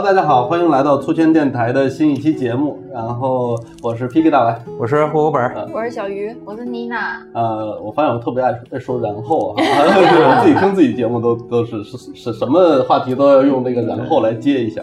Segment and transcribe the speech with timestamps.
[0.00, 2.78] 大家好，欢迎来到粗圈电台的新一期节目。
[2.94, 7.20] 然后我是 PK 大白，我是户口本，我是小鱼，我是妮娜。
[7.34, 14.80] 呃，我发现我特别爱爱说然后啊，我 自己听自己节目都都是是是什么话题都要用那个然后来接一下。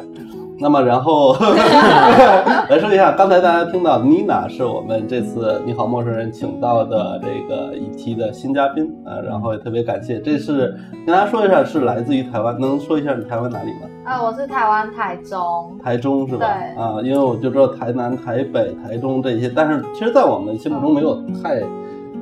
[0.58, 1.34] 那么，然后
[2.70, 10.20] 来说一下，刚才大家听到妮娜是我们这次《你好陌生人》请到的这个一期的新嘉宾啊，然后也特别感谢。
[10.22, 10.74] 这是
[11.06, 13.80] 跟大家说一下，是来自于台湾，能说一下你台湾哪里吗？
[14.06, 15.78] 啊，我是台湾台中。
[15.84, 16.46] 台中是吧？
[16.48, 16.82] 对。
[16.82, 21.60] 啊，因为我就知道台南、台北、台中这些，但是其实，在我们心目中没有太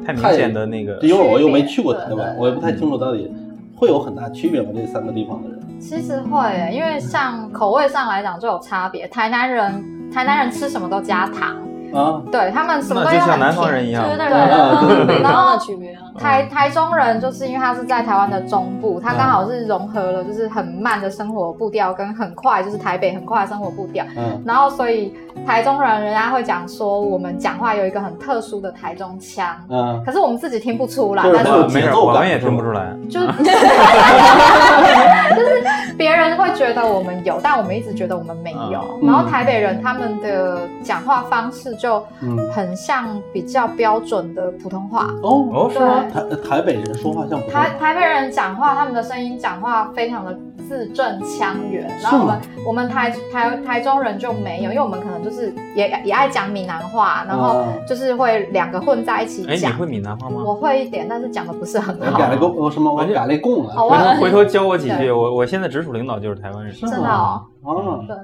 [0.05, 3.31] 太明显的那个，因为我又没去过台湾，我也不太清楚到底
[3.75, 4.69] 会有很大区别吗？
[4.73, 5.59] 这三个地方的人。
[5.83, 9.05] 其实会，因为像口味上来讲就有差别。
[9.09, 11.57] 台南人，台南人吃什么都加糖。
[11.93, 15.93] 啊，对他们什么都就像南方人一样，对对对 北方的区别。
[16.17, 24.05] 台台中人就是因为他是在台湾的中部，他刚好是融合了就是很慢的生活步调跟很快就是台北很快的生活步调。
[24.17, 25.13] 嗯，然后所以
[25.45, 29.55] 台中人人家会讲说我们讲话有一个很特殊的台中腔。
[29.69, 32.95] 嗯，可是我们自己听不出来，但是没有，我们也听不出来。
[33.09, 33.19] 就
[35.35, 38.99] 就是别人会觉得我们有，但我们一直觉得我们没有。
[39.03, 41.73] 然后台北人他们的讲话方式。
[41.83, 42.01] 就
[42.53, 46.02] 很像比较标准的普通话哦哦，是吗？
[46.03, 50.33] 台台北人说话像台台北人讲话，他们的声音讲话非常的
[50.67, 51.87] 字正腔圆。
[52.01, 59.71] 然后我们我们台台台中人就没有，因为我们可能就是也也爱讲闽南话，然后就是会两个混在一起讲。
[59.71, 60.41] 你会闽南话吗？
[60.45, 62.17] 我会一点，但是讲的不是很好。
[62.17, 62.91] 改了个什么？
[62.93, 63.73] 我改了贡了。
[63.73, 65.11] 回头回头教我几句。
[65.11, 67.41] 我我现在直属领导就是台湾人，真的哦。
[67.63, 68.15] 哦，对。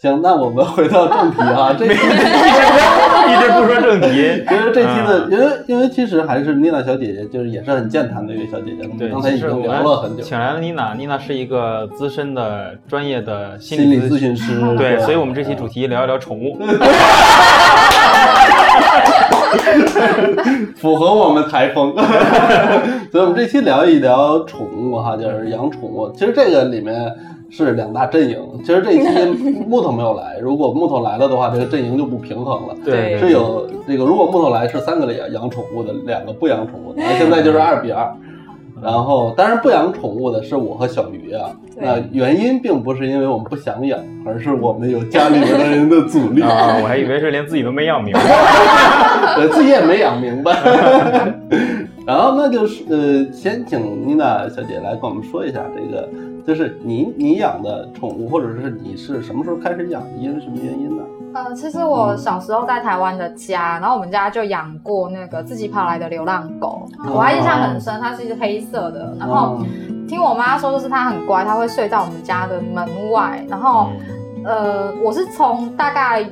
[0.00, 1.84] 行，那我们回到正题啊，这
[3.30, 4.08] 一直不说正题。
[4.48, 8.88] 其实这期呢，因为因为其实还是妮娜小姐姐，就是也是很健谈的一位小姐姐。
[8.98, 10.22] 对，刚才已经聊了很久。
[10.22, 14.60] 请来了妮娜，妮娜是一个资深的专业的心理咨询师。
[14.76, 16.58] 对，所以我们这期主题聊一聊宠物。
[20.76, 21.94] 符合我们台风。
[23.10, 26.10] 所以我们这期聊一聊宠物哈，就是养宠物。
[26.16, 27.12] 其实这个里面。
[27.50, 29.08] 是两大阵营，其实这一期
[29.66, 32.74] 木头没有来，如果木头来了的话，这个阵营就不平衡了。
[32.84, 38.12] 对，是有这个，如果木头来是三个养养宠物的，两个不养宠物的，那现在就是二比二。
[38.80, 41.50] 然后，当然不养宠物的是我和小鱼啊。
[41.74, 46.78] 那原因并不是因为我们不想养，而是我们有家里面的人的阻力 啊。
[46.80, 48.20] 我还以为是连自己都没养明白，
[49.34, 50.54] 对，自己也没养明白。
[52.08, 56.08] 然后，那就是呃，先请妮娜小姐来跟我们说一下这个。
[56.46, 60.02] 就是你你养的宠物，或者是你是什么时候开始养？
[60.18, 61.02] 因为什么原因呢？
[61.34, 69.14] 呃，其实我小时候在台湾的家，然后我们家就养过那个自己跑来的流浪狗，我还印象很深，它是一只黑色的。
[69.20, 69.58] 然后
[70.08, 73.44] 听我妈说，就是它很乖，它会睡在我们家的门外。
[73.50, 73.90] 然后，
[74.46, 76.26] 呃，我是从大概。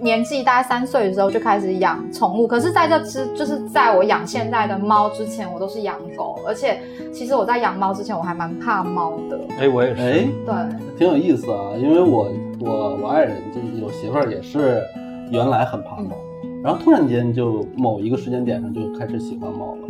[0.00, 6.78] 年纪大概三岁的时候就开始养宠物，可是在这之就是在我养现在的猫之前，我都是养狗，而且
[7.12, 9.40] 其实我在养猫之前我还蛮怕猫的。
[9.58, 10.02] 哎，我也是。
[10.02, 10.54] 哎，对，
[10.98, 14.82] 挺有意思啊，因为我我我爱人就有媳妇儿也是
[15.30, 16.16] 原来很怕猫，
[16.62, 19.88] 然后突然间就某一个时间点上就开始喜欢猫了。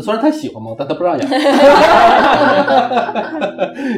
[0.00, 1.30] 虽然他喜欢猫，但他不让养，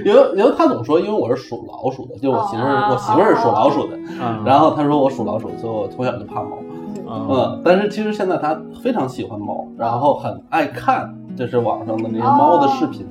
[0.05, 3.99] 因为因为他总说，因为我是属老鼠的，就我媳妇儿，我媳妇儿是属老鼠的，
[4.44, 6.59] 然后他说我属老鼠，所以我从小就怕猫，
[7.06, 13.06] 嗯，但是其实现在他非常喜欢猫，然后很爱看，就是网上的那些猫的视频，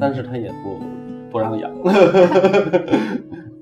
[0.00, 0.78] 但是他也不
[1.30, 1.70] 不让养。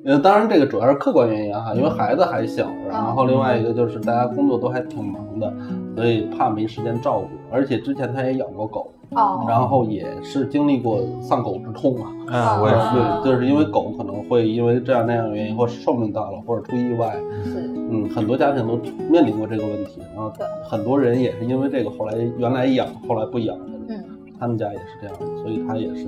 [0.04, 5.52] 呃，当然这个主要是客观原因哈，因为孩子还小，然后另外一个就是大家工作都还挺忙的，
[5.94, 7.28] 所以怕没时间照顾。
[7.52, 12.10] 而且之前他也养过狗，哦，然后也是经历过丧狗之痛啊。
[12.28, 17.14] 嗯，我也是，就是因为狗可能会因为这样那样的原因，或寿命到了，或者出意外，
[17.44, 18.76] 是，嗯，很多家庭都
[19.10, 20.00] 面临过这个问题。
[20.14, 20.32] 然后
[20.64, 23.66] 很多人也是因为这个，后来原来养，后来不养了。
[23.88, 24.04] 嗯，
[24.40, 26.06] 他们家也是这样，所以他也是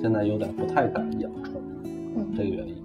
[0.00, 2.76] 现在有点不太敢养宠物，这个原因。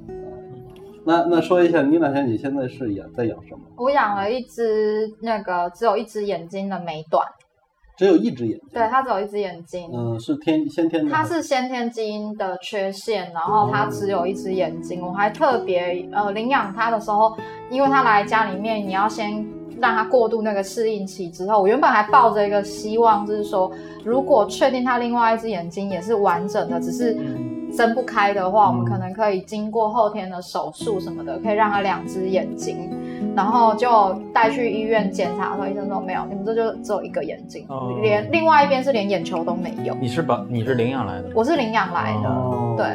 [1.05, 3.59] 那那说一下，妮娜小姐现在是养在养什么？
[3.75, 7.27] 我养了一只那个只有一只眼睛的美短，
[7.97, 8.69] 只有一只眼睛。
[8.73, 9.89] 对，它只有一只眼睛。
[9.93, 11.11] 嗯，是天先天的。
[11.11, 15.01] 它是先天基因的缺陷，然后它只有一只眼睛。
[15.01, 17.35] 我还特别呃领养它的时候，
[17.69, 19.45] 因为它来家里面，你要先
[19.79, 23.71] 让它过渡那个适应期之后，我原本还抱着一个希望，就是说
[24.03, 27.17] 如果确定它另外一只眼睛也是完整的，只是。
[27.75, 32.87] 睁不开的话，我们可能可以经过后天的手术什么的，可以让它两只眼睛，
[33.35, 37.65] 然后就带去医院检查的时候，医生说没有，你们这就只有一个眼睛，
[38.01, 39.95] 连另外一边是连眼球都没有。
[39.99, 41.29] 你是把你是领养来的？
[41.33, 42.85] 我是领养来的，对。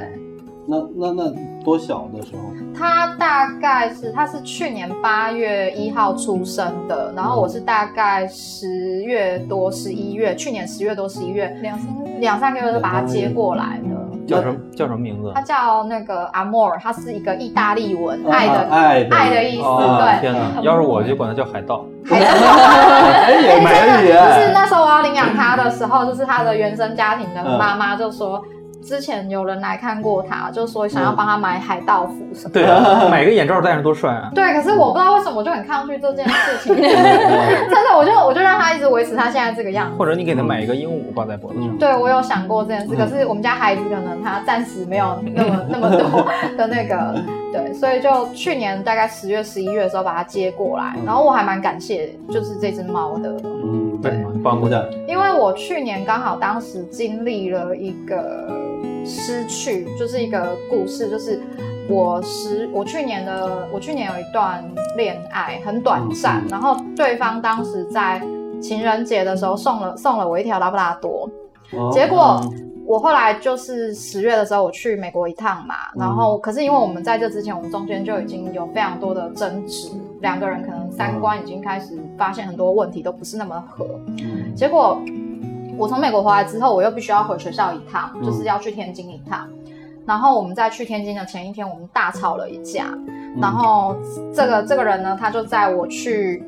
[0.70, 2.42] 那那那多小的时候？
[2.78, 14.17] 他大概是他是去年八月一号出生的，然后我是大概十月多十一月，去年十月多十一月两三两三个月就把他接过来的。
[14.28, 15.32] 叫什么叫什么名字？
[15.34, 19.62] 他叫那个阿莫尔，他是一个意大利文，爱的爱爱的意思。
[19.62, 20.60] 对，天哪！
[20.62, 21.84] 要是我就管他叫海盗。
[22.04, 24.40] 海盗哎，真的。
[24.40, 28.44] 就是那时候我要领养他的时候，就是他的原生家庭的妈妈就说。
[28.88, 32.62] 之前有人来看过他，就说想要帮他买海盗服什么的。
[32.62, 34.30] 对啊，买个眼罩戴上多帅啊！
[34.34, 36.74] 对，可是我不知道为什么我就很抗拒这件事情。
[36.80, 39.96] 真的，我就我就让他一直维持他现在这个样子。
[39.98, 41.76] 或者你给他买一个鹦鹉挂在脖子上。
[41.76, 46.26] 对，我有想过这件事，可是我们家孩子可能他暂时没有那么那么多
[46.56, 47.14] 的那个，
[47.52, 53.28] 对，所以就去年大概十月十一月的时候把他接过来，然后我还蛮感谢就是这只猫的。
[53.44, 54.90] 嗯，对，帮不的。
[55.06, 58.48] 因为我去年刚好当时经历了一个。
[59.04, 61.40] 失去就是一个故事，就是
[61.88, 64.62] 我十我去年的我去年有一段
[64.96, 68.20] 恋爱很短暂，然后对方当时在
[68.60, 71.30] 情人节的时候送了送了我一条拉布拉多，
[71.90, 72.38] 结果
[72.84, 79.88] 我后来就是十月的时候我去美国一趟嘛，然后可是因为我们在这之前我们中间就已经有非常多的争执，
[80.20, 83.86] 两个人可能三观已经开始发现很多问题都不是那么合，
[84.54, 85.00] 结果。
[85.80, 89.48] 我从美国回来之后，我又必须要回学校一趟，就是要去天津一趟。
[90.04, 92.86] 然后我们在去天津的前一天，我们大吵了一架。
[93.40, 93.94] 然后
[94.34, 96.42] 这个这个人呢，他就在我去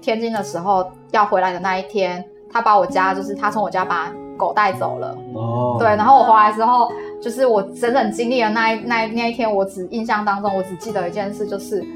[0.00, 5.16] 天津的时候要回来的那一天，他把我家就是他从我家把狗带走了。
[5.32, 5.76] 哦。
[5.78, 6.90] 对，然后我回来之后，
[7.22, 11.86] 就是我整整经历了那一那那一天，我只印象当中，我只记得一件事，就是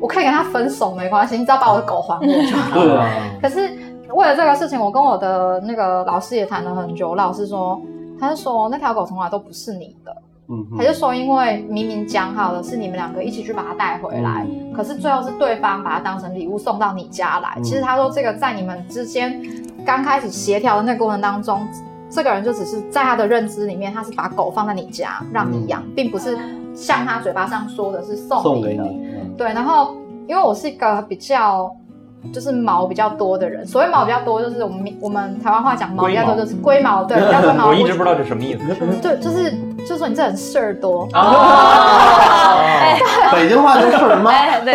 [0.00, 2.78] 我可以跟他分手没关系，你只要把我的狗还我就好。
[2.80, 3.08] 对啊。
[3.42, 3.76] 可是。
[4.14, 7.16] 为了这个事情，我跟我的那个老师也谈了很久。
[7.16, 7.78] 老师说，
[8.18, 10.16] 他就说那条狗从来都不是你的，
[10.48, 17.60] 嗯，他就说因为明明讲好了是你们两个一起去把它带回来，可是最后是对方把它当成礼物送到你家来。
[17.62, 19.42] 其实他说这个在你们之间
[19.84, 21.66] 刚开始协调的那个过程当中，
[22.08, 26.38] 这个人就只是在他的认知里面，他是把狗放在你家让你养，并不是
[26.76, 29.15] 像他嘴巴上说的是送给你。
[29.36, 29.96] 对，然后
[30.26, 31.74] 因为我是一个比较。
[32.32, 37.68] 就是毛比较多的人，所谓毛比较多，就是我们我们台湾话讲毛比较多，就是龟毛，对，比较龟毛。
[37.70, 38.74] 我一直不知道这什么意思。
[39.00, 39.48] 对，就是
[39.86, 41.06] 就是说你这人事儿多。
[41.12, 42.58] 哦，
[43.30, 44.32] 北京话就是事儿吗？
[44.64, 44.74] 对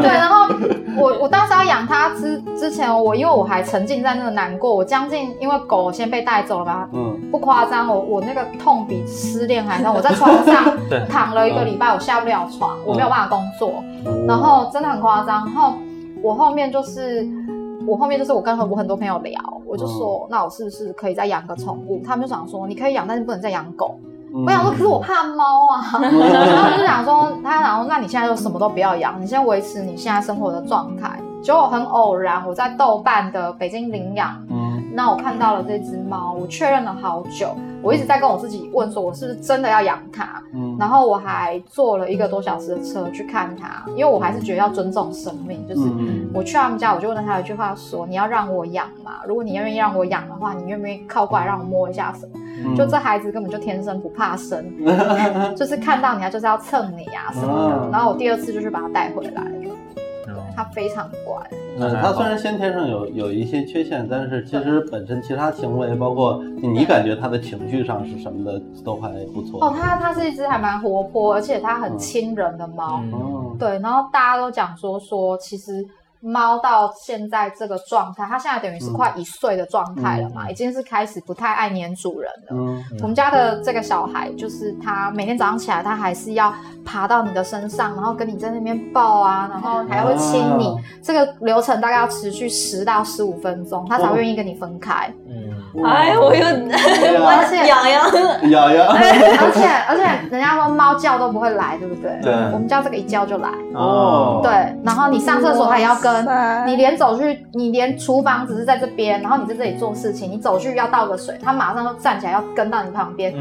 [0.00, 0.08] 对。
[0.08, 0.48] 然后
[0.96, 10.76] 我我当时要养它之之前，我因为我还沉浸在那个难过，我将近因为狗先被带走了嘛，嗯，不夸张，我我那个痛比失恋还痛，我在床上
[11.08, 13.82] 躺了一个礼拜，我下不了床，我没有办法工作，
[14.26, 15.74] 然后真的很夸张，然后。
[16.22, 17.28] 我后面就是，
[17.86, 22.02] 我后面就是我跟我很多朋友聊，我就说，那我是不是可以再养个宠物？
[22.04, 24.00] 他们就想说，你可以养，但是不能再养狗。
[24.44, 25.98] 我想说，可是我怕猫啊。
[26.02, 31.18] 然后就想说，他想说，那你现在就什么都不要养，你先维持你现在生活的状态。
[31.42, 34.36] 结果很偶然，我在豆瓣的北京领养。
[34.96, 40.42] 那我看到了这只猫，我确认了好久，我一直在跟我自己问说，我是不是真的要养它？
[40.54, 45.68] 嗯，然后我还坐了一个多小时的车去看它，因为我还是觉得要尊重生命。
[45.68, 45.82] 就是
[46.32, 49.16] 我去他们家，我就问了他一句话，说你要让我养吗？
[49.28, 52.74] 如果你愿意让我养的话，你愿不愿意靠过来让我摸一下什么？
[52.74, 54.64] 就这孩子根本就天生不怕生，
[55.54, 57.90] 就是看到你啊就是要蹭你啊什么的。
[57.92, 59.75] 然后我第二次就去把它带回来了。
[60.56, 61.36] 它非常乖。
[61.78, 69.62] 嗯，它虽然先天上有有一些缺陷，但是其实本身其他行为，包括你感觉它的情绪上是什么的，都还不错。
[69.62, 73.02] 哦，它它是一只还蛮活泼，而且它很亲人的猫。
[73.58, 75.86] 对，然后大家都讲说说，其实。
[76.20, 82.56] 猫到现在这个状态，它现在等于是快一岁的状态了嘛，已经是开始不太爱黏主人了。
[83.02, 86.52] 我们家的这个小孩，就是他每天早上起来，他还是要
[86.84, 90.74] 爬到你的身上，然后跟你在那边抱啊，然后还会亲你。
[91.02, 95.12] 这个流程大概要持续十到十五分钟，他才会愿意跟你分开。
[95.28, 95.54] 嗯，
[95.84, 96.44] 哎，我又
[97.26, 102.18] 而且痒痒痒痒，而且而且人家说猫叫都不会来，对不对？
[102.22, 103.48] 对，我们家这个一叫就来。
[103.74, 104.52] 哦，对，
[104.82, 106.26] 然后你上厕所它也要跟。
[106.66, 113.34] 你连走去，你连厨房只是在这边，然后你在这里做事情，你走去要倒个水，它马上就站起来要跟到你旁边，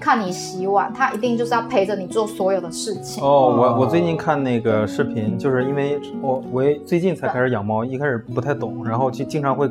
[0.00, 3.22] 看你洗碗，它一定就是要陪着你做所有的事情。
[3.24, 9.70] 哦，我我最近看那个视频，就是因为我我最近才开始养猫，一开始不太懂，然后就经常会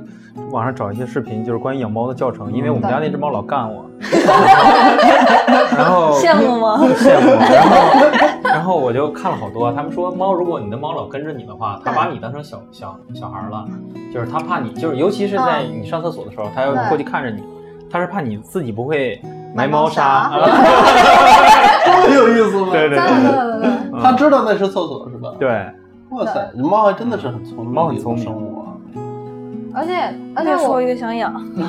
[0.51, 3.85] 网上找一些视频，就是关于养猫的教程，因为我们家那只猫老干我，
[5.77, 6.79] 然后 羡慕吗？
[6.95, 7.77] 羡慕，然后
[8.43, 12.43] 然后我就看了好多，他们说猫，如果你的猫老跟着你的话，它把你当成。
[12.45, 13.65] 小小小孩了，
[14.13, 17.43] 就是它怕你，就是尤其是在你上厕所的时候，它要过去看着你，
[17.89, 19.19] 它是怕你自己不会
[19.55, 20.31] 埋猫砂，
[21.83, 22.67] 这么有意思吗？
[22.71, 23.99] 对对真的真的真的。
[24.03, 25.31] 他知道那是厕所是吧？
[25.39, 25.49] 对，
[26.11, 28.25] 哇塞，猫还真的是很聪明，猫很聪明。
[29.75, 29.93] 而且
[30.35, 31.33] 而且我越说越想养。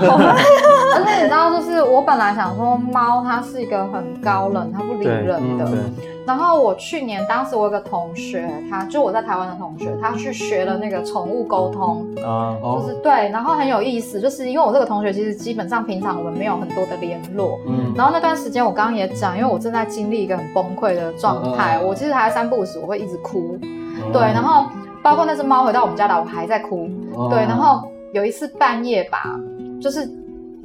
[0.96, 5.64] 而且你知道，就是我本来想说猫它是一个很高冷，它不理人的。
[5.66, 5.92] 嗯，
[6.26, 17.58] 然后我去年当时我有个同学，他就我在台湾的同学，他去学了那个宠物沟通，就是对，然后很有意思，就是因为我这个同学其实基本上平常我们没有很多的联络。
[17.68, 21.86] 嗯，然后那段时间我刚刚也讲，因为我正在经历一个很崩溃的状态，嗯。
[21.86, 24.66] 我其实还三不五时我会一直哭，嗯对，然后
[25.02, 27.28] 包括那只猫回到我们家来，我还在哭，哦。
[27.30, 29.38] 对，然后有一次半夜吧，
[29.78, 30.10] 就是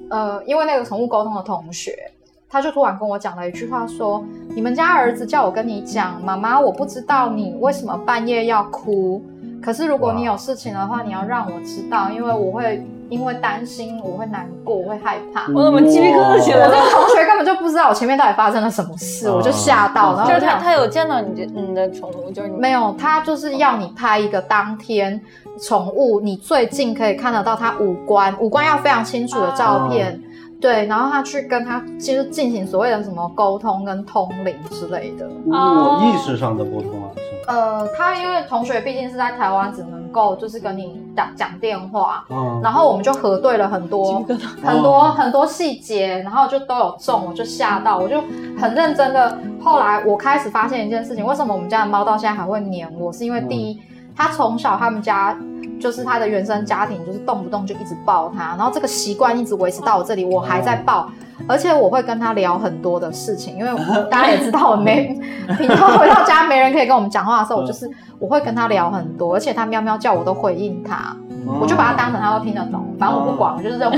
[0.09, 2.09] 呃，因为那个宠物沟通的同学，
[2.49, 4.23] 他就突然跟我讲了一句话说
[4.55, 9.21] ：“你们家儿子叫我跟你讲，妈妈，我不知道你为什么半夜要哭，
[9.61, 12.81] 可是如果你有事情的话，你要让我知道，因为我会
[13.11, 25.21] 因为担心，我会难过，我会害怕。”我怎么鸡皮疙瘩起来了我这个同学根本就不知道我前面到底发生了什么事，哦我就吓到，然后就是他，他有见到你的你的宠物，就是没有，他就是要你拍一个当天
[25.61, 30.19] 宠物你最近可以看得到它五官，五官要非常清楚的照片。
[30.61, 35.27] 对，然后他去跟他其实进行所谓的什么沟通跟通灵之类的。
[35.45, 37.53] 我意识上的沟通啊，是吧？
[37.53, 44.23] 呃，他因为同学毕竟是在台湾，只能够就是跟你打讲电话，嗯，然后我们就核对了很多
[44.63, 48.21] 很多很多细节，然后就都有中，我就吓到，我就
[48.59, 49.35] 很认真的。
[49.59, 53.11] 后来我开始发现一件事情，为什么我们家的猫到现在还会黏我？
[53.11, 53.81] 是因为第一，
[54.15, 55.35] 它从小他们家
[55.81, 61.09] 就是他的原生家庭，就是动不动就一直抱他，然后这个习惯一直维持到我这里，我还在抱。
[61.47, 63.71] 而且我会跟他聊很多的事情，因为
[64.11, 65.07] 大家也知道我没
[65.57, 71.17] 平常回到家没人可以跟我们讲话的时候，我就是我会跟他聊很多，而且他喵喵叫我都回应他，
[71.59, 73.91] 我就把他当成他都听得懂，反正我不管，我就是这种。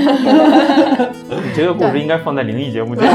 [1.28, 3.04] 你这个故事应该放在灵异节目讲。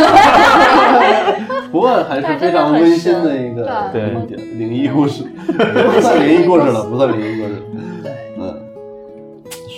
[1.71, 4.09] 不过还是非常温馨的一个对
[4.57, 7.63] 灵异故事，不算灵异故事了，不算灵异故事。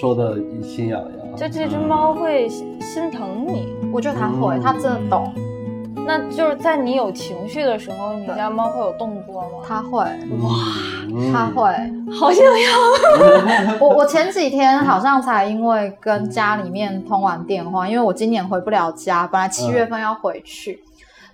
[0.01, 1.37] 说的心痒痒。
[1.37, 5.31] 就这只猫会心心疼你，我觉得它会，它真的懂，
[6.07, 9.47] 那就是在你有情绪的时候，你家猫会有动作吗？
[9.67, 10.49] 它会，哇
[11.31, 11.71] 它会。
[12.19, 20.83] 好想要， 我我前几天好像才因为跟家里面通完电话，因为我今年回不了家，本来七月份要回去，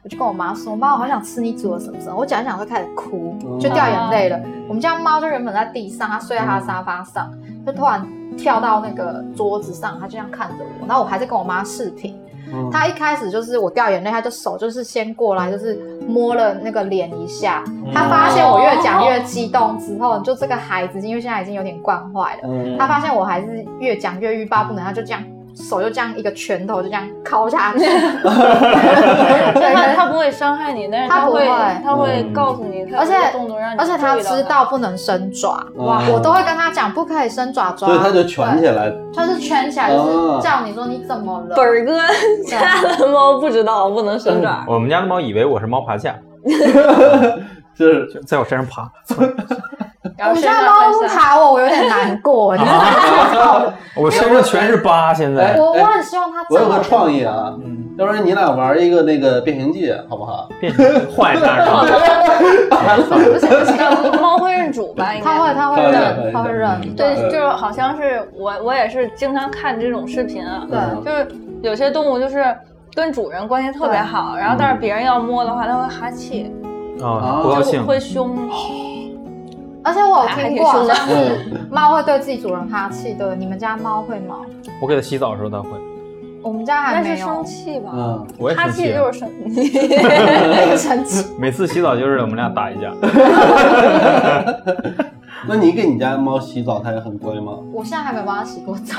[0.03, 4.39] 我就跟我妈说：“妈，我好想吃你煮的什么什么。”我讲一讲就开始哭，就掉眼泪了。
[4.67, 7.31] 我们家猫就原本在地上，它睡在它的沙发上，
[7.65, 12.19] 就突然跳到那个桌子上，它就这样看着我，然后我还在跟我妈视频。
[12.49, 15.75] 嗯他一开始就是我掉眼泪，他就手就是先过来，就是
[16.07, 17.61] 摸了那个脸一下。
[17.93, 25.21] 他发现我越讲越激动之后，就这个孩子，因为现在已经有点惯坏了，嗯他发现我还是越讲越欲罢不能，他就这样
[25.57, 27.85] 手就这样一个拳头就这样敲下去。
[29.55, 31.47] 但它它不会伤害你，但是他不会。
[31.47, 36.01] 会它会告诉你，而且动作让你而且他知道不能伸爪，哇。
[36.11, 41.55] 我都会跟他讲不可以伸爪抓，所以他就蜷起，来，他是圈起来，就是叫你说你怎么了？
[41.55, 41.65] 本。
[41.65, 41.99] 儿哥
[42.45, 46.15] 家的猫不知道不能伸爪，我们家的猫以为我是猫爬架，
[47.75, 48.21] 就是。
[48.25, 48.89] 在我身上爬。
[50.29, 51.07] 我家猫不。
[51.07, 53.73] 爬我，我有点难过， 你知道吗？
[53.95, 55.55] 我身上全是疤，现在。
[55.57, 57.53] 我我很希望它我有个创意啊，
[57.97, 60.47] 要不然你俩玩一个那个变形记，好不好？
[60.59, 60.71] 变
[61.15, 61.85] 换一下是吧？
[62.97, 65.13] 不行不行，猫会认主吧？
[65.15, 71.27] 应该它会它会认，它会认，对，就是好像是我我也是经常看这种视频啊，对嗯就是
[71.63, 72.43] 有些动物就是
[72.93, 76.51] 跟主人关系特别好，然后但是别人要摸的话，它会哈气，
[77.01, 77.85] 啊，不高就兴。
[77.85, 78.37] 会凶。
[79.87, 81.13] 而且我有听过，好像是
[81.49, 83.33] 嗯猫会对自己主人哈气的。
[83.33, 84.35] 你们家猫会吗？
[84.81, 85.69] 我给它洗澡的时候它会，
[86.43, 87.45] 我们家还没有那是生。
[87.45, 87.91] 气吧？
[87.93, 88.85] 嗯，我也哈生气啊。
[88.87, 90.77] 气就是生气。
[90.77, 91.25] 生气。
[91.39, 92.91] 每次洗澡就是我们俩打一架。
[95.47, 97.53] 那你给你家猫洗澡，它也很乖吗？
[97.71, 98.95] 我现在还没帮它洗过澡。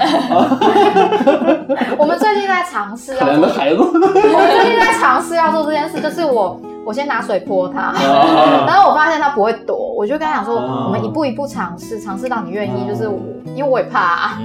[1.99, 3.83] 我们最近在尝试要可怜做的孩子。
[3.83, 7.95] 我们最近在尝试要做这件事，就是我我先拿水泼它，啊
[8.67, 13.19] 然后我发现它不会躲，我就跟他讲说，啊我们一步一步尝试，尝试到你愿意，就是我，
[13.55, 14.39] 因为我也怕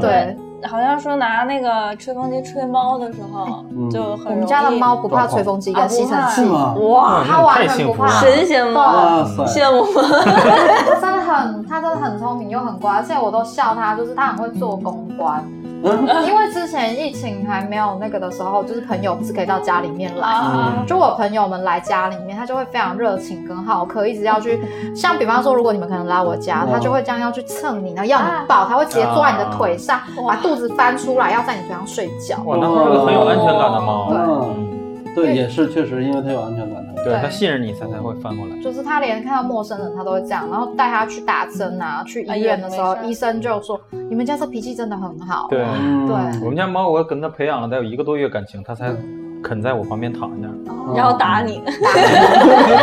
[0.00, 0.34] 对，
[0.66, 3.90] 好像说拿那个吹风机吹猫的时候，嗯。
[3.90, 6.74] 就很我们家的猫不怕吹风机跟吸尘器，是吗？
[6.88, 10.00] 哇，它完全不怕，神仙猫，羡慕吗？
[10.88, 15.44] 它真的很，它真的很聪明又很乖，而且我都笑它，就是它很会做公关。
[15.82, 16.26] 嗯。
[16.26, 24.60] 因为之前疫情还没有那个的时候，就是朋友不是可以到家里面来，嗯就我朋友们来家里面，他就会非常热情跟好客，一直要去，
[24.94, 32.36] 像比方说，如果你们可能来我家，他就会这样要去蹭你，然后要你抱，他会直接坐在你的腿上，把肚子翻出来，要在你腿上睡觉。
[32.44, 34.10] 哇，那是个很有安全感的猫。
[34.10, 34.18] 对。
[34.18, 34.79] 嗯
[35.14, 38.58] 对，也是确实，因为他有安全感，对他信任你，他才会翻过来。
[38.60, 45.48] 就是他连看到陌生人他都会这样，然后带他去打针啊，去医院的时候，医生就说你们家这脾气真的很好。
[45.50, 48.94] 对对，我们家猫我跟它培养了得有一个多月感情，它才
[49.42, 50.48] 肯在我旁边躺下，
[50.94, 51.62] 然后打你。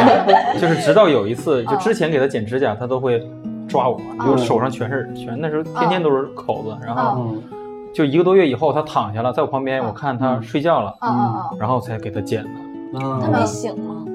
[0.59, 3.25] 就是直到有一次，就之前给它剪指甲，它都会
[3.67, 7.35] 抓我，就手上全是全，那时候天天都是口子，然后。
[7.93, 12.49] 就一个多月以后，他躺下了，在我旁边，我看他睡觉了，嗯然后才给他剪的。
[13.21, 14.05] 他没醒吗？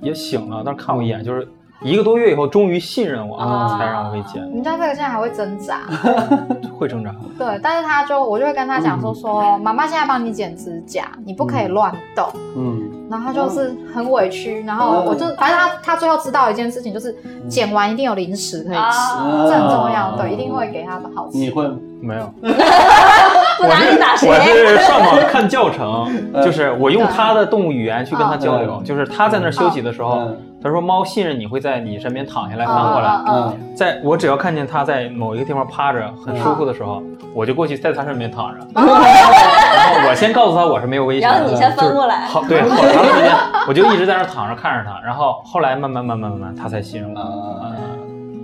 [0.00, 1.46] 也醒了，但是看我一眼，就是
[1.82, 3.38] 一个多月以后，终于信任我，
[3.76, 4.42] 才让我给剪。
[4.54, 5.80] 你知道这个现在还会挣扎？
[6.78, 7.14] 会挣扎。
[7.38, 12.26] 对，但是他就，我就会跟他讲说，说妈妈现在帮你剪指甲，你不可以乱动。
[12.56, 12.89] 嗯。
[13.10, 17.14] 然后他就是很委屈，然后我就，反正他他最后知道一件事情，就是
[17.48, 21.36] 剪完一定有零食可以吃，这很重要，对，一定会给他的好吃。
[21.36, 21.68] 你会？
[22.02, 24.26] 没有，我打你打谁？
[24.26, 26.08] 我是上网看教程，
[26.42, 28.80] 就是我用他的动物语言去跟他交流。
[28.82, 30.30] 就是他在那儿休息的时候，
[30.62, 33.52] 他说猫信任你会在你身边躺下来翻过来。
[33.74, 37.02] 在我只要看见它在某一个地方趴着很舒服的时候，
[37.34, 38.66] 我就过去在它身边躺着。
[38.74, 42.26] 然后我先告诉他我是没有危险，然后你先翻过来。
[42.26, 43.32] 好，对，好长时间
[43.66, 47.74] 我就一直在那躺着看着它，然后后来慢慢慢慢慢慢它才信任我。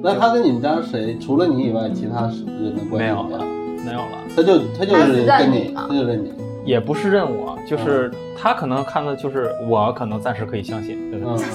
[0.03, 3.45] 那他跟你们家谁除了你以外，其他人的关系没有了，
[3.85, 4.19] 没有了。
[4.37, 6.33] 他就他就是跟你，他就跟你，
[6.67, 10.99] 也不是认我，就是他可能看的就是我，可能暂时可以相信。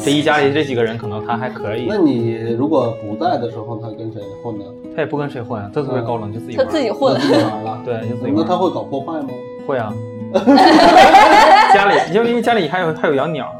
[0.03, 1.85] 这一家里这几个人，可能他还可以。
[1.89, 4.63] 那你如果不在的时候，他跟谁混呢？
[4.95, 7.81] 他也不跟谁混，他特别高冷，就自己他自己混，自己玩了。
[7.83, 8.33] 对，就自己。
[8.33, 9.27] 那他会搞破坏吗？
[9.67, 9.93] 会啊。
[11.73, 13.53] 家里，因为因为家里还有还有养鸟，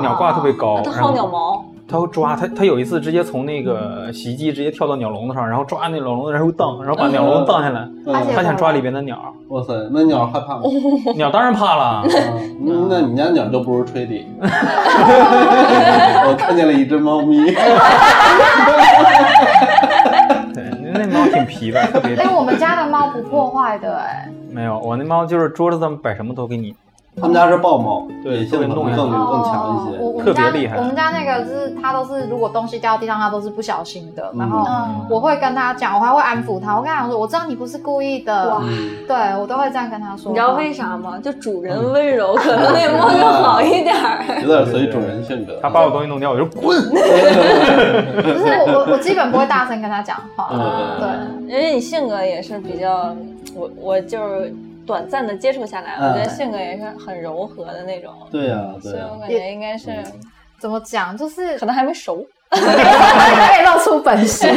[0.00, 1.64] 鸟挂特别高，他薅鸟毛。
[1.92, 7.86] 他会抓他，他有一次直接从那个洗衣机直接跳到鸟笼子上，然后抓那鸟笼子，然后荡，然后把鸟笼荡下来。
[8.34, 9.18] 他想抓里边的鸟。
[9.48, 10.62] 哇塞，那鸟害怕吗？
[11.14, 12.02] 鸟当然怕了。
[12.88, 14.26] 那你家鸟都不如吹笛。
[14.40, 17.44] 我看见了一只猫咪。
[20.54, 22.16] 对，那猫挺皮的，特别。
[22.16, 24.30] 哎，我们家的猫不破坏的，哎。
[24.50, 26.74] 没有，我那猫就是桌子上摆什么都给你。
[27.20, 30.78] 他们家是豹猫，对，性能更更强一些，特别厉害。
[30.78, 34.32] 我们家那个就是它都是，如果东西掉地上，它都是不小心的。
[34.34, 34.66] 然后
[35.10, 36.74] 我会跟他讲，我还会安抚他。
[36.74, 38.58] 我跟他讲说，我知道你不是故意的。
[39.06, 40.32] 对我都会这样跟他说。
[40.32, 41.20] 你知道为啥吗？
[41.22, 43.94] 就主人温柔， 可能那猫就好一点
[44.42, 45.58] 有点随主人性格。
[45.60, 46.80] 他把我东西弄掉，我就滚。
[46.88, 47.04] 不是
[48.72, 50.48] 我，我基本不会大声跟他讲话。
[50.98, 53.14] 对，因为你性格也是比较，
[53.54, 54.54] 我我就是。
[54.86, 58.12] 短暂的接触下来，我觉得性格也是很柔和的那种。
[58.30, 59.90] 对呀，所以我感觉应该是
[60.60, 64.48] 怎么讲，就是可能还没熟，还没露出本性，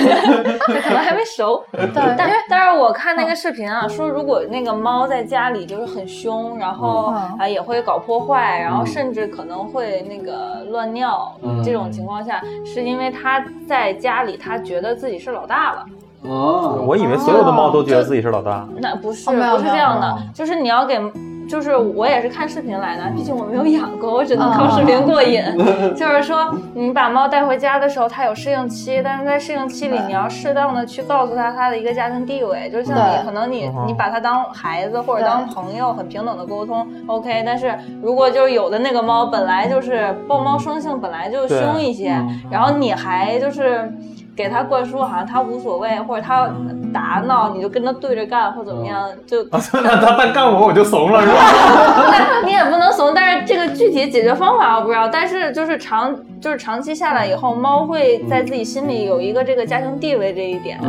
[0.60, 1.64] 可能还没熟。
[1.72, 15.86] 对，但但是我看那个视频啊，说如果那个猫在家里就是很凶，然后啊也会搞破坏，然后甚至可能会那个乱尿，这种情况下，是因为它在家里它觉得自己是老大了。
[16.28, 18.68] 哦，我以为所有的猫都觉得自己是老大。
[18.78, 21.00] 那不是，不是这样的，就是你要给，
[21.48, 25.42] 就是我也是看视频来的，毕竟我没有养过，我只能靠视频过瘾。
[25.96, 37.44] 就是说，你把猫带回家的时候，它有适应期，但是在适应期里，你要适当的去告诉它它的一个家庭地位，就像你可能你你把它当孩子或者当朋友，很平等的沟通，OK。
[37.46, 43.94] 但是如果就是有的那个猫本来就是豹猫生性本来就凶一些，然后你还就是。
[44.36, 46.50] 给他灌输好像他无所谓，或者他
[46.94, 49.44] 打闹，你就跟他对着干，或怎么样，就
[49.82, 51.34] 那他他干我我就怂了是吧？
[52.12, 55.08] 那你也不能怂，但是这个具体解决方法我不知道。
[55.08, 60.80] 但是就是长就是长期下来以后，猫会在自己心里有一个这个家庭地位这一点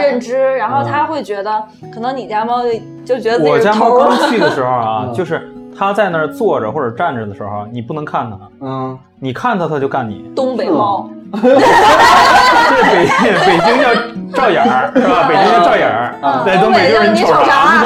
[0.00, 2.62] 认知，然后他会觉得可能你家猫
[3.04, 10.24] 就觉得我家猫刚去的时候啊， 就是他在那儿坐着或者站着的时候，你不能看它，嗯，你看它它就干你。
[10.36, 11.10] 东北猫。
[11.36, 13.06] 这北
[13.46, 13.88] 北京叫
[14.34, 15.26] 赵眼儿是吧？
[15.28, 17.82] 北京叫赵眼儿，在东北就是你瞅啥？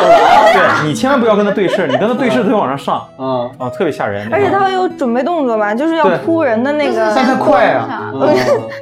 [0.52, 4.28] 对你千万不要跟他对视，你跟他对视，他就往上上，嗯啊，特别吓人。
[4.32, 8.10] 而且他会有准备动作吧，就是要扑人的那个，但他快啊，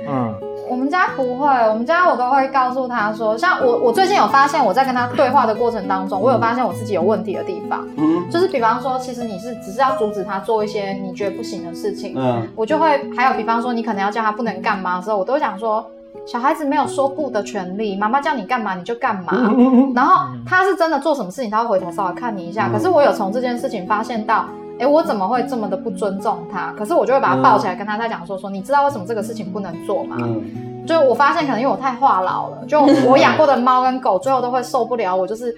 [0.09, 0.35] 嗯。
[0.69, 15.85] 我们家不会，我们家我都会告诉他说，像我我最近有发现，我在跟他对话的过程当中，我有发现我自己有问题的地方，嗯，就是比方说，其实你是只是要阻止他做一些你觉得不行的事情，嗯，我就会还有比方说，你可能要叫他不能干嘛的时候，我都会讲说，
[16.27, 19.33] 小孩子没有说不的权利，妈妈叫你干嘛你就干嘛，
[19.95, 24.45] 然后他是真的做什么事情，他会回头稍微看你一下，可是我有从这件事情发现到。
[24.79, 26.73] 哎，我怎么会这么的不尊重他？
[26.79, 30.17] 可是我就会把他抱起来，跟他在讲说说，你知道为什么这个事情不能做吗？
[30.87, 35.55] 就我发现，可能因为我太话痨了，就我养过的猫跟狗，最后都会受不了我，就是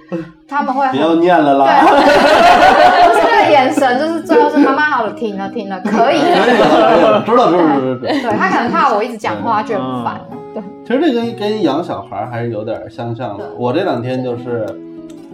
[0.49, 1.85] 他们会 不要念了啦。
[1.87, 4.91] 对， 就是那个眼神，就是最后是妈妈。
[4.91, 6.19] 好了，停了停了，可以。
[6.19, 8.01] 知道知道知道。
[8.01, 10.21] 对他可能怕我一直讲话，觉得很烦。
[10.53, 13.45] 对，其实这跟跟养小孩还是有点相像的。
[13.57, 14.67] 我这两天就是，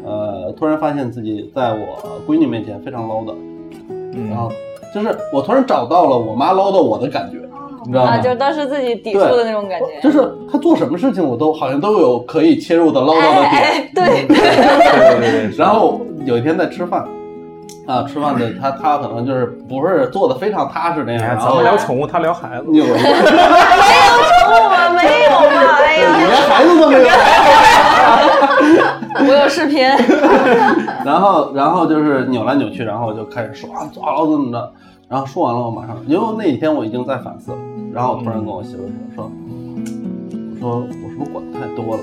[0.04, 3.24] 呃，突然发现自己在我闺女面前非常 low
[4.16, 4.50] 的，然后
[4.94, 7.38] 就是我突然找到了我妈 low 的我的感觉。
[7.84, 8.18] 你知道吗？
[8.18, 9.86] 就是当时自己抵触的那种感觉。
[10.02, 13.88] 就是她做什么事情，我都好像都有可以切入的唠叨的点。
[13.94, 15.56] 对对对对对。
[15.56, 17.04] 然后有一天在吃饭，
[17.86, 21.38] 啊，吃饭的他他可能就是不是做的非常踏实那样。
[21.38, 22.64] 咱们聊宠物，他聊孩子。
[22.72, 22.98] 没有宠物
[24.68, 24.90] 吗？
[24.90, 25.78] 没有啊？
[25.78, 27.06] 哎呀，你连孩子都没有。
[29.28, 29.80] 我有视频。
[31.04, 34.00] 然后然后就是扭来扭去，然后就开始说啊，怎
[34.38, 34.72] 么着。
[35.08, 37.58] 然后说完了，我马上，因为那几天我已经在反思了。
[37.92, 38.82] 然后我突然跟我媳妇
[39.14, 39.30] 说
[40.58, 42.02] ：“说，我说我是不是管太多了？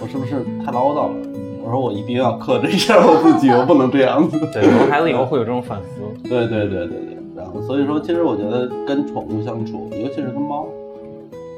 [0.00, 1.14] 我是不是太唠叨了？
[1.62, 4.38] 我说我一定要克制一下我自己，我不能这样子。
[4.52, 6.00] ”对，有了孩子以后会有这种反思。
[6.28, 7.18] 对对对对对。
[7.36, 10.66] 然后所以说，其实我觉得跟宠物相处，尤其是跟猫，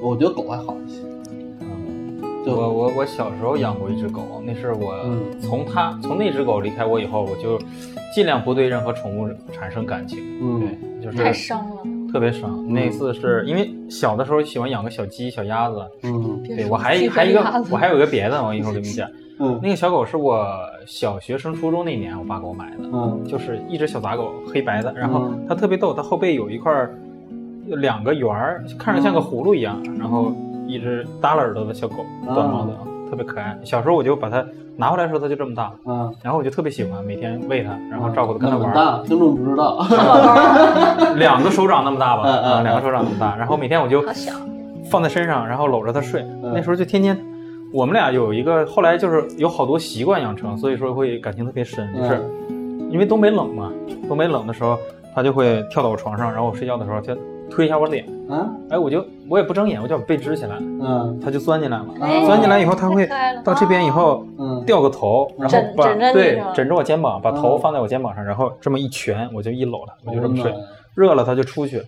[0.02, 0.98] 我觉得狗还好一些。
[2.46, 4.94] 我我我小时候养过一只狗，那是我
[5.40, 7.58] 从它从那只狗离开我以后，我就
[8.14, 10.18] 尽量不对任何宠物产生感情。
[10.40, 12.66] 嗯，对，就是太伤了，特别伤。
[12.72, 15.82] 那次是因为小的时候喜欢养个小鸡、小鸭子。
[16.02, 19.08] 嗯，对我还还一个我还有一个别的，我一会儿给你讲。
[19.38, 20.46] 嗯，那个小狗是我
[20.86, 22.84] 小学升初中那年我爸给我买的。
[22.92, 26.72] 嗯，就是一只小杂狗，黑白的，然后它特别逗，它后背有一块
[27.66, 30.32] 两个圆儿，看着像个葫芦一样，然后。
[30.66, 31.96] 一只耷拉耳朵的小狗，
[32.34, 32.72] 短毛的，
[33.10, 33.58] 特别可爱。
[33.64, 34.44] 小时候我就把它
[34.76, 38.72] 拿回来的时候，它就这么大，嗯，然后我就特别喜欢，每天喂它，然后照顾它，跟它玩。
[38.74, 39.84] 大，听众不知道，
[41.16, 43.36] 两个手掌那么大吧，嗯，两个手掌那么大。
[43.36, 44.02] 然后每天我就
[44.90, 46.24] 放在身上，然后搂着它睡。
[46.42, 47.18] 那时候就天天，
[47.72, 51.92] 我们俩有一个，后来就是有好多习惯养成，所以说会感情特别深。
[51.94, 52.24] 就是
[52.90, 53.70] 因为东北冷嘛，
[54.08, 54.78] 东北冷的时候，
[55.14, 57.16] 它就会跳到我床上，然后我睡觉的时候就。
[57.50, 61.86] 推一下我脸，嗯，哎，我就我也不睁眼，我就把背支起来，嗯，它就钻进来了，
[62.24, 63.08] 钻进来以后，它会
[63.44, 70.54] 到这边以后，嗯，掉个头，然后把对枕着我肩膀，把头放在我肩膀上，然后这么一蜷，我就一搂它，我就这么睡，
[70.94, 71.82] 热了它就出去，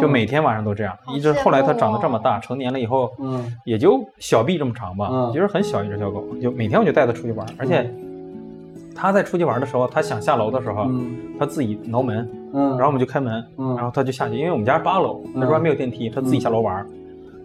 [0.00, 7.90] 就每天晚上都这样，一直后来它长得这么大，成年了以后，嗯，也就小臂这么长吧，其实很小一只小狗，就每天我就带它出去玩，而且。
[8.92, 10.86] 它在出去玩的时候，它想下楼的时候，
[11.38, 16.74] 它自己挠门，嗯，然后我们就开门，嗯，然后他就下去，因为我们家是八楼，那时候还没有电梯，他自己下楼玩，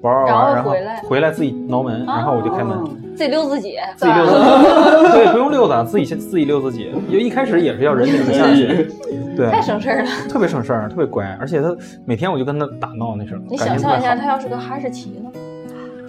[0.01, 2.77] 玩玩玩，然后回来回来自己挠门，然后我就开门，
[3.15, 4.39] 自己溜自己，自己溜自己，
[5.13, 8.89] 对，不用溜的，自己先自己溜自己，因为一开始也是要人领着下去，
[9.35, 15.31] 对，太省事儿了，特别省事儿，特别乖，而且他每天我就跟他打闹那时候，你想象一下，他要是个哈士奇呢？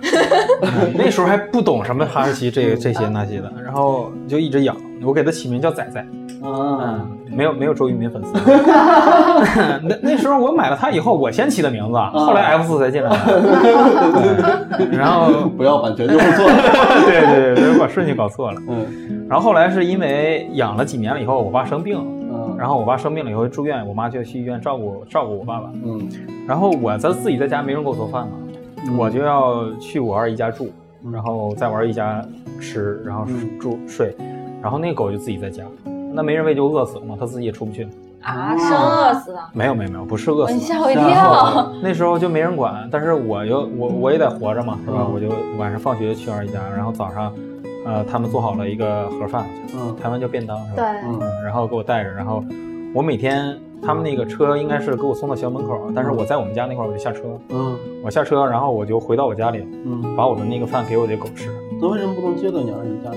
[0.96, 4.76] 那时候还不懂什么哈士奇这这些那些的，然后就一直养。
[5.04, 6.06] 我给它起名叫仔仔，
[6.42, 8.32] 嗯，没有没有周渝民粉丝。
[9.82, 14.88] 那那时候我买了它以后，我先起的名字，后来 F 四才进来的。
[14.96, 16.46] 然后不要版权就不错。
[17.06, 18.60] 对对对，别把顺序搞错了。
[18.68, 19.26] 嗯。
[19.28, 21.98] 然后后来是因为养了几年了以后，我爸生病，
[22.32, 26.08] 嗯，然后我爸生病了以后住院，我妈就去医院照顾照顾我爸爸，嗯。
[26.46, 28.32] 然后我在自己在家没人给我做饭嘛。
[28.96, 30.70] 我就要去我二姨家住，
[31.12, 32.24] 然后在我二姨家
[32.60, 33.26] 吃，然后
[33.58, 34.14] 住睡，
[34.66, 35.62] 然后那个狗就自己在家，
[36.12, 37.86] 那没人喂就饿死了嘛，它自己也出不去
[38.20, 39.38] 啊，生饿死的？
[39.52, 41.72] 没有没有没有，不是饿死，你吓我一跳。
[41.80, 45.06] 那时候就没人管，但是我又我我也得活着嘛，是吧？
[45.06, 47.32] 我就晚上放学去二姨家，然后早上，
[47.86, 50.82] 呃，他们做好了一个盒饭，嗯，台湾叫便当是吧？
[50.82, 52.42] 对，嗯，然后给我带着，然后
[52.92, 53.56] 我每天。
[53.82, 61.50] 他们那个车应该是给我送到学校门口，但是我在我们家那块儿我就下车，嗯，我下车，然后我就回到我家里，嗯，把我的那个饭给我的狗吃。
[61.78, 63.16] 那为什么不能接到你二姨家呢？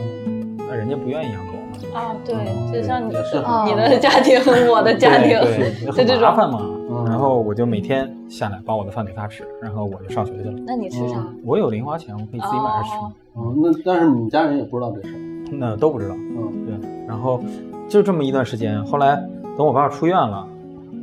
[0.70, 2.00] 那人家不愿意养狗嘛。
[2.00, 2.36] 啊，对，
[2.72, 6.62] 就像你是你的家庭，我的家庭，对， 很麻烦嘛。
[7.06, 10.54] 然后我就每天下来把我的饭给他吃，然然后我就上学去了。
[10.66, 11.24] 那你吃啥？
[11.46, 12.96] 我有零花钱，我可以自己买着吃。
[13.34, 15.20] 哦，那但是你家人也不知道这事儿。
[15.52, 16.16] 那都不知道。
[16.16, 16.90] 嗯，对。
[17.08, 17.40] 然后
[17.88, 19.16] 就这么一段时间，后来
[19.56, 20.46] 等我爸爸出院了。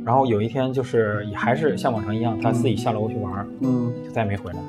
[0.05, 4.59] 然后有一天，就是也还是像往常一样，他自己下楼去玩，嗯，就再也没回来。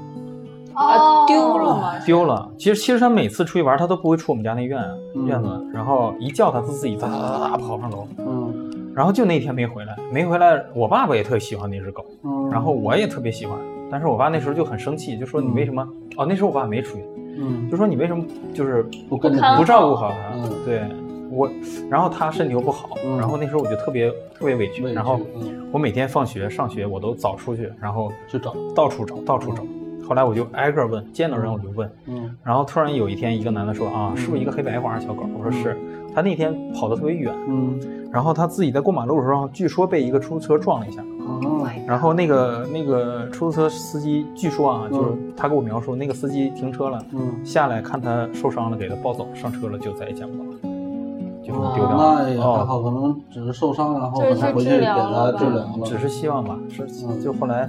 [0.78, 1.98] 哦，丢了吗？
[2.06, 2.50] 丢了。
[2.56, 4.80] 其实其实他每次出去玩，他都不会出我们家那院
[5.26, 8.06] 院子，然后一叫他，他自己哒哒哒哒跑上楼。
[8.18, 8.92] 嗯。
[8.94, 10.60] 然后就那天没回来，没回来。
[10.74, 12.04] 我爸爸也特喜欢那只狗，
[12.50, 13.56] 然后我也特别喜欢。
[13.90, 15.86] 但是我爸那时候就很生气，就说你为什么？
[16.16, 17.04] 哦，那时候我爸没出去，
[17.38, 20.36] 嗯，就说你为什么就是不跟着不照顾好它？
[20.36, 20.82] 嗯，对。
[21.30, 21.48] 我，
[21.90, 22.88] 然后他身体又不好，
[23.18, 25.20] 然后那时候我就特别特别委屈，然后
[25.70, 29.62] 我每天放学上学我都早出去，然后去找，到处找，到处找。
[30.08, 35.24] 后来我就挨个问，见到人我就问，嗯，然后突然有一天一个男的说啊，是不是一个黑白花小狗？
[35.36, 35.76] 我说是，
[36.14, 37.78] 他他那天跑得特别远，嗯，
[38.10, 41.00] 然后他自己在过马路的时候，据说被一个出租车撞了一下。
[41.20, 50.58] 哦，然后那个那个出租车司机，据说啊，就是他给我描述，那个司机停车了，嗯，下来看他受伤了，给他抱走，上车了，就再也见不到了，
[51.52, 52.22] 就丢掉了。
[52.22, 56.56] 那也还好，可能只是受伤，然后他回去给他治疗了，只是希望吧。
[56.68, 56.86] 是，
[57.20, 57.68] 就后来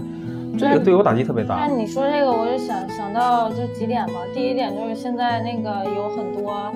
[0.58, 1.56] 这个对我打击特别大。
[1.56, 4.14] 那你说这个，我就想想到就几点吧。
[4.34, 6.72] 第一点就是现在那个有很多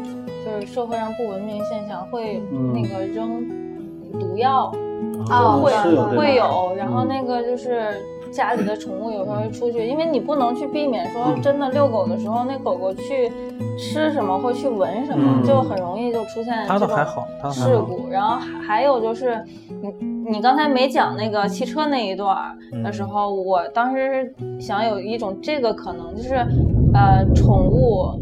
[0.45, 2.41] 就是社会上不文明现象，会
[2.73, 3.47] 那个扔
[4.19, 4.71] 毒药。
[5.29, 5.71] 啊，会
[6.17, 7.91] 会有，然后那个就是
[8.33, 13.31] 家里的宠物有时候会出去，因为你不能去避免说真的遛狗的时候，那狗狗去
[13.77, 18.09] 吃什么或去闻什么，就很容易就出现这种事故。
[18.09, 19.41] 然后还有就是，
[19.81, 22.35] 你你刚才没讲那个汽车那一段
[22.83, 26.35] 的时候，我当时想有一种这个可能就是，
[26.93, 28.19] 呃，宠物。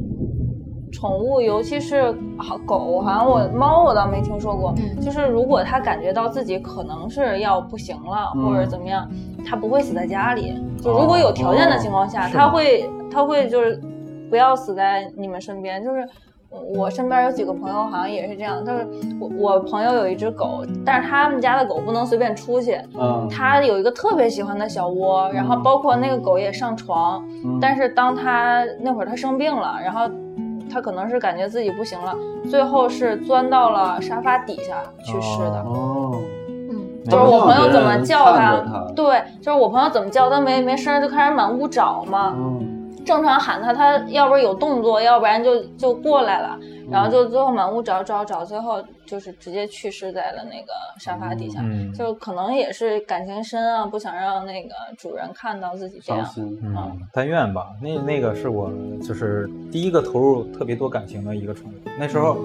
[0.92, 4.74] 宠物，尤其是好狗，好像我猫我倒没听说过。
[5.02, 9.10] 就是如果它感觉到自己可能是要不行了，或者怎么样，
[9.48, 10.54] 它不会死在家里。
[10.82, 13.82] 就如果有条件的情况下，它会它会就是
[14.30, 15.84] 不要死在你们身边。
[15.84, 16.08] 就是
[16.76, 18.86] 我身边有几个朋友好像也是这样，就是
[19.20, 22.78] 我我朋友有一只狗，但是他们家的狗不能随便出去。
[23.00, 27.24] 嗯，他有一个特别喜欢的小窝，然后包括那个狗也上床。
[27.62, 30.02] 但是当他那会儿他生病了，然后。
[30.72, 32.16] 他可能是感觉自己不行了，
[32.50, 35.62] 最后是钻到了沙发底下去世的。
[35.62, 42.34] 哦，嗯，就是我朋友怎么叫他，对，就是我朋友怎么叫他没没声，就开始满屋找嘛。
[42.36, 42.81] 嗯。
[43.06, 46.58] 正常喊他，他要不然有动作，要不然就就过来了，
[46.90, 51.62] 然后就最后满屋找找找，最后就是直接去世在了那个沙发底下，
[51.98, 56.28] 就可能也是感情深啊，不想让那个主人看到自己这样。
[56.38, 57.68] 嗯，但愿吧。
[57.82, 61.74] 那那个是我就是第一个投入特别多感情的一个宠物。
[61.98, 62.38] 那时候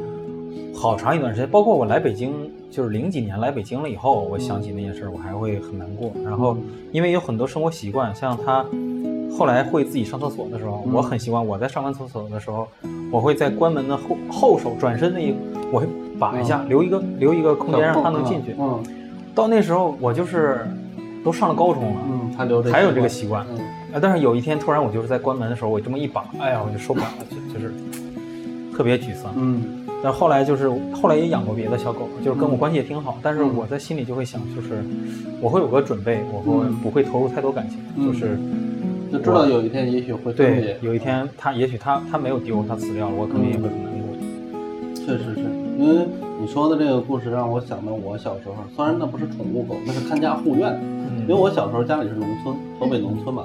[0.74, 6.10] 好长一段时间，包括我来北京，就是零几年来北京了以后，我想起那件事，我还会很难过。
[6.24, 6.56] 然后
[6.92, 8.64] 因为有很多生活习惯，像他。
[9.30, 11.44] 后来会自己上厕所的时候，我很习惯。
[11.44, 12.66] 我在上完厕所的时候，
[13.10, 15.34] 我会在关门的后后手转身那一，
[15.70, 15.86] 我会
[16.18, 18.54] 把一下，留一个留一个空间让他能进去。
[18.58, 18.82] 嗯，
[19.34, 20.66] 到那时候我就是
[21.22, 23.46] 都上了高中了，嗯，他留还有这个习惯。
[24.00, 27.72] 但是有一天突然我就是在关门的时候，我这么一把，哎呀，我就受不了了，就就是
[28.74, 29.32] 特别沮丧。
[29.36, 29.62] 嗯，
[30.02, 33.18] 但后来就是后来也养过别的小狗，就是跟我关系也挺好。
[33.22, 34.82] 但是我在心里就会想，就是
[35.40, 38.38] 我会有个准备，我会不会投入太多感情，就是。
[39.12, 44.16] 就知道有一天也许会对，有一天他也许他他没有丢，他死掉了，我肯定也会很难过。
[44.94, 45.40] 确实是
[45.78, 46.06] 因为
[46.40, 50.78] 你说的这个故事让我想到我小时候，虽然那不是宠物狗，那是看家护院。
[51.28, 53.44] 因为我小时候家里是农村，河北农村嘛，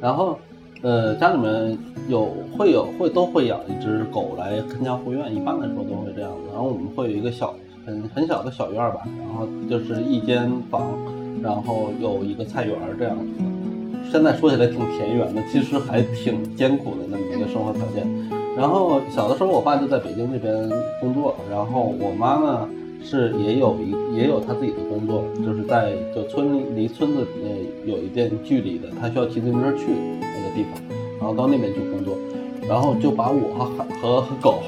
[0.00, 0.38] 然后
[0.82, 6.38] 呃家里面有会有会都会养一只狗来看家护院，一般来说都会这样子。
[6.52, 7.54] 然后我们会有一个小
[7.86, 10.94] 很很小的小院吧，然后就是一间房，
[11.42, 13.24] 然后有一个菜园这样子。
[14.12, 18.06] 现在说起来挺田园的，其实还挺艰苦的那么一个生活条件。
[18.54, 20.54] 然后小的时候，我爸就在北京这边
[21.00, 22.68] 工作，然后我妈呢
[23.02, 27.48] 是也有一也有她自己的工作，就是在就村离村子呃
[27.86, 29.86] 有一段距离的，她需要骑自行车去
[30.20, 30.72] 那个地方，
[31.18, 32.14] 然后到那边去工作，
[32.68, 33.64] 然后就把我和
[33.98, 34.62] 和和狗，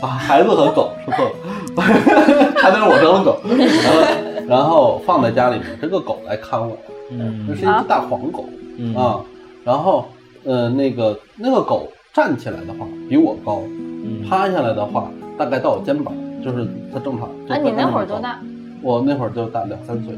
[0.00, 1.32] 把孩子和狗说错了，
[2.62, 3.38] 还得是我当狗，
[4.46, 6.78] 然后放在家里面，这个狗来看我，
[7.10, 8.44] 嗯，这是一只大黄狗。
[8.44, 8.63] 啊，
[9.64, 10.06] 然后，
[10.44, 13.62] 呃，那个那个狗站起来的话比我高，
[14.28, 17.28] 趴下来的话大概到我肩膀，就是它正常。
[17.48, 18.38] 啊，你那会儿多大？
[18.82, 20.14] 我那会儿就大两三岁。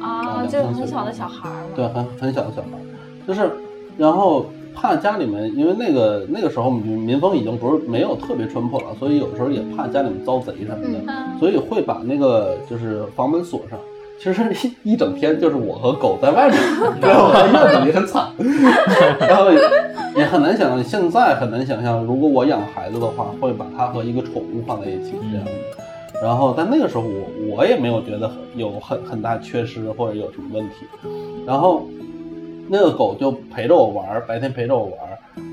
[0.00, 2.80] 啊，就很小的小孩儿对，很很小的小孩儿，
[3.26, 3.50] 就是，
[3.96, 13.78] 然后怕家里面，因为那个那个时候民民风已经不是没有特别淳朴了，所以有时候也怕家里面遭贼什么的，所以会把那个就是房门锁上。
[14.18, 14.42] 其实
[14.84, 16.58] 一一整天就是我和狗在外面，
[17.02, 18.26] 然后院子里很惨，
[19.20, 19.50] 然后
[20.16, 25.52] 也很难想象，现在很难想象，如果我养孩子的话，会把它和一个宠物放在一起这样子。
[26.22, 30.86] 然后但那个时候我我也没有觉得有很很大缺失或者有什么问题。
[31.44, 31.82] 然后
[32.68, 34.94] 那个狗就陪着我玩，白天陪着我玩。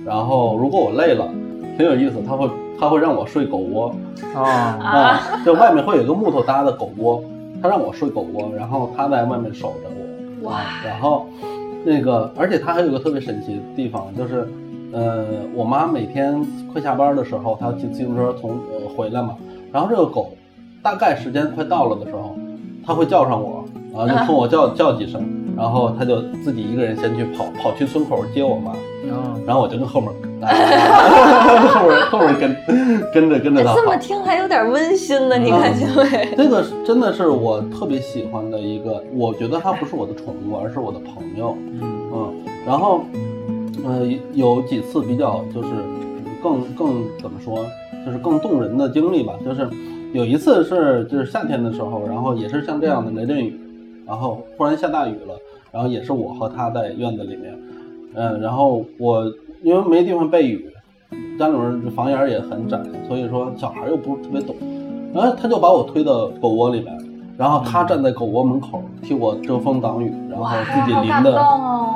[0.06, 1.28] 然后如果我累了，
[1.76, 3.93] 挺有意思，它会它会让我睡狗窝
[4.36, 4.41] 啊
[4.82, 7.21] 啊，就外面会有一个木头搭的狗窝。
[7.62, 10.50] 他让我睡狗窝，然后他在外面守着我。
[10.50, 10.62] 哇！
[10.84, 11.28] 然后，
[11.86, 14.47] 那个，而且他还有个特别神奇的地方，就是，
[14.91, 16.43] 呃，我妈每天
[16.74, 19.36] 快下班的时候，她骑自行车从呃回来嘛，
[19.71, 20.32] 然后这个狗，
[20.82, 22.36] 大概时间快到了的时候，
[22.84, 25.24] 它会叫上我，然后就 冲我叫叫几声，
[25.56, 28.74] 然后它就自己一个人先去跑跑去村口接我妈，
[29.45, 30.09] 然后我就跟后面
[31.67, 32.55] 后面后面跟
[33.13, 33.75] 跟着跟着他。
[33.75, 36.33] 这么听还有点温馨呢，你看见没？
[36.35, 41.55] 这个真的是我特别喜欢的一个，我觉得它不是我的宠物，而是我的朋友。
[42.13, 42.33] 嗯，
[42.65, 43.03] 然后，
[43.85, 45.69] 呃，有几次比较就是
[46.41, 47.65] 更更怎么说，
[48.05, 49.33] 就是更动人的经历吧。
[49.45, 49.67] 就是
[50.13, 53.59] 有一次是就是夏天的时候，然后也是像这样的雷阵雨，
[54.05, 55.39] 然后忽然下大雨了，
[55.71, 57.57] 然后也是我和他在院子里面，
[58.13, 59.26] 嗯，然后我
[59.63, 60.67] 因为没地方避雨。
[61.38, 64.56] 家里面房檐也很窄，所以说小孩又不是特别懂，
[65.13, 66.97] 然后他就把我推到狗窝里面，
[67.36, 71.43] 然后他站在狗窝门口替我遮风挡雨，然后自己淋的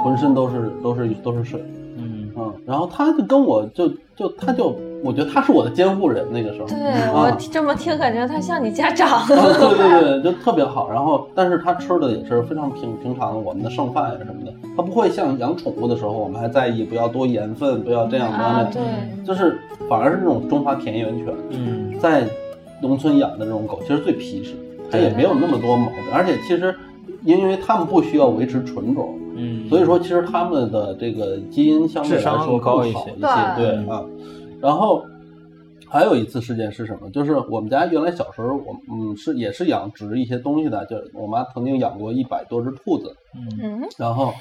[0.04, 1.63] 浑身都是都是都是水，
[1.95, 4.75] 嗯嗯，然后他就跟我就就他就。
[5.03, 6.67] 我觉得他是我的监护人，那个时候。
[6.67, 6.77] 对
[7.13, 9.25] 我这么听，感觉他像你家长。
[9.27, 10.89] 对对对，就特别好。
[10.89, 14.51] 然后，但是他吃的也是非常平平常，我们的剩饭呀什么的。
[14.75, 18.71] 他不会像养宠物的时候，我们还在意不要多盐分，不要这样那样。
[18.71, 18.81] 对，
[19.23, 22.23] 就是反而是那种中华田园犬，嗯，在
[22.81, 24.55] 农村养的这种狗，其实最皮实，
[24.89, 25.97] 它也没有那么多毛病。
[26.12, 26.75] 而且其实，
[27.23, 33.29] 因为他们不需要维持纯种，嗯，所以说其实他们的这个基因相对来说高一些，对
[33.88, 34.03] 啊。
[34.61, 35.05] 然后
[35.87, 37.09] 还有一次事件是什么？
[37.11, 44.33] 就是我们家原来小时候，我嗯是也是养殖一些东西的，就我妈曾经养过一百多只兔子，嗯，然后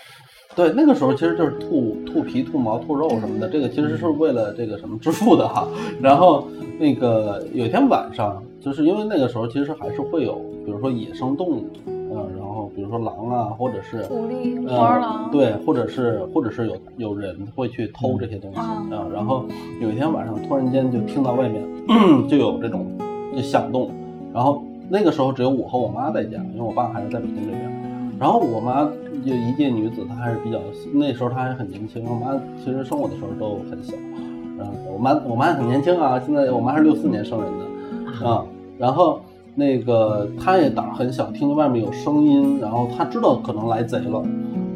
[0.57, 5.69] 对那个时候其实就是兔兔皮、兔毛、兔肉什么的，这个其实是为了这个什么致富的哈。
[6.01, 6.49] 然后
[6.79, 11.69] 那个有一天晚上，就是因为那个时候其实还是会有，比如说野生动物。
[12.17, 12.34] 嗯，然
[12.65, 18.83] 后比如说狼啊，或者是狐狸、花狼，对，或者是或者是有有人会去偷这些东西啊。
[19.13, 19.45] 然后
[19.81, 21.63] 有一天晚上，突然间就听到外面
[22.27, 22.87] 就有这种
[23.37, 23.91] 就响动，
[24.33, 27.71] 然后那个时候只有我和我妈在家，因为我爸还是在北京这边。
[28.19, 28.85] 然后我妈
[29.27, 30.59] 就一介女子，她还是比较
[30.95, 32.05] 那时候她还很年轻。
[32.09, 33.93] 我妈其实生我的时候都很小，
[34.57, 38.45] 然后我妈我妈很年轻啊，现在我妈是六四年生人的啊，
[38.79, 39.21] 然后。
[39.55, 44.23] 那个他也胆儿很小，听见外面有声音，然后他知道可能来贼了，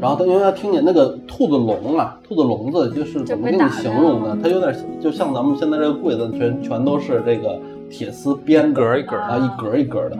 [0.01, 4.39] 然后他因为他听见那个兔子笼啊，兔子笼子就是怎么给你形容呢？
[4.43, 7.59] 它有点就像咱们现在这个柜子，全全都是这个
[7.91, 10.17] 铁丝编格一格啊，一格一格的，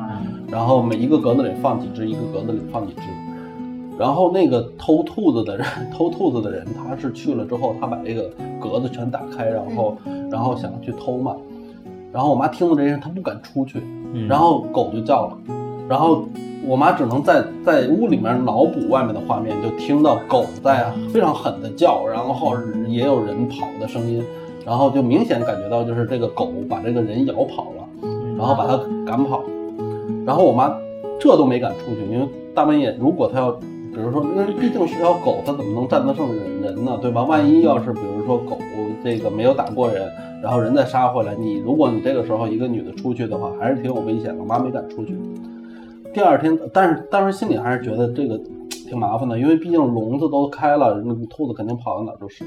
[0.51, 3.03] 然后每一个格子里放几只，一个格子里放几只，
[3.97, 5.65] 然后那个偷兔子的人，
[5.97, 8.29] 偷兔子的人，他是去了之后，他把这个
[8.61, 9.97] 格子全打开，然后
[10.29, 11.37] 然后想去偷嘛，
[12.13, 13.81] 然后我妈听到这些，她不敢出去。
[14.29, 15.39] 然后狗就叫了，
[15.89, 16.25] 然后
[16.67, 22.55] 我妈只能在在屋里面脑补外面的画面，就听到狗在非常狠的叫，然后
[22.87, 24.23] 也有人跑的声音，
[24.67, 27.89] 然后就明显感觉到就是这个狗把这个人咬跑了，
[28.37, 29.43] 然后把它赶跑，
[30.27, 30.75] 然后我妈
[31.21, 37.23] 这都没敢出去，因为大半夜如果它要，比如说那毕竟是条狗，它怎么能战得胜人人呢，对吧？
[37.25, 38.59] 万一要是比如说狗
[39.05, 40.11] 这个没有打过人。
[40.43, 44.41] 然后人再杀回来，你如果你这个时候一个女的出去的话，还是挺有危险的。
[44.41, 45.17] 我妈没敢出去。
[46.15, 48.41] 第二天，但是当时心里还是觉得这个
[48.89, 52.45] 挺麻烦的，因为毕竟笼子都开了，那兔子肯定跑到哪都是。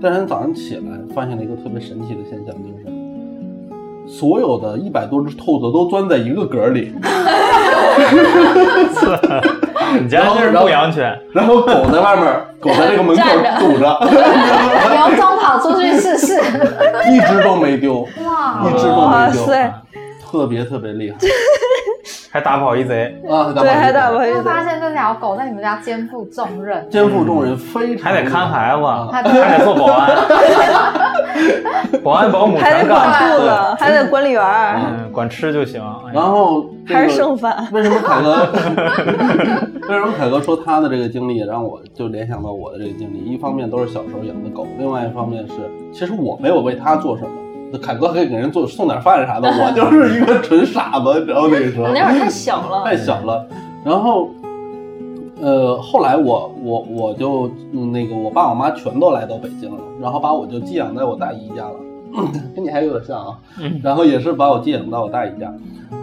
[0.00, 2.86] 第二天早上起来，发现了一个特别神奇的现象，就是
[4.06, 6.92] 所有的一百多只兔子都钻在一个格里。
[10.00, 12.26] 你家是牧羊犬，然后狗在外面，
[12.60, 13.22] 狗在这个门口
[13.58, 16.38] 堵着， 刘总跑出去试试，
[17.10, 19.46] 一只都没丢，哇，一只都没丢，
[20.30, 21.16] 特别特别厉害，
[22.30, 28.82] 还打跑一贼啊，对，还打跑一贼，发现这条狗在你们家肩负重任，肩负重任，非常还得看孩子，
[29.12, 30.16] 还得做保安，
[32.02, 35.82] 保安保姆还得管兔子，还得管理员，嗯，管吃就行，
[36.12, 38.48] 然后还是剩饭，为什么凯哥？
[39.88, 43.18] 为什么凯哥说他的这个经历让我就联想到我的这个经历？
[43.18, 45.54] 一方面都是小时候养的狗，另外一方面是
[45.92, 47.30] 其实我没有为他做什么。
[47.76, 51.88] 凯哥可以给人做送点饭啥的，我就是一个纯傻子，你知道那个时候。
[51.92, 53.46] 那会儿太小了，太小了。
[53.84, 54.30] 然后，
[55.40, 57.50] 呃，后来我我我就
[57.92, 61.74] 那个我爸我妈全都来到北京了，然后把我就寄养在我大姨家了，
[62.56, 63.38] 跟你还有点像啊。
[63.82, 65.52] 然后也是把我寄养到我大姨家，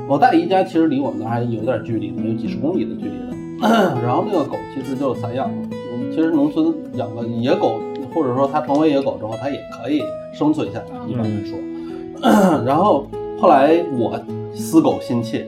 [0.08, 3.36] 我大姨家其实离我们那还有点距离，有几十公里的距离的。
[4.04, 5.56] 然后那个狗其实就散养了。
[5.72, 7.80] 嗯，其实农村养个野狗，
[8.16, 10.02] 或者说它成为野狗之后，它也可以
[10.34, 10.86] 生存下来。
[11.08, 13.06] 一般来说， 然后
[13.38, 14.18] 后来我
[14.56, 15.46] 思狗心切，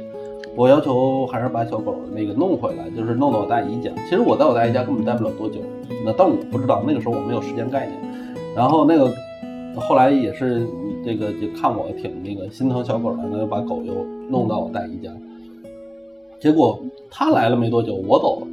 [0.55, 3.89] 我要求还是把小狗那个弄回来，就是弄到我大姨家。
[4.09, 5.61] 其实我在我大姨家根本待不了多久，
[6.05, 7.97] 那但我不知道那个时候我没有时间概念。
[8.53, 9.09] 然后那个
[9.79, 10.67] 后来也是
[11.05, 13.93] 这个就看我挺那个心疼小狗的，那就把狗又
[14.29, 15.09] 弄到我大姨家。
[16.39, 18.47] 结果他来了没多久，我走了，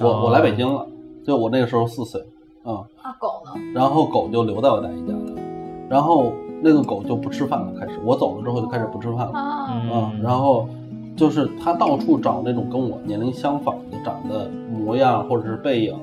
[0.00, 0.86] 我我来北京了，
[1.24, 2.20] 就我那个时候四岁，
[2.62, 3.52] 啊，那狗呢？
[3.74, 5.40] 然后狗就留在我大姨家了。
[5.88, 6.32] 然后
[6.62, 7.98] 那个狗就不吃饭了，开始。
[8.04, 9.32] 我走了之后就开始不吃饭了。
[9.32, 10.68] 啊，然后
[11.16, 15.96] 就是它到处找那种跟我年龄相仿的，长得模样或者是背影、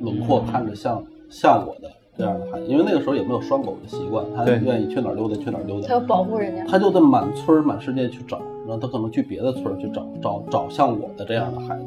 [0.00, 11.84] 轮廓看着像像我的这样的孩子，因为那个时候也没有拴狗的习惯，它愿意去哪儿溜达去哪儿溜达，它要保护人家，它就在满村满世界去找，然后它可能去别的村去找找找像我的这样的孩子，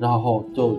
[0.00, 0.76] 然后就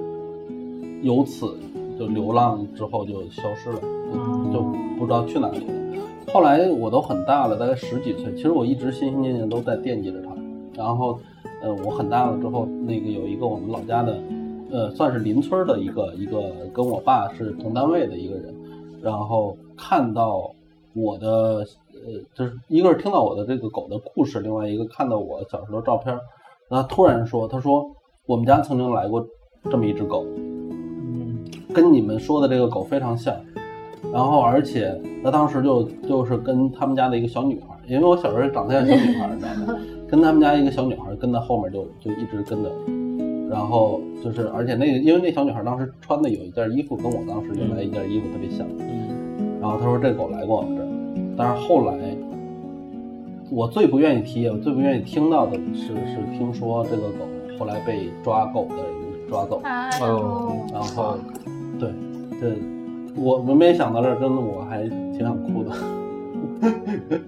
[1.02, 1.56] 由此
[1.98, 4.62] 就流浪之后就消失了，就就
[4.98, 5.74] 不知道去哪里了。
[6.34, 10.32] 后来我都很大了，大概十几岁，其实我一直心心念念都在惦记着它。
[10.76, 11.20] 然后，
[11.62, 14.18] 呃，我很大了之后，那个有一个我们老家的，
[14.72, 18.52] 呃，算是邻村的一个一个跟我爸是同单位的一个人，
[19.02, 20.52] 然后看到
[20.96, 21.64] 我的，
[21.94, 26.18] 呃，就是一个是听到我的这个狗的故事，另外一个看到我小时候照片，
[26.70, 27.86] 然后突然说，他说
[28.26, 29.24] 我们家曾经来过
[29.70, 30.53] 这么一只狗，嗯，
[31.74, 33.36] 跟你们说的这个狗非常像。
[34.12, 39.80] 然后，而且他当时就就是跟他们家的一个小女孩，因为我小时候长得像小女孩，你知道吗？
[40.08, 42.70] 跟他们家一个小女孩跟在后面就就一直跟着，
[43.50, 49.60] 然后就是，而且那个因为那小女孩当时穿的有一件衣服跟我当时原来一件衣服特别像，嗯。
[49.60, 50.88] 然后他说这狗来过我们这儿，
[51.38, 51.98] 但是后来
[53.50, 57.26] 我最不愿意提，我最不愿意听到的是是听说这个狗
[57.58, 59.62] 后来被抓狗的人抓走，
[60.02, 61.16] 哦，然后
[61.84, 62.58] 对对。
[63.16, 65.72] 我我没想到这儿，真的我还挺想哭的。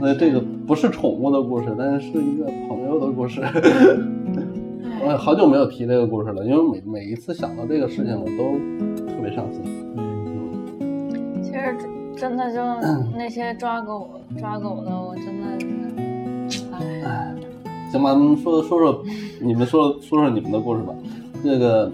[0.00, 3.40] 那这个不是宠物的故事，但是是一个朋友的故事。
[5.04, 8.58] 我好久没有提这个故事了，因为每每一次想到这个事情，我都
[9.06, 9.62] 特别伤心。
[9.96, 11.76] 嗯，其实
[12.16, 12.60] 真的就
[13.16, 16.64] 那些抓狗抓狗的，我真的是，
[17.04, 17.32] 哎。
[17.92, 19.04] 行吧，咱们说说说，
[19.40, 20.92] 你们说说说你们的故事吧。
[21.44, 21.88] 这个。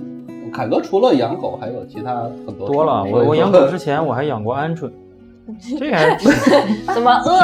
[0.52, 3.04] 凯哥除了养狗，还有其他很多多了。
[3.04, 4.90] 我我养狗之 前我还养过鹌鹑，
[5.78, 6.16] 这还
[6.92, 7.40] 怎么饿？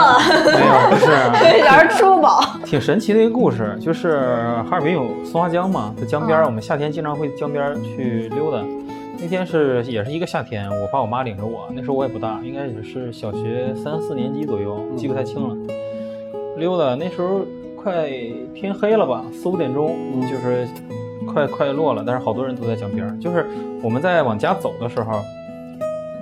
[0.52, 2.40] 没有，不是，吃不饱。
[2.64, 4.20] 挺神奇的一个故事，就是
[4.68, 8.62] 哈尔滨有松花江嘛，在江边，我们夏天经常会江边去溜达。
[9.20, 15.56] 那天是也是一个夏天，我爸我妈领着我，那时候我也不大，应该也是小学三四年级左右，记不太清了。
[16.56, 17.40] 溜达那时候
[17.74, 18.10] 快
[18.54, 20.66] 天黑了吧，四五点钟，就是。
[21.26, 23.18] 快快落了，但是好多人都在江边。
[23.20, 23.46] 就是
[23.82, 25.20] 我们在往家走的时候，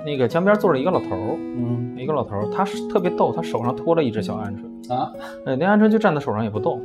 [0.05, 5.11] 那个江边坐着一个老头儿，嗯，一个老头儿，他是特别逗，他手上托了一只小鹌鹑啊，
[5.45, 6.81] 那鹌鹑就站在手上也不动。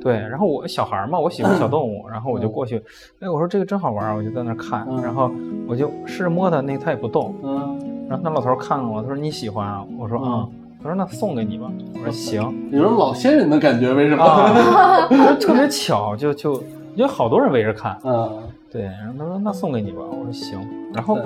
[0.00, 2.76] 对，然后我小孩嘛，我喜欢小动物，然后我就过去，
[3.20, 5.30] 哎，我说这个真好玩，我就在那看，然后
[5.66, 9.82] 我就试着摸它，那它也不动，嗯，然后那老头看了我，他说你喜欢啊？
[9.98, 10.46] 我说啊，
[10.82, 11.72] 他说那送给你吧。
[11.94, 12.42] 我说行。
[12.70, 15.08] 有种老仙人的感觉，为什么？
[15.08, 16.62] 就特别巧，就就。
[16.96, 20.58] 有好多人围着看，嗯，对，然后他说那送给你吧，我说行，
[20.92, 21.18] 然后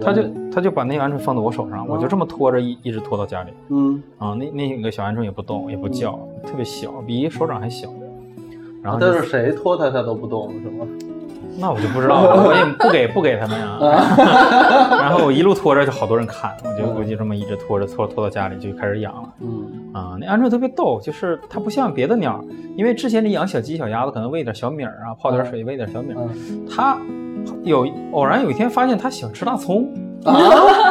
[0.00, 0.22] 他就
[0.52, 7.88] 他就把那个鹌鹑放在我手上，我就这么拖着一一直拖到家里，嗯，啊，那那个小鹌鹑也不动也不叫，特别小，比手掌还小，
[8.82, 10.86] 然后但是谁拖它它都不动是吗？
[11.58, 13.78] 那我就不知道了，我也不给不给他们呀。
[15.00, 19.28] 然后我一路拖着，就好多人看，我就我就这么一直拖着拖拖到家里就开始养了。
[19.40, 22.44] 嗯啊，那鹌鹑特别逗，就是它不像别的鸟，
[22.76, 26.28] 因为之前你养小鸡小鸭子可能喂点小米儿啊，泡点水喂点小米儿，
[26.70, 26.98] 它
[27.62, 29.88] 有偶然有一天发现它喜欢吃大葱，
[30.24, 30.34] 啊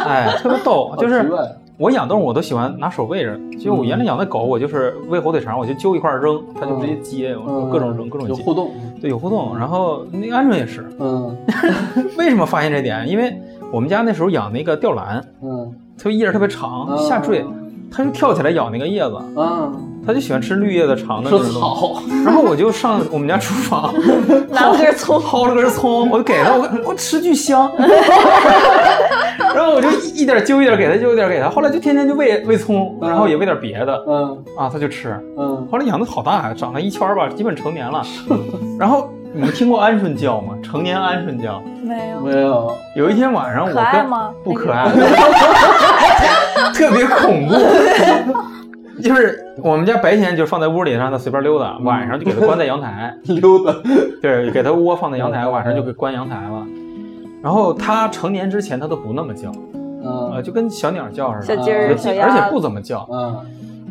[0.06, 1.30] 哎，特别逗，就是。
[1.78, 8.28] 我养动物我都喜欢拿手喂着，就我原来养的狗，我就是喂火腿肠，我就揪一块扔，它就直接接，我各种扔各种接。
[8.28, 8.70] 有互动，
[9.00, 9.56] 对，有互动。
[9.58, 11.36] 然后那鹌鹑也是，嗯，
[12.16, 13.06] 为什么发现这点？
[13.06, 13.36] 因为
[13.70, 17.44] 我们家那时候养那个吊兰，嗯，特别叶儿特别长，下坠，
[17.90, 19.72] 它就跳起来咬那个叶子，嗯，
[20.06, 22.02] 它就喜欢吃绿叶子长的那种草。
[22.24, 23.94] 然后我就上我们家厨房，
[24.50, 27.70] 拿了根葱，薅了根葱，我就给它，我我吃巨香。
[29.54, 31.48] 然后我就一点揪一点给它，揪一点给它。
[31.48, 34.04] 后来就天天就喂喂葱，然后也喂点别的。
[34.06, 35.18] 嗯啊，它就吃。
[35.38, 38.04] 嗯，后来养的好大呀，长了一圈吧，基本成年了。
[38.78, 40.54] 然后你们听过鹌鹑叫吗？
[40.62, 41.62] 成年鹌鹑叫？
[41.82, 42.70] 没有，没有。
[42.96, 44.30] 有一天晚上，我可爱吗？
[44.44, 44.90] 不可爱，
[46.74, 47.54] 特别恐怖。
[49.02, 53.74] 就是我们家白天就放在屋里让它随便溜达，晚上就给它关在阳台 溜达。
[54.22, 56.66] 对，给它窝放在阳台，晚上就给关阳台了。
[57.42, 59.52] 然后它成年之前它都不那么叫，
[60.02, 63.06] 呃，就跟小鸟叫似的，小鸡儿、小而且不怎么叫。
[63.12, 63.36] 嗯。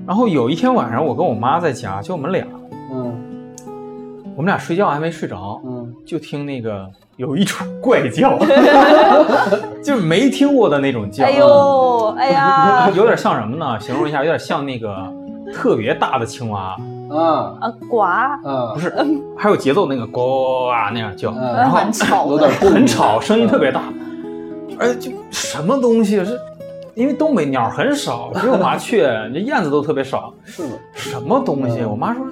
[0.08, 2.46] 然后有一天晚上，我跟我妈在家，就我们俩，
[2.92, 3.14] 嗯，
[4.36, 6.86] 我们俩睡觉还没睡着，嗯，就听那个
[7.18, 8.38] 有一种怪叫，
[9.82, 11.24] 就是没听过的那种叫。
[11.26, 13.80] 哎呦，哎呀， 有点像什么呢？
[13.80, 14.96] 形容一下，有点像那个
[15.54, 16.76] 特别大的青蛙。
[17.10, 17.56] 啊。
[17.62, 18.02] 啊呱！
[18.44, 18.94] 嗯，不是，
[19.38, 23.84] 还有节奏那个呱啊那样叫，然后很吵，有点很吵，声音特别大，
[24.80, 26.38] 而且就什么东西是
[26.96, 30.34] 因为东北鸟很少，只有麻雀， 这燕子都特别少。
[30.44, 31.86] 是的，什么东西？
[31.86, 32.26] 我妈说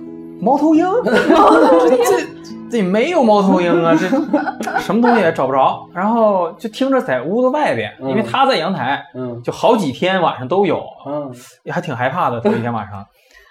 [0.44, 2.28] 猫头鹰，这这
[2.70, 4.10] 这没有猫头鹰啊，这
[4.80, 5.88] 什么东西也找不着。
[5.94, 11.32] 然后就听着在屋子外边，因为他在阳台，嗯，就好几天晚上都有，嗯，
[11.72, 12.42] 还挺害怕的。
[12.42, 13.06] 头一天晚上，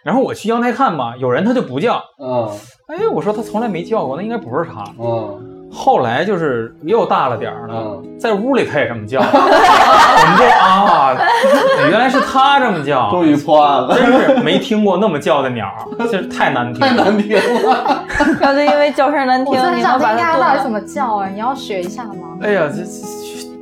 [0.05, 2.51] 然后我去阳台看吧，有人他就不叫，嗯，
[2.88, 5.49] 哎，我说他从来没叫过，那应该不是他，嗯。
[5.73, 11.16] 后来就是又大了点儿了，在屋里他也这么叫， 我们就啊，
[11.89, 15.66] 原来是他这么叫，终于破案了，真是没听过那么叫的鸟，
[15.99, 18.05] 就是太难听，太难听了。
[18.41, 21.27] 要是因为叫声难听，你要把它到底怎么叫啊？
[21.29, 22.37] 你要学一下吗？
[22.43, 22.83] 哎呀，这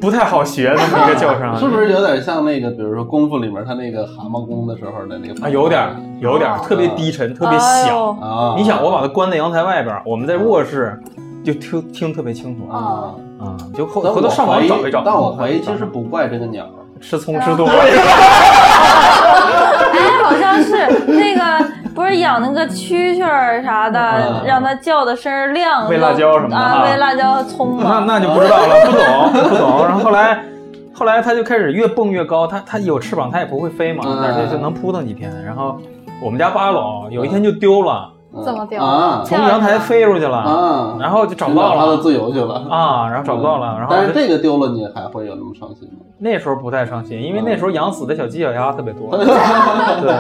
[0.01, 5.47] 不太好学那么一个叫声，是不是有点像那个，比如说功夫里面他那个蛤蟆功的时候的那个？
[5.47, 5.89] 啊，有点，
[6.19, 8.55] 有点，特别低沉，特别响啊。
[8.57, 11.01] 你想，我把它关在阳台外边，我们在卧室。
[11.45, 13.57] 就听听特别清楚啊啊！
[13.75, 15.03] 就后回头上网找一找。
[15.05, 16.67] 但我怀疑其实不怪这个鸟，
[17.01, 17.73] 吃葱吃多了。
[17.73, 17.89] 哎，
[20.23, 21.43] 好像是那个，
[21.95, 25.89] 不是养那个蛐蛐儿啥的，让它叫的声亮。
[25.89, 29.85] 喂辣椒什么的啊，喂辣椒、 葱那那就不知道了，不懂不懂。
[29.87, 30.45] 然后后来
[30.93, 35.33] 后来它就开始越蹦越高，它它有翅膀，它也不会飞嘛，但是就能扑腾几天。
[35.45, 35.79] 然后
[36.23, 38.11] 我们家八楼有一天就丢了。
[38.45, 39.23] 怎么掉啊？
[39.25, 40.39] 从阳台飞出去了。
[40.39, 42.55] 啊，然后就找不到了，他的自由去了。
[42.71, 46.05] 啊，然后找不到了，然后但是这个丢了，你还会有那么伤心吗？
[46.19, 50.15] 那时候不太伤心，因为那时候养死的小鸡小鸭特别多， 对，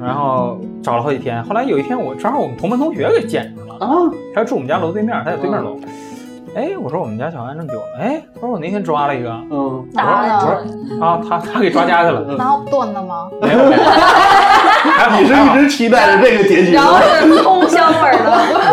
[0.00, 3.74] 然后找了好几天，后来有一天我正好我们同班同学给捡着了。
[3.78, 5.76] 啊，他住我们家楼对面，他在对面楼。
[6.54, 7.86] 哎，我说我们家小安正丢了。
[8.00, 10.64] 哎，我说我那天抓了一个，嗯，打了，
[11.00, 12.34] 啊，他他给抓家去了。
[12.36, 13.28] 然后炖了吗？
[13.40, 13.58] 没有，
[14.92, 16.72] 还好你是一直期待着这个结局。
[16.72, 18.24] 然后是葱香味的。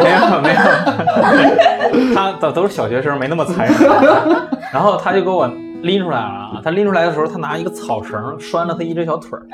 [0.03, 3.75] 没有没有， 他都都是小学生，没那么残忍。
[4.71, 5.49] 然后他就给我。
[5.85, 9.45] 拎出来了，他拎出来的时候，他拿一个草绳拴了他一只小腿儿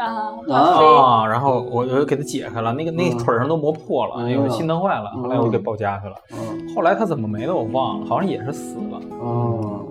[0.50, 5.12] 啊，然后我就给他解开了，那个那个腿上都磨破了，哎呦，心疼坏了。
[5.22, 6.16] 后来我给抱家去了，
[6.74, 9.00] 后来他怎么没的我忘了，好像也是死了。
[9.20, 9.82] 哦，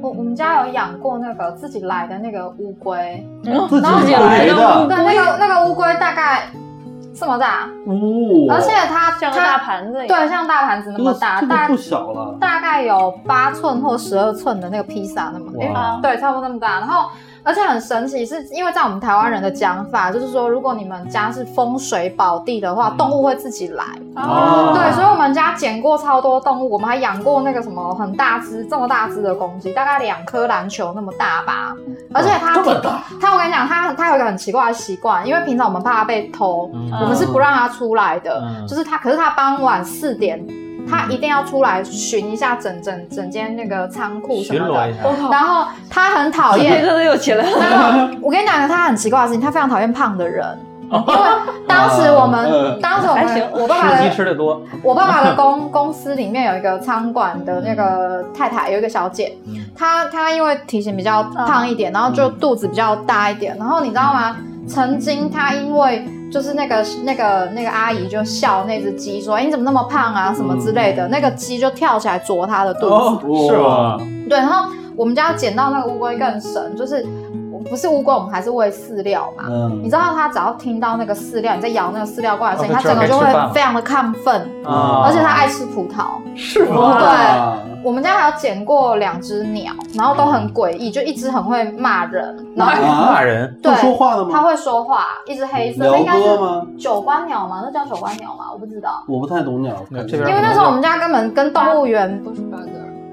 [0.00, 3.26] 我我们家有养过那个自己来的那个乌龟，
[3.68, 6.48] 自己来的，对，那个那个乌龟大概。
[7.14, 15.52] 这么大，哦，而且它像个大盘子，对，像大盘子那么大，大不小了，大概有八寸或十二寸的那个披萨那么，
[16.02, 17.10] 对，差不多那么大，然后。
[17.44, 23.84] 而且很神奇，是因为在我们台湾人的讲法，就是说，如果你们家是风水宝地的话，动物会自己来。
[24.14, 24.72] 哦。
[24.74, 31.74] 对，所以我们家捡过超多动物，我们还养过那个什么很大只、这么大只的公鸡，大概两颗篮球那么大吧。
[32.12, 32.52] 而且它。
[33.20, 36.70] 它，我跟你讲，它它有一个很奇怪的习惯，因为平常我们怕它被偷，
[37.00, 38.42] 我们是不让它出来的。
[38.68, 40.40] 就是它，可是它傍晚四点。
[40.88, 44.92] 他一定要出来巡一下整整整间那个仓库什么的，
[45.30, 48.10] 然后他很讨厌，真的又起来了。
[48.20, 50.46] 我跟你讲个他很奇怪的事情，他非常讨厌胖的人，
[50.90, 51.22] 因为
[51.66, 59.34] 当时我们当时我们我爸爸吃鸡吃的多，我爸爸的公 公司里面有一个仓管的那个太太，有一个小姐，
[59.74, 64.36] 她她因为体型比较胖一点，然后就肚子比较大一点，然后你知道吗？
[64.68, 70.32] 曾经她因为就是那个那个那个阿姨就笑那只鸡说：“哎，你怎么那么胖啊？
[70.34, 72.88] 什么之类的。”那个鸡就跳起来啄它的肚
[73.20, 73.98] 子，是吗？
[74.28, 74.38] 对。
[74.38, 77.06] 然后我们家捡到那个乌龟更神，就是
[77.64, 79.44] 不是乌龟，我们还是喂饲料嘛。
[79.48, 79.80] 嗯。
[79.82, 84.34] 你知道它只要听到那个饲料，你在咬那个饲料过来的声音，它整个就会非常的亢奋
[84.64, 85.02] 啊！
[85.06, 86.98] 而且它爱吃葡萄， 是吗？
[87.00, 87.72] 对。
[87.84, 94.30] 我们家还有捡过两只鸟，然后都很诡异，就一只很会骂人，然后骂人，对，说话的吗？
[94.32, 96.24] 它会说话，一只黑色，应该是
[96.78, 97.60] 九官鸟吗？
[97.64, 98.44] 那叫九官鸟吗？
[98.52, 102.68] 我不知道，我不太懂鸟，因为那时候我们家根本跟动物园不是八个，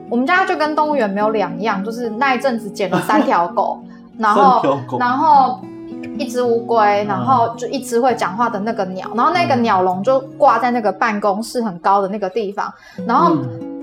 [0.07, 3.79] 我们家就跟动物园没有两样，就是那一阵子捡了三条狗，
[4.19, 4.61] 然后
[4.99, 5.59] 然后
[6.19, 12.71] 一只乌龟，然后就一只会讲话的那个鸟，然后那个鸟笼就挂在那个办公室很高的那个地方，
[13.07, 13.35] 然后。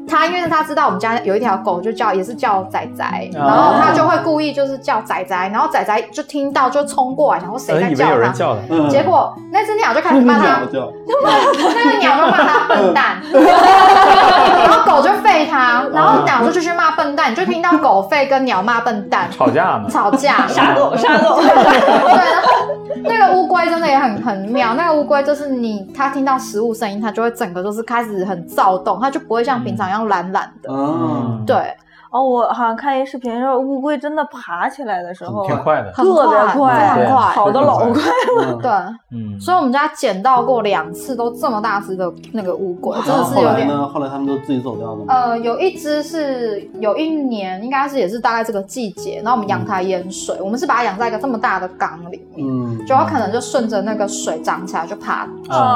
[0.08, 8.32] 他因为他知道我们家有一条狗，就叫也是叫仔仔，然后他就会故意就是叫仔仔，然后仔仔就听到就冲过来，想说谁在叫他，
[8.88, 10.60] 结果那只鸟就开始骂他，
[11.74, 22.48] 那个鸟就骂他 笨蛋，然后狗就吠他，然后鸟就继续骂笨蛋，你就听到狗吠跟鸟骂笨蛋，吵架嘛，吵架， 杀狗杀狗，对，然后
[23.02, 29.96] 那个乌龟真的也很很妙，那个乌龟就是你它听到食物声音，它就会整个就是开始很躁动，它就不会像平常一样。
[30.06, 30.70] 懒懒的，
[31.44, 31.74] 对，
[32.16, 36.12] 哦，我好像看一视频，说乌龟真的爬起来的时候挺快的，特别
[36.58, 37.92] 快，很快，跑的老快
[38.40, 38.58] 了。
[38.62, 38.70] 对，
[39.12, 43.68] 嗯，所以我们家捡到过两次都这么大只的那个乌龟，真的是有点。
[43.88, 45.04] 后来他们都自己走掉了吗？
[45.08, 55.28] 呃，有一只是有一年，应该是也是大概这个季节，然后我们阳台淹水，我们是把它养在一个这么大的缸里面，嗯，就它可能就顺着那个水涨起来就爬。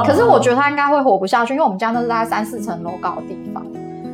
[0.07, 3.62] 可是我觉得它应该会活不下去，因为我们家那是大概三四层楼高的地方。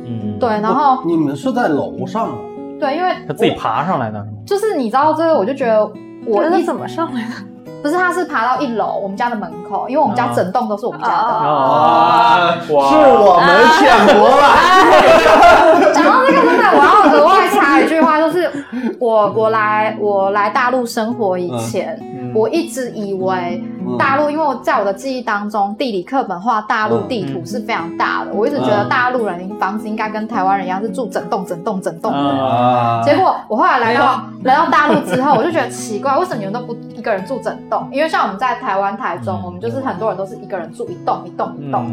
[0.07, 2.35] 嗯，对，然后你们是在楼上啊？
[2.79, 5.83] 对，因为他自己爬上来的，就是你知道这个，我就觉得
[6.25, 7.35] 我你怎么上来的？
[7.83, 11.13] 不是，他是爬到一楼我们家的门口，因为我们家整栋都是我们家的。
[11.13, 15.93] 啊，是我们浅薄了。
[15.93, 18.51] 讲到这个，真的我要额外插一句话，就是
[18.99, 21.97] 我我来我来大陆生活以前。
[22.33, 23.63] 我一直以为
[23.97, 28.31] 大陆，因为我在我的记忆当中，地理课本画大陆地图是非常大的。
[28.33, 33.01] 我一直觉得大陆人房子应该跟台湾人一样，是住整栋、整栋、整栋的。
[33.03, 37.87] 结果我后来来到来到大陆之后，我就觉得奇怪，为什么你们都不一个人住整栋？
[37.91, 41.91] 因为像我们在台湾、台中，我们就是很多人都是一个人住一栋、一栋、一栋。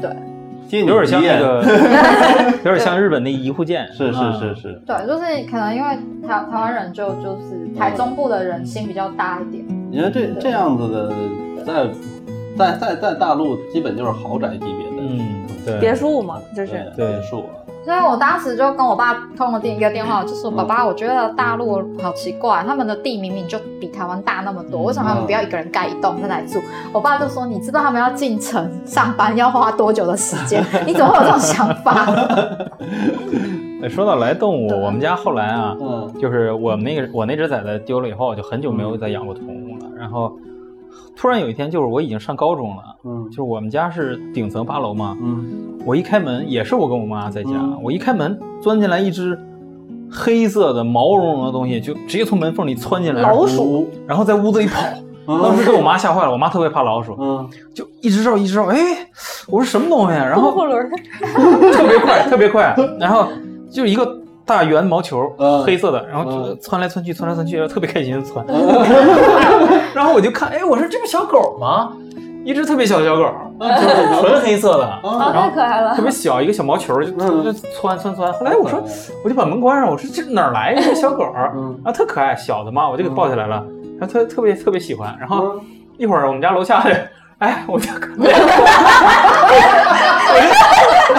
[0.00, 0.10] 对。
[0.70, 1.62] 有点像那个，
[2.64, 4.82] 有点像日本那一户建，是是是是。
[4.86, 5.96] 对，就是可能因为
[6.26, 9.64] 台台湾人就就是台中部的人心比较大一点。
[9.90, 11.12] 你看这这样子的，
[11.64, 11.88] 在
[12.56, 17.44] 在在在大陆基本就是豪宅级别的，嗯，对，别墅嘛，就是别墅。
[17.86, 26.58] 所以我当时就跟我爸通了第一个电话，就说：“爸爸，我觉得大陆好奇怪，他们的地明明就比台湾大那么多，为什么他们不要一个人盖一栋在那里住？”
[26.92, 30.60] 我爸就说：“你知道他们要进城上班要花多久的时间？
[30.84, 32.04] 你怎么会有这种想法？”
[33.88, 35.76] 说到来动物，我们家后来啊，
[36.20, 40.36] 就是我那个我那只崽崽丢了以后，就很久没有再养过宠物了，然后。
[41.16, 47.50] 突然有一天，就是我已经上高中了，嗯，就是我们家是顶层八楼嘛，嗯，我一开门，也是我跟我妈在家，
[47.82, 49.38] 我一开门，钻进来一只
[50.12, 54.82] 黑色的毛茸茸的东西，就直接从门缝里窜进来，老鼠，然后在屋子里跑，
[55.42, 58.78] 当时给我妈吓坏了，我妈特别怕老鼠，嗯，就一直绕，一直绕，哎，
[59.48, 60.12] 我说什么东西？
[60.12, 60.24] 啊？
[60.24, 60.52] 然后
[61.72, 63.26] 特别快，特别快，然后
[63.70, 64.25] 就一个。
[64.46, 65.28] 大圆毛球，
[65.64, 68.46] 黑色的，然后窜来窜去，窜来窜去，特别开心的窜。
[69.92, 71.92] 然后我就看，哎，我说这不小狗吗？
[72.44, 73.24] 一只特别小的小狗，
[73.58, 74.20] 就是。
[74.20, 74.88] 纯黑色的，
[75.32, 77.10] 太可爱了，特别小一个小毛球，就
[77.42, 78.32] 就窜窜窜。
[78.34, 78.80] 后来我说，
[79.24, 81.24] 我就把门关上，我说这哪来一个小狗？
[81.84, 83.64] 啊，特可爱，小的嘛，我就给抱起来了，
[83.98, 85.12] 他特特别特别喜欢。
[85.18, 85.56] 然后
[85.98, 87.90] 一会儿我们家楼下的，哎，我家。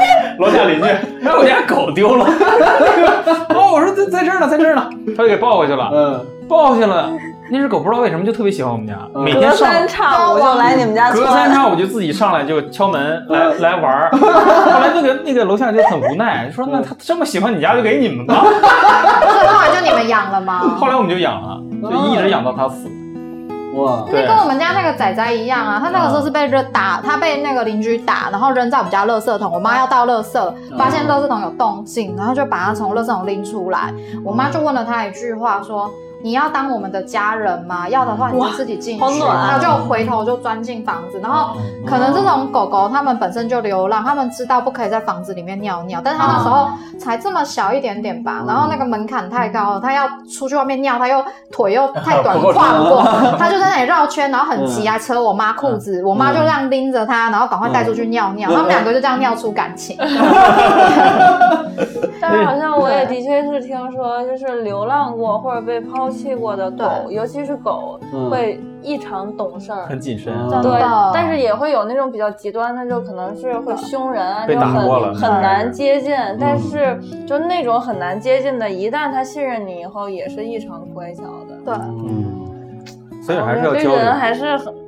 [0.40, 1.02] 楼下邻居，哎，
[1.38, 2.26] 我家狗丢了。
[3.50, 5.90] 哦，我说在在这儿呢，在这儿呢，他就给抱回去了。
[5.94, 7.12] 嗯，抱回去了。
[7.50, 11.10] 那只狗不知道为什么就特别喜欢我们家，每天上隔三差五就来你们家。
[11.12, 14.10] 隔三差五就自己上来就敲门来来玩儿。
[14.20, 18.36] 后来那个那个楼下就很无奈，说那他这么喜欢你家，就给你们吧。
[18.36, 20.60] 所以后来就你们养了吗？
[20.78, 21.58] 后来我们就养了，
[21.90, 22.90] 就一直养到它死。
[23.78, 29.52] 哇，那跟我们家那个仔仔一样啊，他那个时候是被热打，他被那个邻居打，然后扔在我们家垃圾桶。
[29.52, 33.94] 我妈要倒垃圾，发现垃圾桶有动静，然后就把他从垃圾桶拎出来。
[34.26, 35.90] 我妈就问了他一句话，说。
[36.24, 37.88] 你要当我们的家人吗？
[37.88, 41.20] 要的话你就自己进去，然后就回头就钻进房子。
[41.22, 41.56] 然后
[41.86, 48.44] 可能这种狗狗它们本身就流浪，它们知道不可以在房子里面尿尿，但是它那时候才这么小一点点吧。
[48.48, 53.04] 然后那个门槛太高了，它要出去外面尿，它又腿又太短跨不过，
[53.38, 58.52] 它就在那里绕圈，然后很急啊，扯我妈裤子，我妈就这样拎着它，然后赶快带出去尿尿。
[58.52, 59.98] 他们两个就这样尿出感情。
[62.20, 68.00] 但是好像我也的确是听说，就是流浪过或者被抛弃过的狗，尤其是狗，
[68.30, 70.34] 会异常懂事儿，很谨慎。
[70.62, 70.82] 对，
[71.14, 76.16] 但是也会有那种比较极端的，就可能是会凶人啊，就很很难接近。
[76.40, 81.56] 但是就那种很难接近的，一旦他信任你以后，也是异常乖巧的。
[81.66, 82.46] 对，嗯，
[83.22, 84.87] 所以还是要教人，还是很。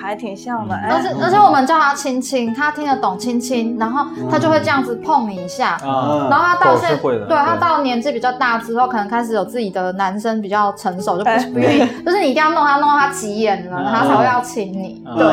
[0.00, 15.02] 还挺像的，而且而且我们叫他亲亲，他听得懂亲亲，然后他就会这样子碰你一下，然后他到现对他到年纪比较大之后，可能开始有自己的男生比较成熟，就不不愿意，就是你一定要弄他弄到他急眼了，他才会要亲你。
[15.16, 15.26] 对，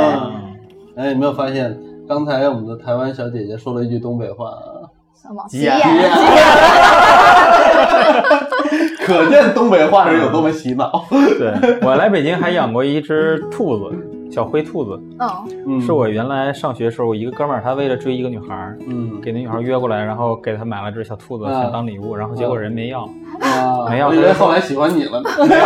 [0.97, 4.51] 哎，有没有发现刚才我们的台湾小姐姐说了一句东北话？
[5.21, 5.43] 什么？
[5.49, 5.79] 急眼？
[9.05, 11.05] 可见东北话人有多么洗脑。
[11.09, 13.83] 对我来北京还养过一只兔子。
[14.31, 15.01] 小灰兔子，
[15.65, 23.07] 嗯，是我原来上学时候，我一个哥们儿，他为了追一个女孩，嗯，给那女孩约过来，然后给她买了只小兔子，想当礼物，然后结果人没要，
[23.89, 25.65] 没要，以为后来喜欢你了呢，没有，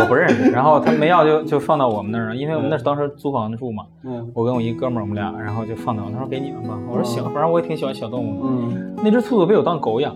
[0.00, 10.14] 我不认识，然后他没要就就放到我们那儿了，因为我们那是当时租房子住嘛，嗯，我跟我一哥们儿，我们俩，然后就放到，他说给你们吧，我说行，反正我也挺喜欢小动物的，嗯，那只兔子被我当狗养。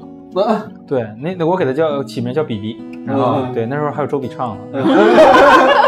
[0.86, 4.80] 对，那那我给它叫起名叫比比，然后对那时候还有周笔畅呢。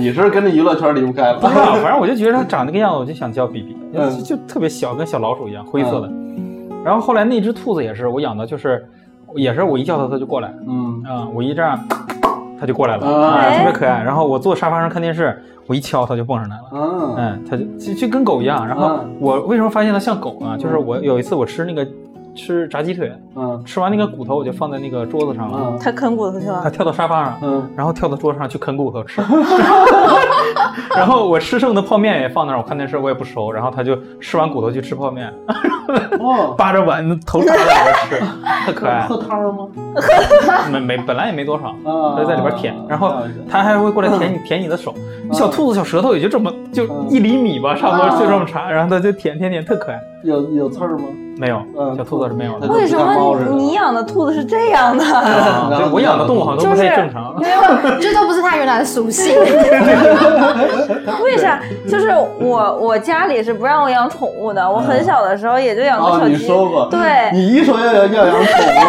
[0.00, 1.38] 你是跟这娱乐圈离不开了？
[1.38, 6.10] 不知道，反正我就觉得它长那个样子，我就想叫比比，就就特别小，跟小老鼠一样，灰色的。
[6.82, 8.88] 然后后来那只兔子也是我养的，就是
[9.34, 11.78] 也是我一叫它它就过来，嗯啊，我一这样
[12.58, 14.02] 它就过来了，啊，特别可爱。
[14.02, 18.66] 然后我坐沙发上看电视，我一敲它就蹦上来了，嗯嗯，它就就就跟狗一样。
[18.66, 20.56] 然后我为什么发现它像狗呢？
[20.56, 21.86] 就是我有一次我吃那个。
[22.40, 25.76] 吃炸鸡腿，嗯，吃完那个骨头我就放在那个桌子上了。
[25.78, 26.60] 他啃骨头去了。
[26.62, 29.20] 他跳到沙发上，嗯，然后跳到桌子上去啃骨头吃。
[30.96, 33.52] 然后我吃剩的泡面也放那儿，我看电视我也不收。
[33.52, 35.32] 然后他就吃完骨头去吃泡面，
[36.56, 38.18] 扒着碗头插在里边吃，
[38.66, 39.02] 特可爱。
[39.06, 39.68] 喝汤吗？
[40.72, 42.74] 没没，本来也没多少，他就在里边舔。
[42.88, 43.14] 然后
[43.48, 44.94] 他还会过来舔你舔你的手。
[45.32, 48.70] 小兔子小舌头也就这么就一厘米吧，差不多就这么长。
[48.72, 50.00] 然后他就舔舔舔，特可爱。
[50.22, 51.04] 有有刺儿吗？
[51.38, 51.62] 没有，
[51.96, 52.68] 小兔子是没有的。
[52.68, 55.04] 为什么你养的兔子是这样的？
[55.90, 57.34] 我养的动物好像都不太正常。
[57.40, 57.60] 没有，
[57.98, 59.34] 这都不是它原来的属性。
[61.24, 61.58] 为啥？
[61.88, 64.70] 就是我我家里是不让我养宠物的。
[64.70, 66.32] 我很小的时候也就养过小鸡。
[66.32, 66.86] 你说过。
[66.90, 67.30] 对。
[67.32, 68.44] 你一说要要要养宠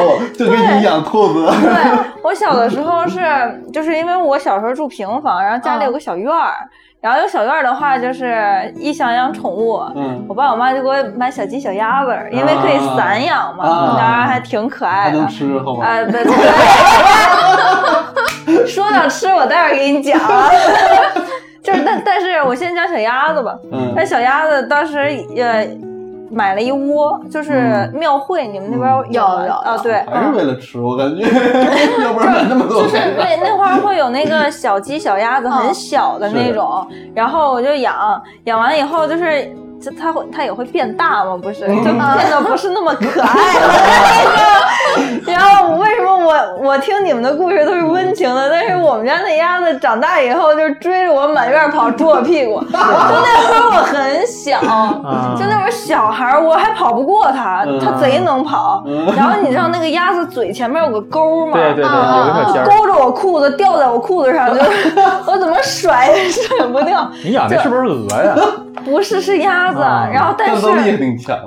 [0.07, 1.45] 物，就给你养兔子。
[1.45, 3.21] 对， 我小的时候是，
[3.71, 6.51] 就是因为我小时候住平房，然后家里有个小院儿。
[7.01, 15.17] 然后有小院的话，就是一想养宠物，嗯，我爸我妈就给我买小鸡小鸭子，因为可以散养嘛，当然还挺可爱的。
[15.17, 15.83] 能吃好吗？
[15.85, 16.33] 啊，对对。
[18.67, 20.19] 说到吃，我待会儿给你讲。
[21.63, 23.57] 就是，但但是我先讲小鸭子吧。
[23.71, 23.93] 嗯。
[23.95, 24.97] 那小鸭子当时
[25.37, 25.90] 呃。
[26.31, 29.77] 买了一窝，就是庙会，你们那边有有啊？
[29.77, 31.23] 对，还是为了吃，我感觉，
[32.03, 32.83] 要不然买那么多。
[32.83, 39.51] 就是那那块儿会有那个小鸡、小鸭子，很小的那种，然后我就养，养完以后就是。
[39.81, 41.35] 就它会，它也会变大嘛？
[41.41, 43.73] 不是，就变得不是那么可爱了。
[45.25, 52.59] 然后为什么我我听你们的故事都是温情的，但是我们家那鸭子长大以后就追着我满院跑，啄我屁股。
[52.71, 54.59] 就那会儿我很小，
[55.39, 58.83] 就那会儿小孩我还跑不过它，它贼能跑。
[59.15, 61.53] 然后你知道那个鸭子嘴前面有个钩吗？
[61.53, 64.61] 对对对，勾着我裤子，掉在我裤子上，就
[65.25, 67.09] 我怎么甩也甩不掉。
[67.23, 68.35] 你养的是不是鹅呀？
[68.83, 69.79] 不是，是鸭子。
[69.79, 70.67] 然后，但是，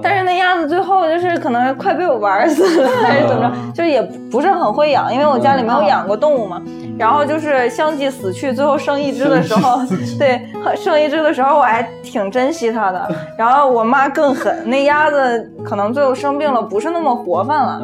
[0.02, 3.72] 但是那鸭子最后就是可能快被我玩死了，还是怎么着？
[3.74, 6.60] 就也不是很会养，因为我家里没有养过动物嘛。
[6.96, 9.80] 然后就是相继死去，最后剩一只的时候，
[10.16, 10.40] 对，
[10.76, 13.08] 剩一只的时候我还挺珍惜它的。
[13.36, 17.82] 然后我妈更狠，那鸭子可能最后生病了，不是那么活泛了，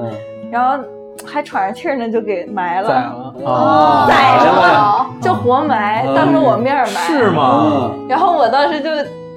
[0.48, 0.84] 然后
[1.26, 6.86] 还喘着气儿呢，就给埋了，宰了，宰着了，就活埋，当着我面埋。
[6.86, 7.90] 是吗？
[8.08, 8.88] 然后我当时就。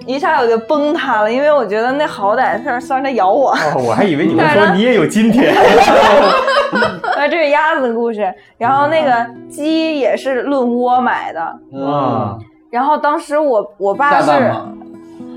[0.05, 5.53] 一下我就崩塌了，因为我觉得那好歹是虽然它咬我，我还以为你会说你也有今天。
[7.15, 12.39] 那 这是鸭子的故事，然后那个鸡也是论窝买的嗯。
[12.69, 14.31] 然后当时我我爸是，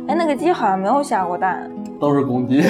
[0.09, 2.65] 哎，那个鸡好像没有下过蛋，都是公鸡。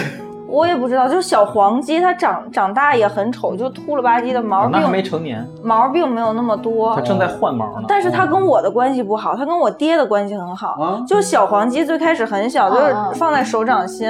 [0.48, 7.86] 我也不知道，就是小黄鸡，它长长大也很丑，就秃了吧唧的毛，那还没成年，毛并没有那么多，它正在换毛呢。
[7.88, 11.02] 但是它跟我的关系不好，它跟我爹的关系很好。
[11.06, 14.08] 就小黄鸡最开始很小，就是放在手掌心，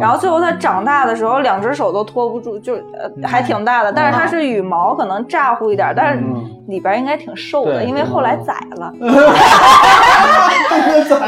[0.00, 3.92] 然后最后它长大的时候，两只手都托不住，就呃还挺大的。
[3.92, 6.22] 但是它是羽毛可能咋呼一点，但是
[6.66, 8.92] 里边应该挺瘦的，因为后来宰了。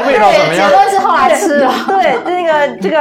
[0.05, 0.69] 味道怎么样？
[0.69, 1.71] 结论是后来吃了。
[1.87, 2.97] 对，那个这个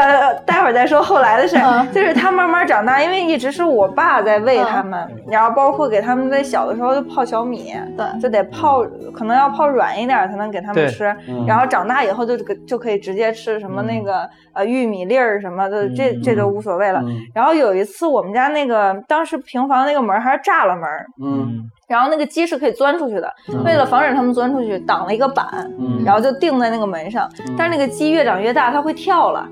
[0.47, 1.93] 待会儿再说后来的事。
[1.93, 8.83] 就是 它慢慢长大，因为一直是我爸在喂它们，然后包括给它们在小的时候就泡小米，对，就得泡，
[9.13, 11.05] 可能要泡软一点才能给它们吃。
[11.47, 12.37] 然后长大以后就
[12.67, 17.03] 就可以直接吃什么那个呃玉米粒儿什么的，这这都无所谓了。
[17.35, 20.89] 然后有一次我们家那个当时平房那个门还是栅栏门，
[21.23, 21.71] 嗯。
[21.91, 23.35] 然后那个鸡是可以钻出去的，
[23.65, 25.69] 为了防止它们钻出去，挡了一个板，
[26.05, 27.29] 然后就钉在那个门上。
[27.59, 29.45] 但是那个鸡越长越大，它会跳了，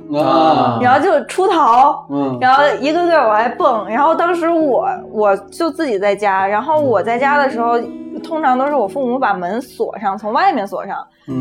[0.80, 2.07] 然后就出逃，
[2.41, 3.89] 然后一个个往外蹦。
[3.89, 7.76] 然后当时我我就自己在家，然后我在家的时候。
[8.24, 10.97] 通常都是我父母把门锁上，从外面锁上，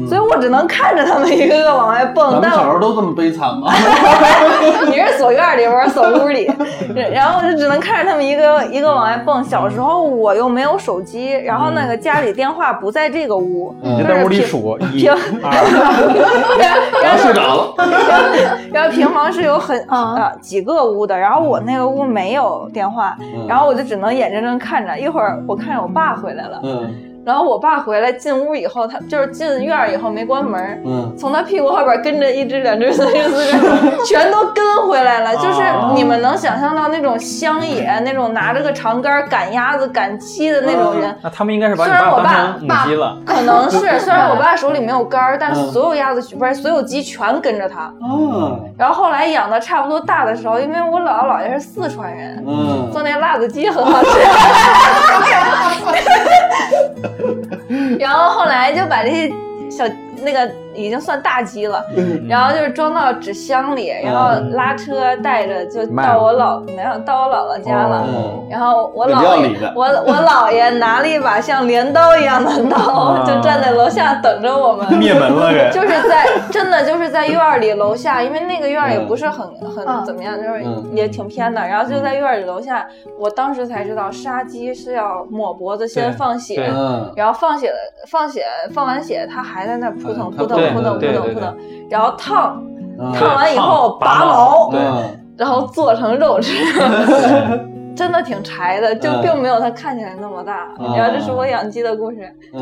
[0.08, 2.42] 所以我只能看着他们一个个往外蹦。
[2.42, 3.72] 咱小时候都这么悲惨吗？
[4.88, 6.52] 你是锁院里，我是锁屋里，
[7.14, 9.44] 然后我就只能看着他们一个一个往外蹦。
[9.44, 15.22] 小时候我又没有手机，然后那个家里电话不在这个屋，就在屋里数一、然后
[17.18, 17.74] 睡着了。
[18.74, 23.16] 然后平房是有很啊几个屋的，然后我那个屋没有电话，
[23.48, 26.60] 然后我就只能眼睁睁看着，一会儿我看着我爸回来了。
[27.28, 35.36] 然后我爸回来进屋以后，他就是进院儿以后没关门，嗯，从他屁股后边跟着一只、两只、三只、四只，全都跟回来了。
[35.36, 35.62] 就是
[35.94, 41.14] 你们能想象到那种乡野，那种拿着个长杆赶鸭子、赶鸡的那种人。
[41.22, 43.18] 那他们应该是把你爸当成母鸡了。
[43.26, 47.94] 可能是，虽然我爸手里没有杆，但是所有鸭子不是所有鸡全跟着他。
[48.02, 48.58] 嗯。
[48.78, 54.10] 然后后来养到差不多大的时候，因为我姥姥姥爷是四川人，嗯，做那辣子鸡很好吃。
[58.00, 59.30] 然后后来就把这些
[59.70, 59.86] 小
[60.24, 60.67] 那个。
[60.78, 61.84] 已经算大鸡了，
[62.30, 68.08] 然后就是装到纸箱里，然后拉车带着就到我姥没有到我姥姥家了。
[68.50, 75.48] 然后我姥爷我我姥爷拿了一把像镰刀一样的刀，就站在楼下等着我们灭门了。
[75.74, 80.64] 就是在真的就是在院里楼下，因为那个院也不是很很怎么样，就是
[80.94, 81.60] 也挺偏的。
[81.60, 82.88] 然后就在院里楼下，
[83.20, 86.72] 我当时才知道杀鸡是要抹脖子先放血，
[87.16, 87.74] 然后放血
[88.08, 90.67] 放血放完血，它还在那扑腾扑腾。
[90.74, 91.58] 扑腾扑腾扑腾，
[91.90, 92.64] 然后烫，
[93.14, 94.72] 烫完以后拔毛，
[95.38, 96.54] 然后做成肉吃。
[97.98, 100.68] 真的挺柴的，就并没有它看起来那么大。
[100.96, 102.18] 然后这是我养鸡的故事。
[102.54, 102.62] 对，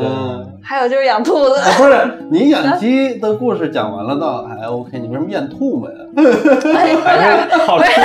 [0.62, 1.60] 还有就是养兔子。
[1.76, 6.05] 不是你养 鸡的故事讲完了倒还 OK，你为什么养兔子呀？
[6.16, 8.00] 还是好吃，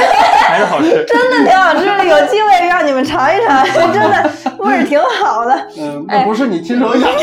[0.46, 0.90] 还是好吃。
[1.06, 5.56] 真的挺好吃的，有机会让你们尝一尝， 真的味儿挺好的。
[5.80, 7.16] 嗯，那不是你亲手养的吗？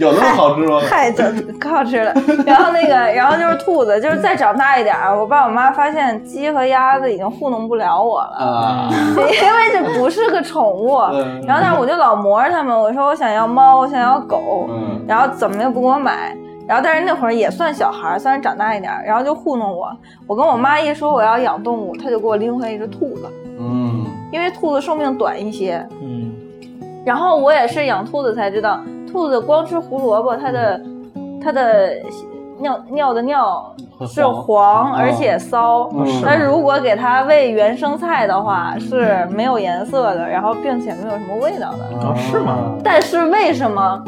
[0.00, 0.80] 有那么好吃吗？
[0.88, 2.12] 太真可好吃了。
[2.46, 8.46] 然后那个， 然后就是兔子，就是再长大一点，我爸我妈发现鸡和鸭子已经糊弄不了我了。
[8.46, 8.88] 啊。
[9.18, 10.98] 因为这不是个宠物，
[11.46, 14.68] 然后但是我就老磨着他们，我说我想要猫，我想要狗，
[15.06, 16.34] 然后怎么也不给我买，
[16.72, 19.94] 然后但是那会儿也算小孩，虽然长大一点，然后就糊弄我。
[20.26, 26.32] 我跟我妈一说我要养动物，她就给我拎回来一只兔子，嗯，因为兔子寿命短一些，嗯，
[27.04, 30.80] 然后我也是养兔子才知道，兔子光吃胡萝卜，它的
[31.44, 31.90] 它的。
[32.58, 33.74] 尿尿的尿
[34.06, 35.90] 是黄，而且骚。
[36.22, 41.78] 那如果给它喂原生菜的话，是没有颜色的，然后并且没有什么味道的。
[42.06, 42.76] 哦，是吗？
[42.84, 44.00] 但是为什么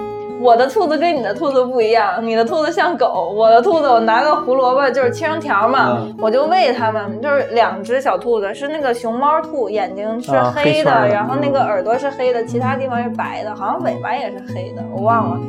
[0.44, 2.18] 我的兔子跟你的兔子不一样？
[2.20, 7.18] 你的兔子像狗，我的兔子我拿个胡萝卜就是切成条嘛，我就喂它们。
[7.22, 15.40] 就是两只小兔子，是那个熊猫兔，眼睛是黑的，然后那个耳朵是黑的，其他地方是白的，好像尾巴也是黑的，我忘了。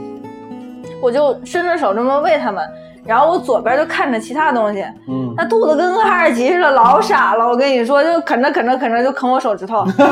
[1.02, 2.64] 我就伸着手这么喂它们。
[3.06, 7.47] 然后我左边就看着其他东西，嗯，那兔子跟个哈士奇似的，老傻了。
[7.47, 10.03] 我跟你说，就啃着啃着啃着就啃我手指头， 可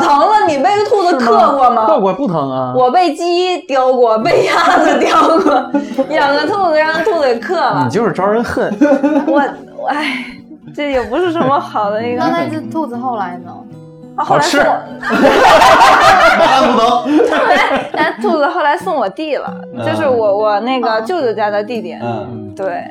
[0.00, 0.46] 疼了。
[0.48, 1.86] 你被兔子克过吗？
[1.86, 2.72] 克过不疼啊。
[2.74, 5.70] 我被鸡叼过， 被鸭子叼过，
[6.08, 7.82] 养个兔子让兔子给克了。
[7.84, 8.74] 你就是招人恨。
[9.26, 9.42] 我
[9.76, 10.24] 我哎，
[10.74, 12.18] 这也不是什么好的一个。
[12.18, 13.52] 那那只兔子后来呢？
[14.16, 14.76] 好吃，哈
[16.38, 17.26] 哈 不能。
[17.92, 19.52] 那兔子后来送我弟了，
[19.84, 21.96] 就是我我那个舅舅家的弟弟。
[22.00, 22.82] 嗯，对，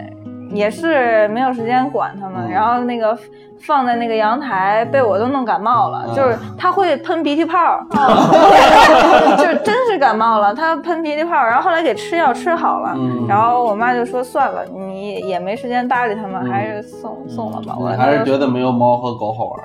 [0.51, 3.17] 也是没有时间管他们，然后那个
[3.61, 6.07] 放在那个阳台，被我都弄感冒了。
[6.15, 7.79] 就是他会喷鼻涕泡，
[9.37, 12.95] 就是真是感冒了，他喷鼻涕泡，然后后来给吃药吃好了，
[13.27, 17.75] 然后我妈就说算了，你也没时间搭理他们，还是送送了吧。
[17.79, 19.59] 我还是觉得没有猫和狗好玩。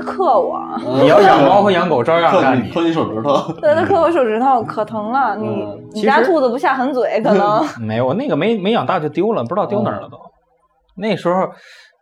[0.00, 0.60] 克我！
[1.02, 3.52] 你要养猫和养狗，照样克你，克你手指头。
[3.60, 5.36] 对，它克我手指头，可疼了。
[5.36, 8.06] 你你家兔子不下狠嘴，可能 没有。
[8.06, 10.18] 我那个没没养大就丢了，不知道丢哪儿了都。
[10.96, 11.48] 那时候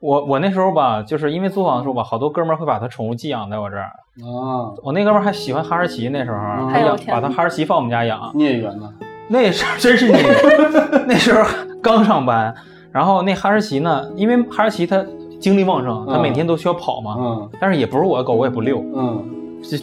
[0.01, 3.82] 我我那时候吧，就是因为租房的时候吧，好多哥们儿会把他宠物寄养在我这儿。
[3.82, 6.38] 啊，我那哥们儿还喜欢哈士奇，那时候
[6.68, 8.30] 还养把他哈士奇放我们家养。
[8.34, 8.90] 孽缘呢？
[9.28, 10.32] 那时候真是孽缘。
[11.07, 11.49] 那时候
[11.82, 12.55] 刚上班，
[12.90, 15.05] 然后那哈士奇呢，因为哈士奇它。
[15.39, 17.16] 精力旺盛，它每天都需要跑嘛。
[17.18, 18.84] 嗯，但是也不是我的狗，我也不遛。
[18.95, 19.24] 嗯，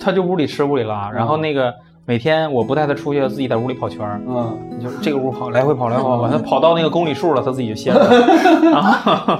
[0.02, 1.74] 它就屋里吃屋里拉，然后那个
[2.06, 4.22] 每天我不带它出去，自己在屋里跑圈儿。
[4.28, 8.08] 嗯，就这个屋跑，来回跑，来回跑，它跑到那个公里数了，它自己就歇了。
[8.72, 9.40] 然后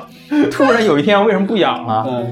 [0.52, 2.24] 突然有一天，为什么不养了？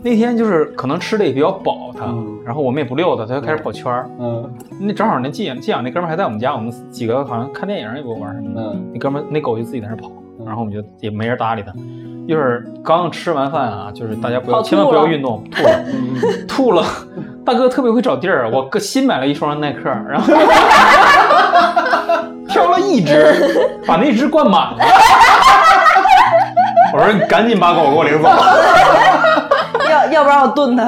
[0.00, 2.06] 那天就是可能吃的也比较饱，它，
[2.44, 4.08] 然后我们也不遛它，它就开始跑圈儿。
[4.20, 4.48] 嗯，
[4.78, 8.76] 那正好那寄养寄养那哥们还在我们家，我们几个好像看电影也不玩什么的。
[8.92, 10.08] 那哥们那狗就自己在那跑，
[10.46, 11.72] 然后我们就也没人搭理它。
[12.28, 15.80] 一会儿刚吃完饭啊，就是大家不要千万不要运动，吐了，
[16.46, 16.84] 吐了。
[17.42, 20.26] 大哥特别会找地儿，我哥新买了一双耐克，然后
[22.46, 23.34] 挑了一只，
[23.86, 24.76] 把那只灌满了。
[26.92, 28.28] 我说你赶紧把狗给我领走，
[29.90, 30.84] 要要不然我炖它。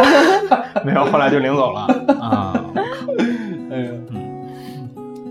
[0.85, 1.81] 没有，后来就领走了
[2.21, 2.40] 啊。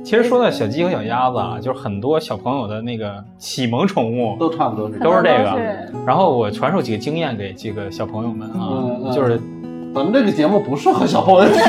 [0.10, 5.56] 其实说到小鸡和小鸭子啊，就是很多小朋友的那个启蒙宠物都差不多是都是这个。
[6.04, 9.40] 然后我传授几个经验给几个小朋友们啊，就是
[9.94, 11.62] 咱们这个节目不适合小朋友听。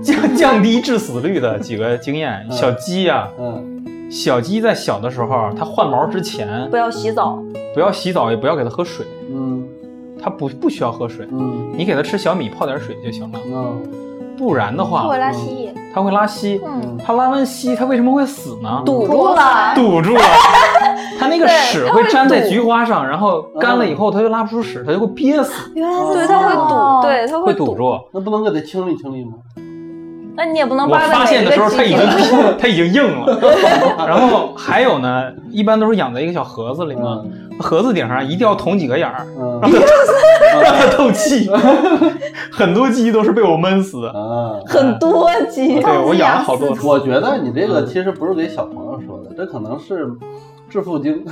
[0.02, 7.38] 降降低致死率的几个经验，小鸡呀，嗯，小鸡在小的时候，它换毛之前不要洗澡，
[7.74, 9.62] 不要洗澡，也不要给它喝水，嗯，
[10.18, 13.82] 它不不需要喝水，嗯，你给它吃小米泡点水就行了，嗯，
[14.38, 18.82] 不然的话，它会拉稀，它会拉稀，嗯，它拉完稀，它为什么会死呢？
[18.84, 20.22] 堵住了，堵住了，
[21.18, 29.32] 它那个屎会粘在菊花上，然后干了以后，它就拉不出屎，它就会憋死，原来对，它会堵，对，它会堵住，那不能给它清理清理吗？
[30.40, 30.88] 那你也不能。
[30.88, 31.98] 我发现的时候，它已经
[32.58, 33.38] 它已经硬了。
[34.08, 37.22] 然后还有呢，一般都是养在一个小盒子里嘛，
[37.58, 39.26] 盒子顶上一定要捅几个眼儿，
[40.62, 41.50] 让它 透气。
[42.50, 44.62] 很多鸡都是被我闷死的。
[44.66, 46.74] 很多鸡，对我养了好多。
[46.84, 50.10] 我觉得你这个其实不是给小朋友说的，这可能是
[50.70, 51.22] 致富经。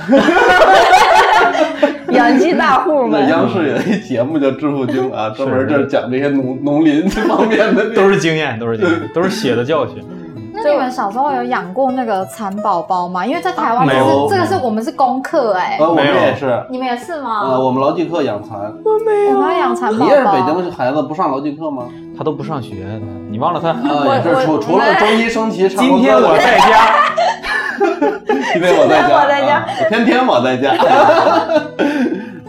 [2.11, 9.95] 养鸡大户们，央视有一节目叫《致富经》啊，专门就是讲这些农农林这方面的，都是经验，都是经验，都是血的教训。
[10.51, 13.25] 那你们小时候有养过那个蚕宝宝吗？
[13.25, 13.95] 因为在台湾，是
[14.29, 15.77] 这个是我们是功课哎。
[15.79, 16.61] 呃，我们也是。
[16.69, 17.43] 你们也是吗？
[17.51, 18.59] 呃，我们劳技课养蚕。
[18.83, 19.37] 我没有。
[19.37, 20.05] 我们养蚕宝宝。
[20.05, 21.83] 你也是北京孩子，不上劳技课吗？
[22.17, 23.69] 他都不上学，你忘了他？
[23.69, 26.93] 啊，也，是除除了周一升旗，今天我在家。
[28.53, 29.15] 今天我在家。
[29.15, 29.65] 我在家。
[29.89, 30.73] 天天我在家。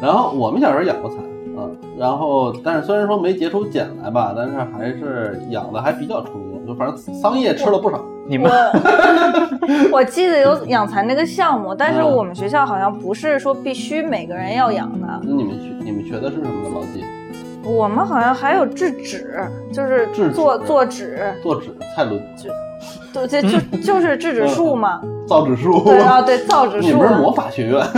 [0.03, 1.19] 然后我们小时候养过蚕，
[1.57, 8.03] 嗯，然后但是虽然说没结出茧来吧，但是还是养的还比较成功，就反正桑叶吃了不少。
[8.27, 8.51] 你们，
[9.93, 15.21] 我记得有养蚕这个项目，但是我们学校好像不是说必须每个人要养的。
[15.23, 17.05] 那你们学你们学的是什么的老季？
[17.63, 22.19] 我们好像还有制纸，就是做做纸，做纸，蔡伦。
[23.13, 25.83] 对，就就就是制纸术嘛，造纸术。
[25.85, 26.89] 对啊，对，造纸术。
[26.89, 27.85] 你不是魔法学院？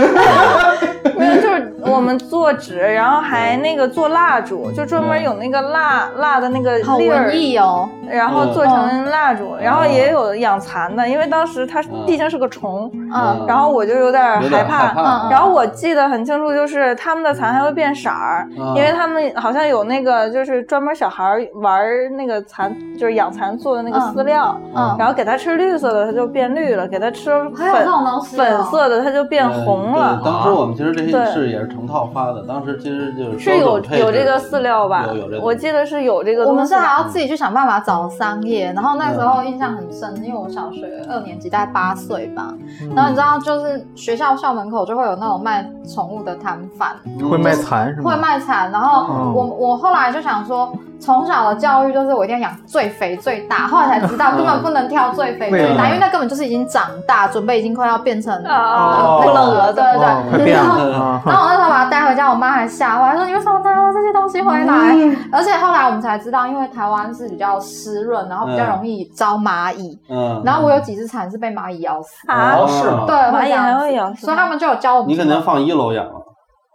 [1.15, 7.87] 没有，就是我们做纸，然后还那个做蜡烛，就专门有那个蜡蜡的那个粒儿，哦。
[8.09, 15.29] 然后做成蜡烛，然后也有养蚕的，因为当时它毕竟是个虫，嗯，然后我就有点害怕。
[15.29, 21.23] 然后我记得很清楚，就是他们的蚕还会变色儿，因为他们好像有那个就是专门小孩
[21.55, 21.81] 玩
[22.17, 27.85] 那个蚕，就是养蚕做的那个饲料，嗯，然后给它吃绿色的，它就变绿了；给它吃粉
[28.23, 30.21] 粉色的，它就变红了。
[30.23, 35.03] 当时我们其实这些是也是成套发的，当时其实就是是有有这个饲料吧？
[35.09, 36.47] 有有这个，我记得是有这个。
[36.47, 42.53] 我们是还要自己去想办法找桑叶，然后那时候印象很深，因为我小学二年级，大概八岁吧。
[42.95, 46.95] 然后你知道，就是学校校门口就会有那种卖宠物的摊贩，
[47.29, 48.09] 会卖蚕是吗？
[48.09, 48.71] 会卖蚕。
[48.71, 50.71] 然后我我后来就想说。
[51.03, 60.53] 从小的教育就是我一定要养最肥最大，后来才知道根本不能挑最肥最大，因为那根本就是已经长大，准备已经快要变成啊不能鹅，对对对。
[60.53, 60.77] 然后，
[61.25, 64.95] 然后我那时候把它带回家，我妈还吓坏，说你为什么带了这些东西回来？
[65.31, 69.99] 而且后来我们才知道，因为台湾是比较湿润，然后比较容易招蚂蚁。
[70.09, 70.41] 嗯。
[70.45, 72.65] 然后我有几只蚕是被蚂蚁咬死啊？
[72.65, 73.03] 是吗？
[73.05, 75.09] 对，蚂蚁还会咬，所以他们就有教我们。
[75.09, 76.13] 你肯定放一楼养了。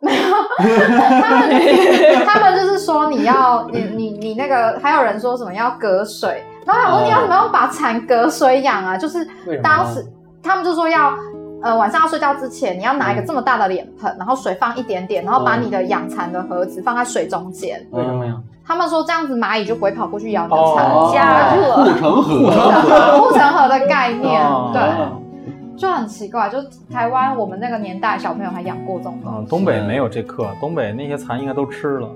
[0.00, 0.20] 没有，
[1.20, 8.96] 他们就是他们就是说你要你你你那个还有人说什么要隔水，然后我说你要怎么样把蚕隔水养啊？
[8.96, 9.28] 就是
[9.62, 10.06] 当时
[10.42, 11.12] 他们就说要
[11.62, 17.84] 呃晚上要睡觉之前你要拿一个这么大的脸盆，然后水放一点点，然后把你的养蚕的盒子放在水中间。
[17.90, 18.34] 为什么呀？
[18.64, 24.40] 他们说这样子蚂蚁就不会跑过去咬你的蚕，加热护城河，护城河的概念，
[24.72, 24.80] 对。
[25.78, 26.58] 就很奇怪，就
[26.92, 29.38] 台湾我们那个年代小朋友还养过这种东西。
[29.38, 32.08] 嗯，东北没有这课，东北那些蚕应该都吃了。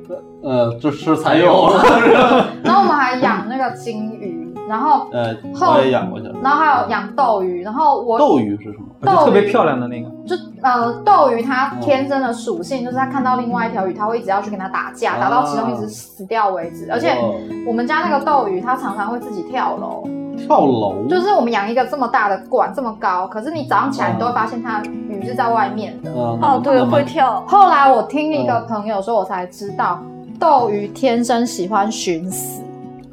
[0.43, 1.71] 呃，就吃蚕蛹。
[2.65, 6.27] 然后我们还养那个金鱼，然后呃，我也养过去。
[6.43, 8.87] 然后还有养斗鱼，然后我斗鱼是什么？
[9.03, 10.09] 就特别漂亮的那个。
[10.27, 16.91] 就呃，斗鱼它天生的属性就是它看到另外一条鱼，它会一直要去跟它打架，打到其中一只死掉为止。
[16.91, 17.17] 而且
[17.65, 20.05] 我们家那个斗鱼，它常常会自己跳楼。
[20.47, 26.11] 跳楼就是我们养一个这么大的馆这么高，可是你早上起来你都会发现它鱼是在外面的。
[26.13, 27.43] 哦，对，会跳。
[27.47, 29.99] 后来我听一个朋友说，我才知道
[30.39, 32.63] 斗鱼天生喜欢寻死。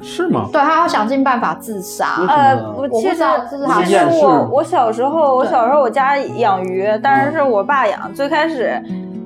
[0.02, 0.48] 是吗？
[0.50, 2.24] 对，它要想尽办法自杀。
[2.26, 3.16] 呃，我其实
[3.84, 8.82] 其实我我小时候我小时候我家养鱼，但是是我爸养，最开始。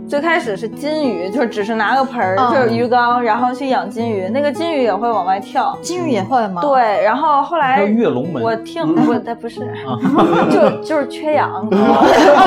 [0.08, 4.28] 最开始是金鱼，就是只是拿个盆儿，就是鱼缸，然后去养金鱼。
[4.28, 6.60] 那个金鱼也会往外跳，金鱼也会吗？
[6.62, 9.60] 对，然后后来跃龙门，我听不，它不是，
[10.52, 11.50] 就就是缺氧。
[11.50, 11.68] 哦，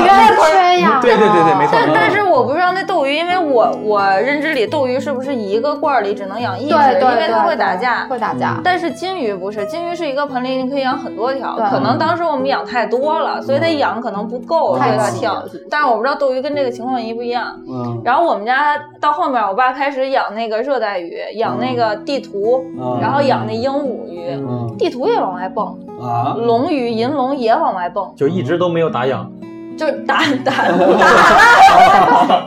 [0.05, 1.01] 原来缺氧。
[1.01, 1.73] 对对对对，没错。
[1.73, 8.05] 但但是我不知道那斗鱼，因为我我认知里斗鱼是不是一个罐里只能养一只，因为它会打架。
[8.07, 8.61] 会打架。
[8.63, 15.43] 但是金鱼不是，金鱼是一个盆里你可以养很多条，可能当时我们养太多了，所以它养可能不够，所以它跳。
[15.69, 17.46] 但是我不知道斗鱼跟这个情况一不一样。
[17.67, 22.65] 嗯，然后我们家到后面，我爸开始养那个热带鱼，养那个地图，
[23.01, 29.31] 然后养那鹦鹉鱼，地图也往外蹦啊，龙鱼、银龙也往外蹦，就一直都没有打养。
[29.77, 30.75] 就打打 打了，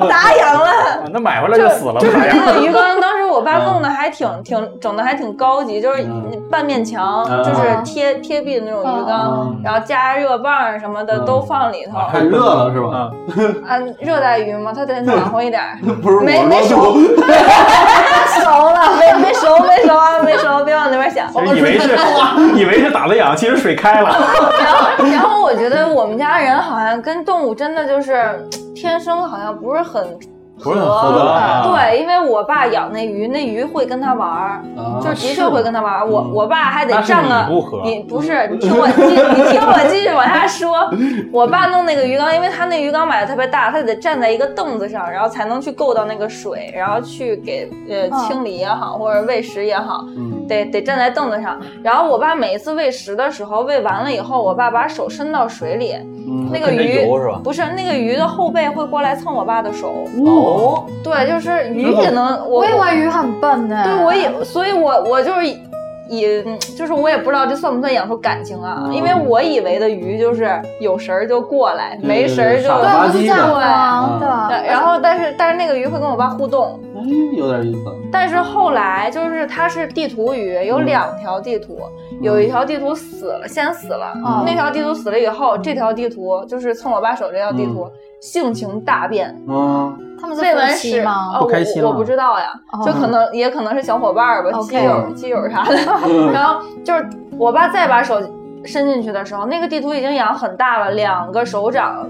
[0.10, 2.00] 打养了，那买回来就死了。
[2.00, 6.04] 就是那个鱼缸，当时我爸弄的还挺挺整的还挺高级，就是
[6.50, 11.98] 半面墙，就是贴贴壁的那种鱼缸，然后加热棒什么的都放里头。
[12.12, 13.10] 太热了是吧？
[13.66, 15.62] 啊，热带鱼嘛，它得暖和一点。
[16.02, 16.76] 不是，没没熟，
[18.42, 21.26] 熟了，没没熟，没熟啊，没熟，别往那边想。
[21.56, 21.96] 以为是
[22.56, 24.10] 以为是打了氧，其实水开了。
[24.60, 30.06] 然后然后我觉得我们家人好像跟动物真的就是天生好像不是很。
[30.62, 31.24] 不是很合得
[31.70, 34.62] 对，因为我爸养那鱼，那鱼会跟他玩儿，
[35.00, 36.06] 就是的确会跟他玩儿。
[36.06, 37.52] 我我爸还得站个，
[37.84, 40.90] 你不是，你听我继，你听我继续往下说。
[41.32, 50.04] 我爸弄那个鱼缸，因为他那鱼缸买的特别大，他得站在一个凳子上，然后才能去够到那个水，然后去给呃清理也好，或者喂食也好，
[50.50, 51.58] 得得站在凳子上。
[51.82, 55.94] 然后我爸每一次喂食的时候，喂完了以后，我爸把手伸到水里，
[56.52, 57.06] 那个鱼
[57.44, 60.04] 不是那个鱼的后背会过来蹭我爸的手。
[60.26, 63.84] 哦，对，就是鱼也能，我喂完鱼很笨呢。
[63.84, 65.46] 对，我也，所以我我就是
[66.10, 66.44] 以，
[66.76, 68.90] 就是我也不知道这算不算养出感情啊？
[68.92, 70.50] 因为我以为的鱼就是
[70.80, 74.62] 有食儿就过来，没食儿就对，不是这样的。
[74.66, 77.80] 然后，但是但是那个鱼会跟我爸互动，嗯，有点意思。
[78.12, 81.78] 但是后来就是它是地图鱼，有两条地图，
[82.20, 84.12] 有一条地图死了，先死了。
[84.44, 87.88] 那条地图死了以后，这条地图就是蹭我爸手这条地图，
[88.20, 89.34] 性情大变。
[89.48, 89.96] 嗯。
[90.20, 91.38] 他们喂完食吗？
[91.38, 92.52] 不开心我不知道呀，
[92.84, 95.76] 就可能也可能是小伙伴儿吧，基友基友啥的。
[96.32, 97.08] 然后就是
[97.38, 98.20] 我爸再把手
[98.64, 102.06] 伸进去的时候，那个地图已经养很大了，两个手掌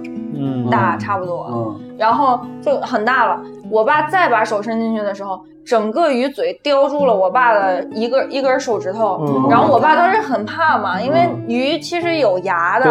[0.70, 3.40] 大差不多，然后就很大了。
[3.70, 5.40] 我爸再把手伸进去的时候。
[5.62, 12.86] 整个鱼嘴叼住了我爸的一个一根手指头，然后我爸当时很怕嘛，因为鱼其实有牙的，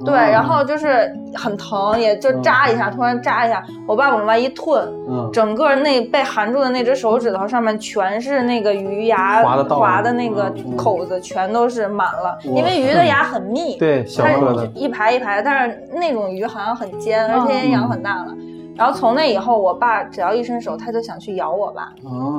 [0.00, 4.88] 对对，然后就是很疼，也就扎一下，突然扎一下，我爸往外一吞，
[5.32, 18.34] 整个那被含住的那只手指头上面全是那个鱼牙划的那个口子，全都是满了，因为鱼的牙很密，对，小个的，一排一排，但是那种鱼好像很尖，而且也养很大了。
[18.76, 21.92] 然后从那以后，我爸只要一伸手，他就想去咬我爸，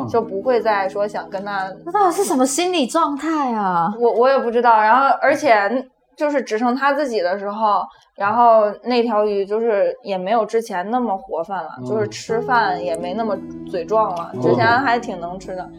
[0.08, 1.70] 就不会再说想跟他。
[1.86, 3.94] 那到底是什么心理状态啊？
[4.00, 4.82] 我我也不知道。
[4.82, 5.86] 然后而且
[6.16, 7.82] 就是只剩他自己的时候，
[8.16, 13.36] 然后那条鱼就是也没有之前那么活泛了，就是吃饭也没那么
[13.70, 14.32] 嘴壮了。
[14.42, 15.70] 之前还挺能吃的，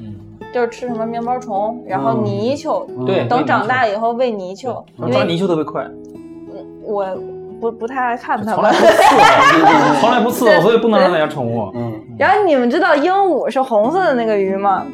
[0.52, 2.86] 就是吃什么面包虫，然后泥鳅。
[3.06, 5.82] 对，等长大以后喂泥鳅，抓泥鳅特别快。
[5.84, 7.06] 嗯，我。
[7.60, 8.72] 不不太爱看它们，
[10.00, 11.70] 从来不刺我，所以不能让它家宠物。
[11.74, 11.92] 嗯。
[12.18, 14.84] 然后你们知道鹦鹉是红色的那个鱼吗？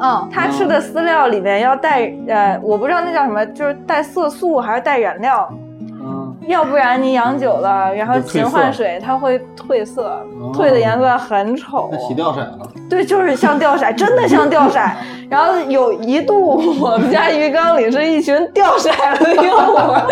[0.00, 5.48] 嗯，它吃的饲料里面要带呃，我不知道那叫什么，就是带色素还是带染料。
[6.48, 10.20] 要不然你养久了，然后勤换水，它会褪色，
[10.52, 11.90] 褪的颜色很丑。
[12.08, 12.58] 洗掉色了。
[12.88, 14.78] 对，就是像掉色，真的像掉色。
[15.30, 20.02] 然后有一度，我们家鱼缸里是一群掉色的鹦鹉，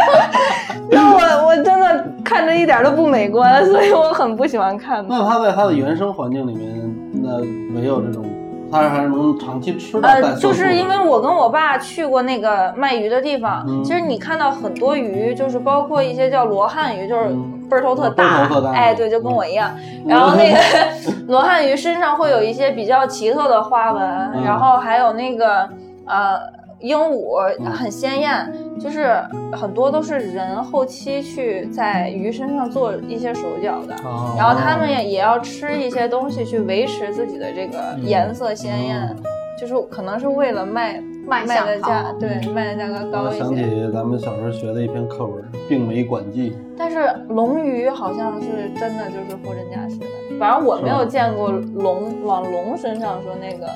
[0.90, 5.04] 那我我真的看着一点都不美观，所以我很不喜欢看。
[5.06, 7.38] 那它在它的原生环境里面，那
[7.72, 8.24] 没有这种。
[8.70, 10.08] 它还是能长期吃的。
[10.08, 17.28] 呃，就是因为我跟我爸去过那个卖鱼的地方，其实你看到很多鱼，就是包括一些叫罗汉鱼，就是
[17.68, 19.70] 背头特大，哎，对，就跟我一样。
[20.06, 20.58] 然后那个
[21.28, 24.02] 罗汉鱼身上会有一些比较奇特的花纹，
[24.44, 25.68] 然后还有那个
[26.06, 26.59] 呃。
[26.80, 29.14] 鹦鹉很鲜艳，就是
[29.52, 33.94] 很多都是人后期去在鱼身上做一些手脚的，
[34.36, 39.16] 然后他们也也要吃一些东西去维持自己的这个颜色鲜艳，
[39.58, 43.38] 就是可能是为了卖卖的价，对卖的价格高一些。
[43.38, 43.62] 想起
[43.92, 46.98] 咱们小时候学的一篇课文《病媒管记》，但是
[47.28, 48.48] 龙鱼好像是
[48.78, 53.66] 真的就是货真价实的，反正我没有见过龙往龙身上说那个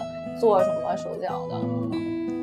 [0.41, 1.57] 做什么手脚的。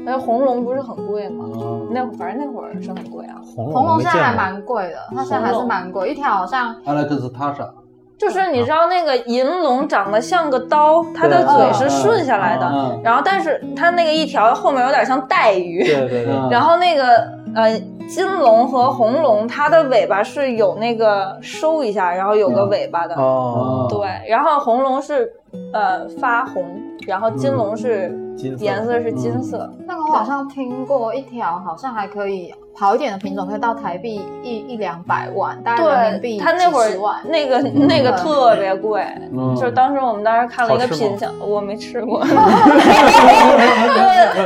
[0.04, 1.46] 那红龙不是很贵吗？
[1.92, 3.36] 那反正那会儿是很贵啊。
[3.56, 6.76] 红龙现在还蛮贵的，它现在还是蛮贵，一条好像。
[6.86, 7.70] 阿莱克斯塔莎。
[8.18, 15.84] 就是你知道那个银龙长得像个刀，它的嘴是顺下来的，然后但是它那个一条后面有点像带鱼。
[15.84, 16.34] 对对对。
[16.52, 23.16] 然后那个呃金龙和红龙，它的尾巴是有那个收一下，然后有个尾巴的。
[23.16, 23.88] 哦。
[23.90, 25.32] 对，然后红龙是
[25.74, 26.64] 呃发红，
[27.08, 28.16] 然后金龙是。
[28.42, 29.72] 金色颜色是金色。
[29.86, 36.90] 那个我好像听过一条，好像还可以好一点的品种，可以到台币一一两百万，大概人民币它那会儿
[37.26, 42.22] 那个那个特别贵，嗯就是当时我们当时看了一个品相，我没吃过。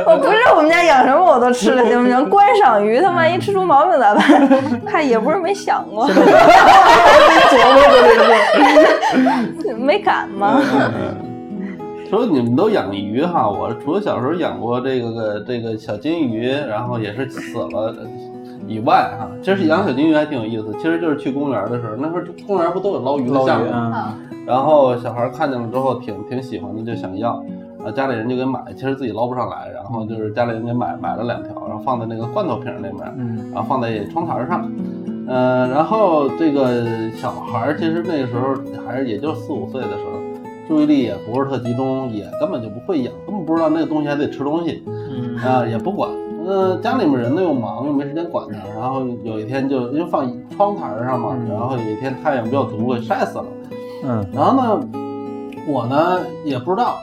[0.06, 2.28] 我不是我们家养什么我都吃了，行不行？
[2.28, 4.22] 观赏鱼，它万一吃出毛病咋办？
[4.84, 6.06] 看也不是没想过，
[9.78, 10.60] 没敢吗？
[12.08, 17.94] 说你们都养鱼哈，我除了小时候养过这个这个小金鱼，然后也是死了
[18.68, 20.72] 以外哈，其实养小金鱼还挺有意思。
[20.78, 23.66] 其实就是去公园的时候，那时候公园不都有捞鱼的捞项目？
[24.46, 27.44] 然后小孩看见了之后挺挺喜欢的，就想要，
[27.84, 34.70] 啊，家里人就给买，其实自己捞不上来，然后就是家里人给买买了两条，然后放在那个罐头瓶里面，嗯然后放在窗台上。
[35.28, 38.54] 呃，然后这个小孩儿其实那个时候
[38.86, 40.15] 还是也就四五岁的时候，
[40.68, 46.10] 注意力也不是特集中，也根本就不会养，根本不知道那个东西还得吃东西，嗯啊、也不管。
[46.46, 48.80] 呃，家里面人呢又忙，又没时间管它。
[48.80, 53.46] 然后有一天就因为放窗台上嘛，嗯然后有一天太阳比较毒，给晒死了。
[54.04, 54.88] 嗯然后呢，
[55.66, 56.98] 我呢也不知道，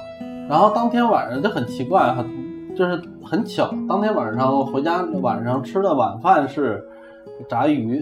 [0.47, 2.25] 然后当天晚上就很奇怪，很
[2.73, 6.81] 就是很巧，当天晚上回家晚上吃的晚饭是
[7.49, 8.01] 炸鱼，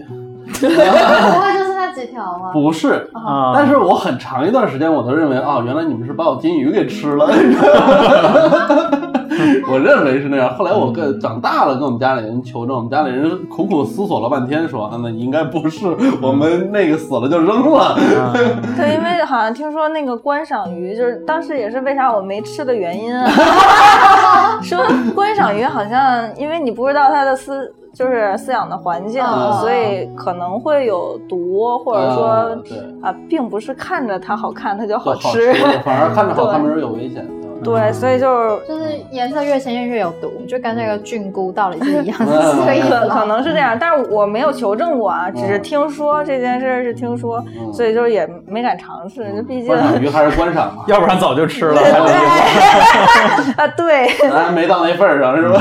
[0.60, 2.50] 不会就是那几条吗？
[2.52, 3.08] 不是。
[3.12, 7.28] 啊，但是我很长一段时间我都认为，哦，原来你们是把我金鱼给吃了。
[9.70, 10.54] 我认为是那样。
[10.54, 15.86] 后来我跟长大了，跟我们家里人求证，我们家里人苦苦思索了半天，说，啊，那应该不是，
[16.20, 17.78] 我们那个死了就扔了。
[17.80, 17.96] 啊
[18.76, 23.28] 对，因为好像听说那个观赏鱼，就是当时也是为啥我没吃的原因啊。
[24.62, 24.78] 说
[25.14, 27.52] 观赏鱼好像因为你不知道它的饲
[27.92, 32.56] 就是饲养的环境，嗯所以可能会有毒，或者说
[33.02, 35.78] 啊并不是看着它好看它就好吃好吃。
[35.84, 37.26] 反而看着好看对没准有危险。
[37.64, 38.26] 对，所以就
[38.60, 42.54] 是就是颜色越鲜艳越有毒，就跟那个菌菇道理是一样的，
[42.88, 43.24] 可可。
[43.26, 53.52] 能是这样，但是我没有求证过啊，只是嗯听说这件事儿是听说，嗯所以就是也没敢尝试，就毕竟观赏鱼还是观赏嘛，要不然早就吃了，还有意思。
[53.60, 55.60] 啊，对， 咱还没到那份儿上是吧？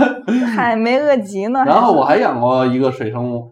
[0.56, 1.62] 还没饿急呢。
[1.66, 3.50] 然后我还养过一个水生物，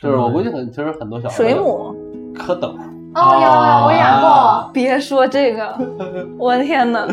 [0.00, 1.94] 是我估计很其实很多小孩水母，
[2.34, 2.74] 蝌蚪，
[3.20, 4.70] 哦，有有，我养过。
[4.72, 5.74] 别说这个，
[6.38, 7.06] 我的天哪！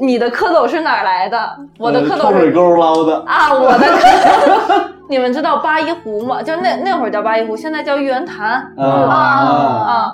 [0.00, 1.38] 你的蝌蚪是哪儿来的？
[1.78, 3.22] 我的蝌呃臭水沟捞的。
[3.26, 6.42] 啊，我的蝌蚪， 你们知道八一湖吗？
[6.42, 9.16] 就那那会儿叫八一湖，现在叫玉渊潭啊啊
[9.86, 10.12] 啊。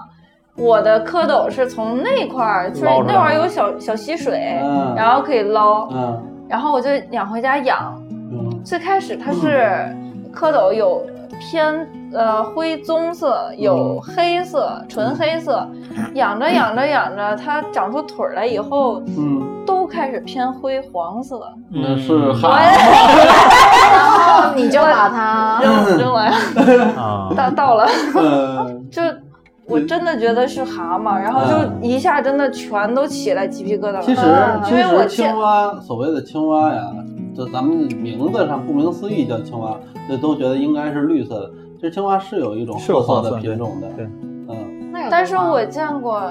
[0.56, 7.94] 我的蝌蚪是从那块儿，就是那会儿有小小溪水，嗯然后可以捞，嗯然后我就养回家养。
[8.32, 9.88] 嗯最开始它是
[10.34, 11.02] 蝌蚪有
[11.40, 15.66] 偏呃灰棕色，有黑色，纯黑色。
[16.14, 21.40] 养着养着养着，它长出腿儿来以后，嗯，都开始偏灰黄色。
[21.70, 23.90] 那是蛤哎蟆。
[23.92, 26.30] 然后你就把它扔扔完
[26.96, 29.02] 啊，到到了，嗯 就
[29.66, 34.02] 我真的觉得是蛤蟆，然后就一下真的全都起来鸡皮疙瘩了。
[34.02, 36.82] 其实嗯其实因为我见青蛙所谓的青蛙呀，
[37.34, 39.78] 就咱们名字上顾名思义叫青蛙，
[40.08, 41.50] 那都觉得应该是绿色的。
[41.76, 44.04] 其实青蛙是有一种是褐色的品种的，对，
[44.48, 46.22] 嗯，那有毒吗但是我见过，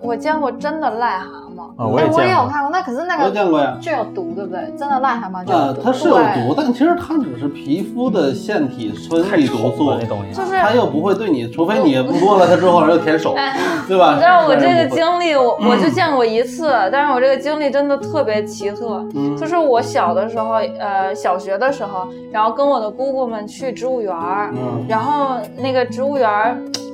[0.00, 1.49] 我见过真的癞蛤蟆。
[1.76, 2.44] 啊，我哎我也也见过。
[2.44, 3.76] 有看过，那可是那个见过呀。
[3.80, 4.60] 就有毒，对不对？
[4.78, 5.80] 真的癞蛤蟆就有呃，毒。
[5.82, 10.34] 它是有毒，但其实它只是皮肤的腺体分泌毒素，那东西。
[10.34, 13.34] 就是它又不会对你，除非你摸了它之后然后舔手，
[13.88, 14.14] 对吧？
[14.14, 19.04] 你知道我这个经历，我我就见过一次，但是我这个经历真的特别奇特。
[19.14, 24.14] 嗯就是我小的时候，呃，小学的时候，然后跟我的姑姑们去植物园，
[24.52, 26.30] 嗯然后那个植物园，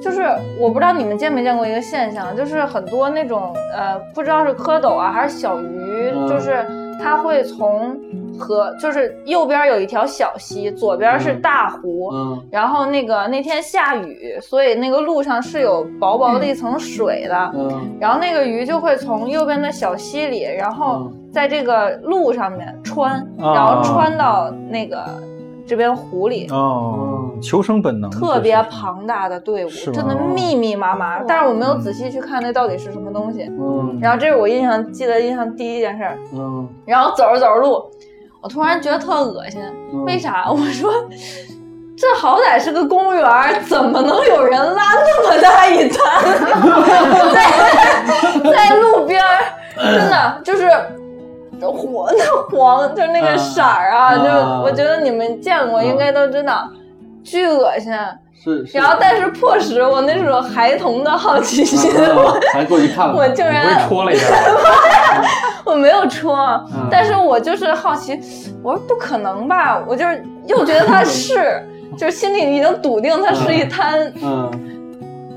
[0.02, 0.22] 就是
[0.60, 6.66] 我不知道你们见没见过一个现象，就是很多那种呃，不知道是蝌蚪啊还是小鱼，嗯就是
[7.03, 7.99] 它会从
[8.39, 12.43] 河，就是右边有一条小溪，左边是大湖，嗯。
[12.51, 17.53] 然后那个那天下雨，所以那个路上是有薄薄的一层水的。
[17.55, 17.97] 嗯。
[18.01, 21.12] 然后那个鱼就会从右边的小溪里，然后嗯。
[21.33, 23.55] 在这个路上面穿，啊。
[23.55, 25.05] 然后穿到那个
[25.66, 26.47] 这边湖里。
[26.51, 33.44] 哦，求生本能，特别庞大的队伍真的密密麻麻，但是我没有仔细去看那到底是什么东西。
[33.58, 36.18] 嗯然后这是我印象记得印象第一件事儿。
[36.32, 37.82] 嗯然后走着走着路，
[38.42, 39.60] 我突然觉得特恶心，
[39.92, 40.50] 嗯为啥？
[40.50, 40.92] 我说
[41.96, 43.24] 这好歹是个公园，
[43.64, 46.22] 怎么能有人拉那么大一滩
[48.44, 49.40] 在 在路边儿？
[49.76, 50.70] 真的就是。
[51.58, 52.22] 火那
[52.54, 54.24] 黄，就那个色儿啊，啊就
[54.62, 56.70] 我觉得你们见过，应该都知道，
[57.27, 57.93] 巨恶心。
[58.43, 61.90] 是，然后但是迫使我那种孩童的好奇心，
[62.55, 64.27] 还过去看了，我竟然戳了一下，
[65.66, 68.16] 我没有戳，但是我就是好奇，
[68.62, 71.61] 我说不可能吧，我就是又觉得他是，
[71.98, 74.12] 就是心里已经笃定他是一滩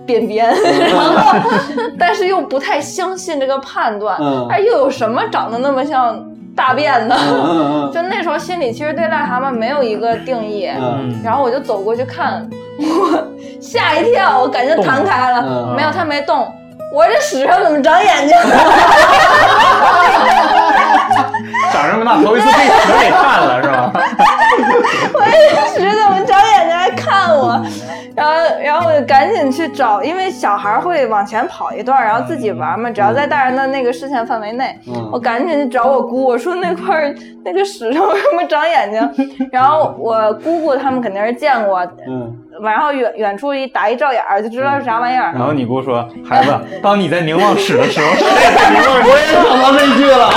[0.05, 0.45] 便便，
[0.91, 1.49] 然后
[1.97, 4.15] 但是又不太相信这个判断，
[4.51, 6.23] 哎，又有什么长得那么像？
[6.59, 7.15] 大便的，
[7.93, 10.69] 就那时候心里其实对癞蛤蟆没有一个定义，
[11.23, 12.45] 然后我就走过去看，
[12.77, 13.27] 我
[13.61, 16.45] 吓一跳，我感觉弹开了，没有，它没动。
[16.91, 18.35] 我这屎上怎么长眼睛？
[21.71, 23.91] 长这么大头一次被屎给看了是吧？
[25.13, 27.63] 我这屎怎么长眼睛还看我？
[28.19, 34.77] 然后，然后我就赶紧去找，因为小孩会往前跑一段，然后自己玩嘛，只要在大人的那个视线范围内，
[35.11, 37.13] 我赶紧去找我姑，我说那块
[37.45, 39.27] 那个屎上为什么长眼睛？
[39.51, 45.31] 然后我姑姑他们肯定是见过，嗯，然后远远处一打一照眼儿就知道是啥玩意儿。
[45.33, 50.29] 然后你姑说，孩子， 当你在凝望屎的时候， 我也想到这一句了。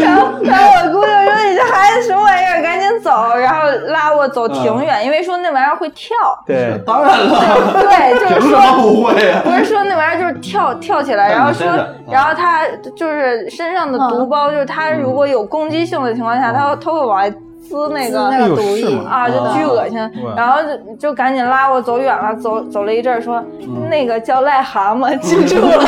[0.00, 2.60] 然后，然后我姑就说：“你这孩子什么玩意儿？
[2.62, 2.73] 赶紧
[3.04, 6.16] 走！”然后拉我走挺远，因为说那玩意儿会跳。
[6.46, 7.72] 对，当然了。
[7.74, 9.42] 对，就是说不会啊。
[9.44, 11.66] 不是说那玩意儿就是跳跳起来，然后说，
[12.10, 12.66] 然后它
[12.96, 19.98] 就是身上的毒包，就是它如果有攻击性的情况下，它它会往外滋那个那个毒液啊，就巨恶心。
[20.36, 23.42] 然后就就赶紧拉我走远了，走走了一阵，说
[23.90, 25.84] 那个叫癞蛤蟆，记住了。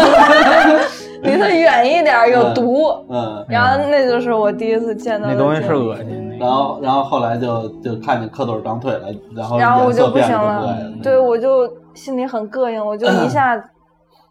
[1.22, 2.88] 离它远一点，有毒。
[3.08, 6.36] 嗯，然后那就是我第一次见到那东西是恶心的。
[6.36, 10.92] 然后，然后后来就就看见蝌蚪长腿了，然后然后我就不行了。
[11.02, 13.62] 对，我就心里很膈应，我就 一下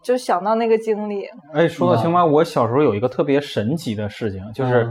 [0.02, 1.24] 就想到那个经历。
[1.52, 4.88] 哎，说到青蛙，我小时候有一个特别神奇的事情，就是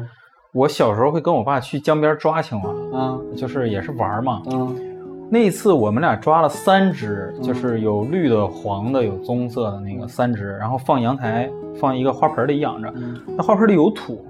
[0.54, 4.95] 我小时候会跟我爸去江边抓青蛙，嗯，就是也是玩嘛，嗯。
[5.28, 11.50] 那一次我们俩抓了三只，就是有绿的、黄的、有棕色的那个三只，然后放阳台，
[11.80, 12.94] 放一个花盆里养着。
[13.36, 14.24] 那花盆里有土，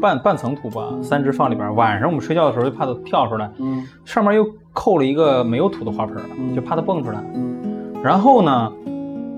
[0.00, 1.74] 半半层土吧，三只放里边。
[1.74, 3.50] 晚上我们睡觉的时候就怕它跳出来，
[4.04, 6.16] 上面又扣了一个没有土的花盆，
[6.54, 7.24] 就怕它蹦出来。
[8.02, 8.72] 然后呢，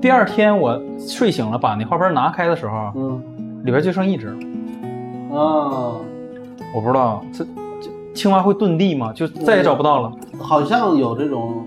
[0.01, 2.93] 第二天我睡醒了，把那花盆拿开的时候，
[3.63, 4.29] 里边就剩一只。
[5.31, 5.95] 啊，
[6.75, 7.47] 我不知道这。
[8.15, 9.13] 青蛙会遁地吗？
[9.13, 10.13] 就再也找不到了。
[10.39, 11.65] 好像有这种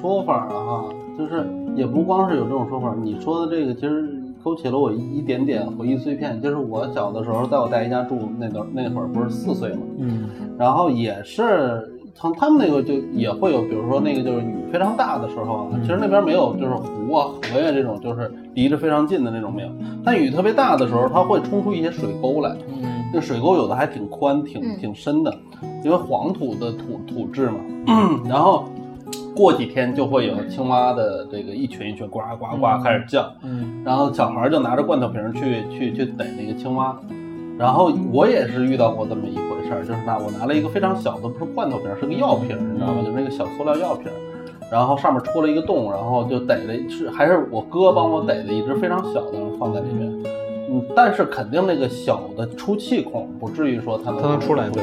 [0.00, 0.84] 说法啊，哈，
[1.18, 2.94] 就是也不光是有这种说法。
[3.02, 4.08] 你说的这个其实
[4.42, 6.40] 勾起了我一点点回忆碎片。
[6.40, 19.68] 就是我小的时候，在我大姨家住那段那会儿，不是四岁嘛，嗯，然后也是从他们那个就也会有，比如说那个就是雨非常大的时候啊，其实那边没有就是湖啊河呀这种就是离着非常近的那种没有。
[20.04, 22.54] 但雨特别大的时候，它会冲出一些水沟来。
[23.14, 25.32] 这水沟有的还挺宽，挺挺深的，
[25.84, 27.60] 因为黄土的土土质嘛。
[28.28, 28.64] 然后
[29.36, 33.32] 过几天就会有青蛙的这个一群一群呱呱呱开始叫。
[33.42, 36.98] 嗯，然后小孩就拿着罐头瓶去去去逮那个青蛙。
[37.56, 43.00] 然后我也是遇到过这么一回事儿，就是拿我拿了一个非常小的，不是罐头瓶，是个药瓶，你知道吗？
[43.00, 44.10] 就是那个小塑料药瓶，
[44.72, 50.12] 然后上面戳了一个洞，然后就逮了，是还是我哥帮我逮的一只非常小的，放在里面。
[50.96, 54.82] 但是肯定那个小的出气孔不至于说它能它能出来，对，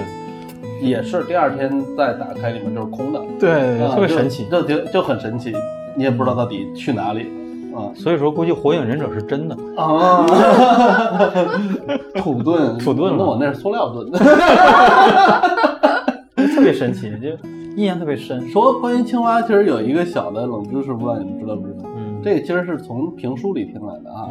[0.81, 5.51] 也是第二天再打开里面就是空的，对，特别神奇，就就就很神奇，
[5.95, 7.27] 你也不知道到底去哪里
[7.75, 7.89] 啊。
[7.95, 10.25] 所以说估计火影忍者是真的啊，
[12.15, 14.11] 土遁 土遁，那我那是塑料遁，
[16.55, 17.29] 特别神奇，就
[17.75, 18.47] 印象特别深。
[18.49, 21.79] 说关于青蛙，其实有一个小的冷知识，不知道你们知道不知道？
[21.95, 24.29] 嗯，这个其实是从评书里听来的啊。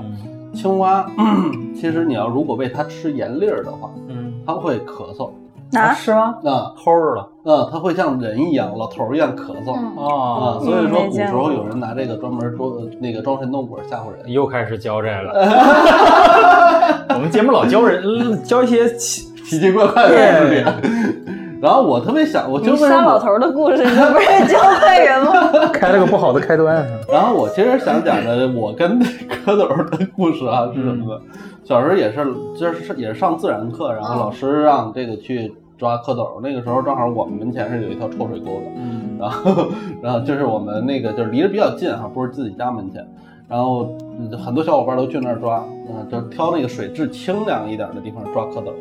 [0.52, 1.06] 青蛙，
[1.74, 5.30] 其实你要如果喂它吃盐粒儿的话，嗯，它会咳嗽。
[5.72, 6.34] 啊，是吗？
[6.44, 7.28] 啊，齁着了。
[7.44, 9.72] 嗯，它会像人一样，老头一样咳嗽。
[9.72, 14.30] 啊，所以说古时候有人拿这个专门装那个装神弄鬼吓唬人。
[14.30, 15.30] 又开始教这个。
[17.14, 21.29] 我们节目老教人教一些奇 奇奇怪怪的事情。
[21.60, 25.32] 然后我特别想，我就杀老头的故事， 你这不是教坏人吗？
[25.72, 26.86] 开了个不好的开端。
[27.12, 29.56] 然后我其实想讲的，我跟蝌蚪
[29.90, 31.20] 的故事啊是什么呢？
[31.62, 32.24] 小时候也是，
[32.58, 36.40] 就是也是上自然课，然后老师让这个去抓蝌蚪。
[36.40, 39.68] 那个时候正好我们门前是有一条臭水沟的，嗯，然后
[40.02, 43.06] 然后就是我们那个就是离得比较近哈，不是自己家门前，
[43.46, 43.96] 然后
[44.42, 48.72] 很多小伙伴都去那儿抓，嗯，就挑那个水质清凉一点的地方抓蝌蚪。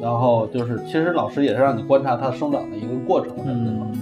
[0.00, 3.98] 然后就是，其实老师也是让你观察它生长的一个过程什么的。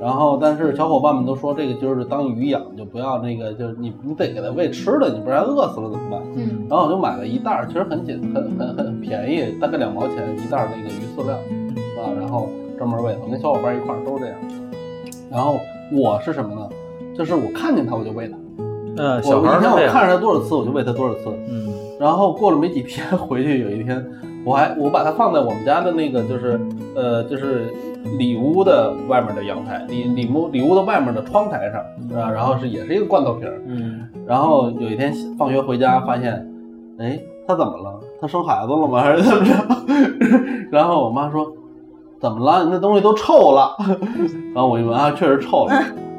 [0.00, 6.22] 然后，但是小伙伴们都说这个就是当鱼养，就不要那个，就是你你得给它喂吃的，你不然饿死了怎么办？
[6.36, 6.64] 嗯。
[6.70, 11.36] 然后我就买了一袋，其实很简很很很便宜，大概两毛钱一袋那个鱼饲料，
[12.02, 12.48] 啊，然后
[12.78, 14.34] 专门喂它，我跟小伙伴一块儿都这样。
[15.30, 15.60] 然后
[15.92, 16.66] 我是什么呢？
[17.14, 18.36] 就是我看见它我就喂它。
[18.96, 21.24] 嗯，小孩儿我看着它多少次我就喂它多少次。
[21.50, 21.68] 嗯。
[21.98, 24.02] 然后过了没几天 回去，有一天
[24.44, 26.60] 我还我把它放在我们家的那个就是
[26.94, 27.72] 呃就是
[28.18, 31.80] 里屋的外面的阳台里里屋里屋的外面的窗台上
[32.20, 33.60] 啊，然后是也是一个罐头瓶儿。
[33.66, 34.06] 嗯。
[34.26, 36.46] 然后有一天放学回家发现，
[36.98, 38.00] 哎，它怎么了？
[38.20, 39.00] 它生孩子了吗？
[39.02, 39.52] 还是怎么着？
[40.70, 41.52] 然后我妈说。
[42.20, 42.68] 怎么了？
[42.70, 43.74] 那东西都臭了。
[44.54, 45.72] 然后我一闻啊，确实臭了。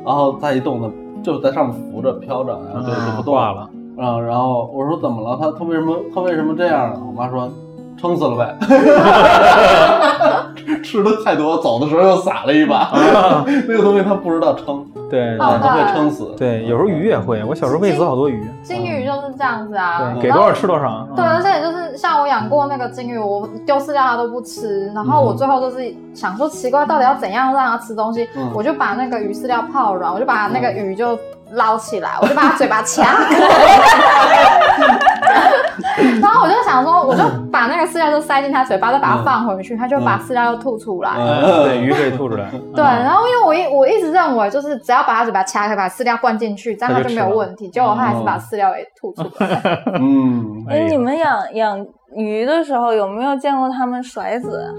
[0.03, 0.89] 然后再一动，它
[1.21, 3.69] 就在上面浮着飘着，然后就就不动了。
[3.99, 5.37] 啊，然后我说怎么了？
[5.39, 7.01] 它它为什么它为什么这样呢？
[7.05, 7.47] 我妈说。
[7.97, 8.57] 撑死了呗，
[10.83, 12.89] 吃的太多，走的时候又撒了一把，
[13.67, 16.33] 那个东西它不知道撑，对，它会撑死。
[16.37, 18.43] 对，有时候鱼也会，我小时候喂死好多鱼。
[18.63, 21.07] 金鱼就是这样子啊，给多少吃多少。
[21.15, 28.27] 对，而且就是像我养过那个金鱼，我丢饲料它都不吃，然后我最后就是想说奇怪，到底要怎样让它吃东西？
[28.53, 31.17] 我就把那个鱼饲料泡软，我就把那个鱼就
[31.51, 33.17] 捞起来，我就把他嘴巴掐。
[36.21, 41.11] 然后我就想说，我就把那个饲料都塞进他嘴巴，再把它放回去，他就把饲料又吐出来。
[41.15, 42.49] 对，鱼可以吐出来。
[42.75, 47.69] 对，然后因为我一我一直认为，就是只要把他嘴巴掐开，把饲料灌进去，这样它就没有问题。
[47.69, 49.61] 结果它还是把饲料给吐出来。
[49.99, 54.73] 嗯，哎，你们养养鱼的时候有没有见过他们甩子？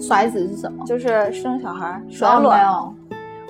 [0.00, 0.84] 甩子是什么？
[0.86, 2.60] 就是生小孩甩卵。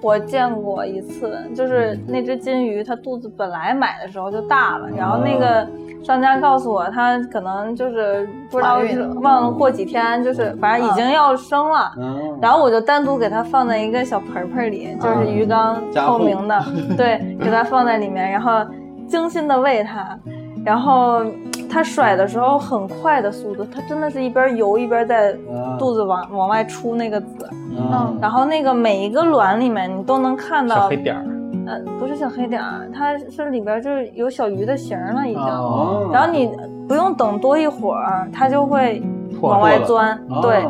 [0.02, 5.66] 我见过一次，就是那只金鱼，它肚子本来买的时候就大了，然后那个
[6.04, 11.92] 商家告诉我，它可能就是不知道是忘了过几天，就是反正已经要生了，
[12.40, 16.64] 然后我就单独给它放在一个小盆盆里，就是鱼缸透明的，
[16.96, 18.64] 对，给它放在里面，然后
[19.08, 20.16] 精心的喂它，
[20.68, 21.22] 然后
[21.70, 25.34] 它甩的时候很快的速度，它真的是一边游一边在
[25.78, 27.48] 肚子往往外出那个籽。
[27.70, 31.24] 嗯，然后那个每一个卵里面你都能看到小黑点儿，
[31.66, 36.12] 呃，不是小黑点儿，它是里边就是有小鱼的形了已经。
[36.12, 36.50] 然后你
[36.86, 39.02] 不用等多一会儿，它就会
[39.40, 40.20] 往外钻。
[40.42, 40.66] 对，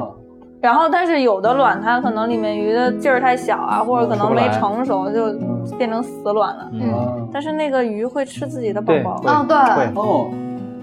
[0.60, 5.32] 然后但是有的卵它可能里面鱼的劲儿太小啊，或者可能没成熟就
[5.76, 6.68] 变成死卵了。
[6.72, 9.20] 嗯，但是那个鱼会吃自己的宝宝。
[9.24, 9.56] 哦，对，
[9.94, 10.30] 哦。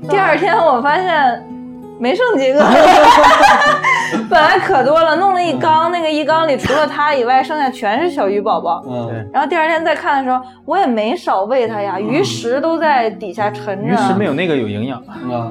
[0.10, 1.44] 第二天我发现。
[1.98, 2.60] 没剩几个，
[4.30, 8.84] 本来可多了，弄了一缸，那个一缸里除了它以外，剩下全是小鱼宝宝。
[8.86, 13.94] 嗯，然后第二天再看的时候，我也没少喂它呀，鱼食都在底下沉着。
[13.94, 15.00] 鱼食没有那个有营养。
[15.00, 15.50] 啊，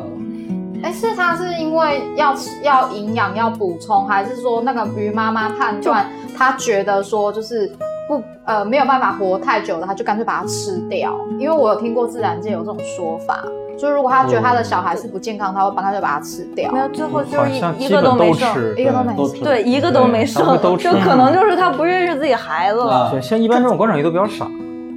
[0.84, 6.06] 哎，是它是因为要吃要营养要补充，还是说那个鱼妈妈判断
[6.36, 7.72] 它觉得说就是
[8.06, 11.18] 不呃没有办法活太久了，它就干脆把它吃掉？
[11.38, 13.42] 因为我有听过自然界有这种说法。
[13.76, 16.70] 就如果他觉得他的小孩是不健康，他会帮他就把它吃掉。
[16.70, 20.44] 没有，最后就是一一个都没剩，一个都没剩，对，一个都没剩，
[20.78, 23.10] 就可能就是他不认识自己孩子了。
[23.10, 24.46] 对，像一般这种观赏鱼都比较傻。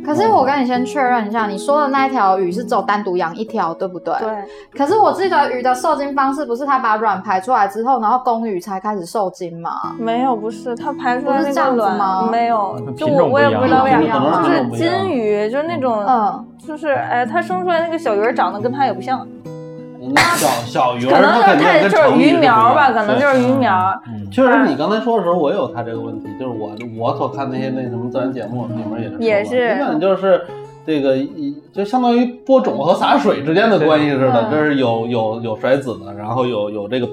[0.07, 4.15] 可是我跟你先确认一下，你说的那一条鱼是只有单独养一条，对不对？
[4.19, 4.29] 对。
[4.77, 9.71] 可是我记得鱼的受精方式不是它把卵排出来之后，然后公鱼才开始受精吗？
[9.99, 12.29] 没有，不是，它排出来是这样子吗？
[12.31, 19.27] 没有，就我我也不知道为啥，就是金鱼，就是那种，嗯，就是哎，它生出来那个小鱼长得跟它也不像。
[20.15, 23.93] 小小鱼可能就是太就是鱼苗吧，可能就是鱼苗。
[24.31, 30.45] 确实，你刚才说的时候，我有他这个问题，就是我我所看那些那什么自然节目里面也是，也是，基本就是
[30.85, 37.07] 这个一就相当于播种和洒水之间的关系似的，就是有有有甩籽的，然后有有这个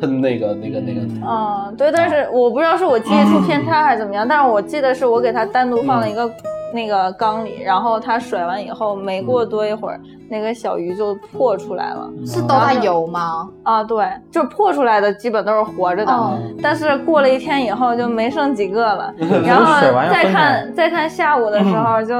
[0.00, 1.00] 喷那个那个那个。
[1.26, 6.30] 嗯，对，但是我不知道是我记忆出偏差还是怎么样，但是我记得是我给他单独放了一个。
[6.72, 12.10] 那个缸里，然后它甩完以后，没过多一会儿，那个小鱼就破出来了。
[12.26, 13.48] 是都在游吗？
[13.62, 16.38] 啊，对，就破出来的基本都是活着的。
[16.62, 19.14] 但是过了一天以后，就没剩几个了。
[19.44, 19.80] 然后
[20.10, 22.14] 再看再看下午的时候，就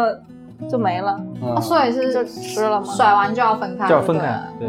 [0.71, 1.21] 就没了。
[1.61, 2.87] 所以是就吃了吗？
[2.87, 4.41] 甩完就要分开，就要分开。
[4.59, 4.69] 对。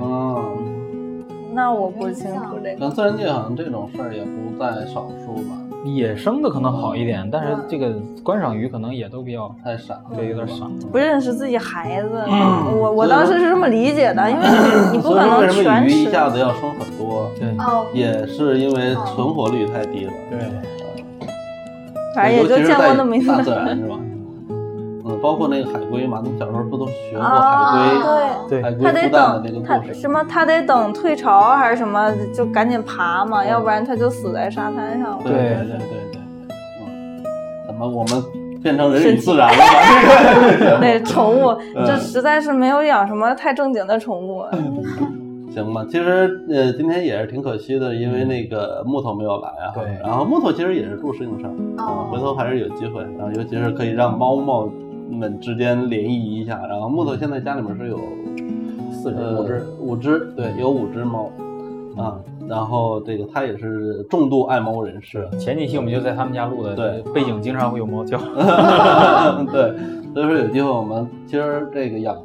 [1.54, 2.78] 那我不清楚这个。
[2.80, 5.56] 但自然界好像这种事儿也不在少数吧。
[5.96, 7.94] 野生的可能好一点，但是这个
[8.24, 12.24] 观赏鱼可能也都比较太傻，对，有点傻，不认识自己孩子。
[12.28, 14.44] 我我当时是这么理解的，因为
[14.92, 15.96] 你不可能全吃。
[15.96, 17.50] 鱼一下子要生很多，对，
[17.94, 20.14] 也是因为存活率太低了。
[20.30, 20.40] 对，
[22.16, 23.96] 反正也就见过那么一大自然是吧？
[25.28, 27.90] 嗯，包括那个海龟嘛，你小时候不都学过海
[28.48, 28.50] 龟？
[28.50, 29.94] 对，海龟孵蛋的那个故事。
[29.94, 30.24] 什么？
[30.30, 32.14] 它得等退潮还是什么？
[32.34, 35.20] 就赶紧爬嘛，要不然它就死在沙滩上了。
[35.24, 36.22] 对对对对对。
[36.82, 37.24] 嗯，
[37.68, 38.24] 怎么我们
[38.64, 40.80] 变成人与自然了吧？
[40.80, 41.54] 对，宠物
[41.86, 44.44] 这实在是没有养什么太正经的宠物。
[45.54, 45.84] 行吧。
[45.90, 49.74] 其实呃，今天也是挺可惜的，因为那个木头没有来啊。
[49.74, 49.84] 对。
[50.04, 53.02] 然后木头其实也是住适应生，啊，回头还是有机会。
[53.18, 54.70] 然后尤其是可以让猫猫
[55.16, 56.66] 们之间联谊一下。
[56.68, 58.00] 然后木头现在家里面是有
[58.92, 61.30] 四只、五只、五只，对，有五只猫。
[61.98, 65.28] 啊，然后这个他也是重度爱猫人士。
[65.40, 68.20] 前几期我们就在他们家录的，对，背景经常会有猫叫。
[69.52, 69.74] 对，
[70.14, 72.16] 所以说有机会我们今儿这个养，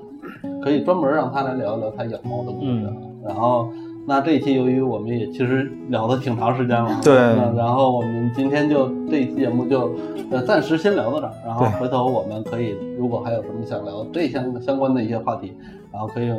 [0.63, 2.93] 可以专门让他来聊一聊他养猫的故事。
[3.25, 3.71] 然后，
[4.05, 7.15] 那这一期由于我们也其实聊的挺长时间了，对。
[7.57, 9.95] 然后我们今天就这一期节目就
[10.31, 15.53] 呃暂时先聊到这儿，然后回头我们可以如果还有什么想聊这相相关的一些话题，
[15.93, 16.33] 然后可以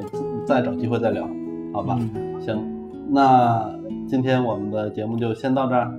[0.45, 1.27] 再找机会再聊，
[1.73, 1.98] 好吧？
[2.45, 2.57] 行。
[3.10, 3.69] 那
[4.10, 5.90] 今天我们的节目就先到这儿，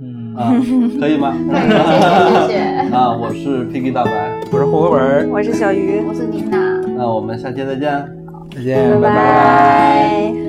[0.00, 0.54] 嗯啊，
[0.98, 1.34] 可以吗？
[2.48, 2.58] 谢谢。
[2.94, 6.80] 啊，我是 P K 大白，我是户口本，我是小鱼，我是妮娜。
[6.96, 8.08] 那我们下期再见，
[8.54, 10.43] 再见，拜拜。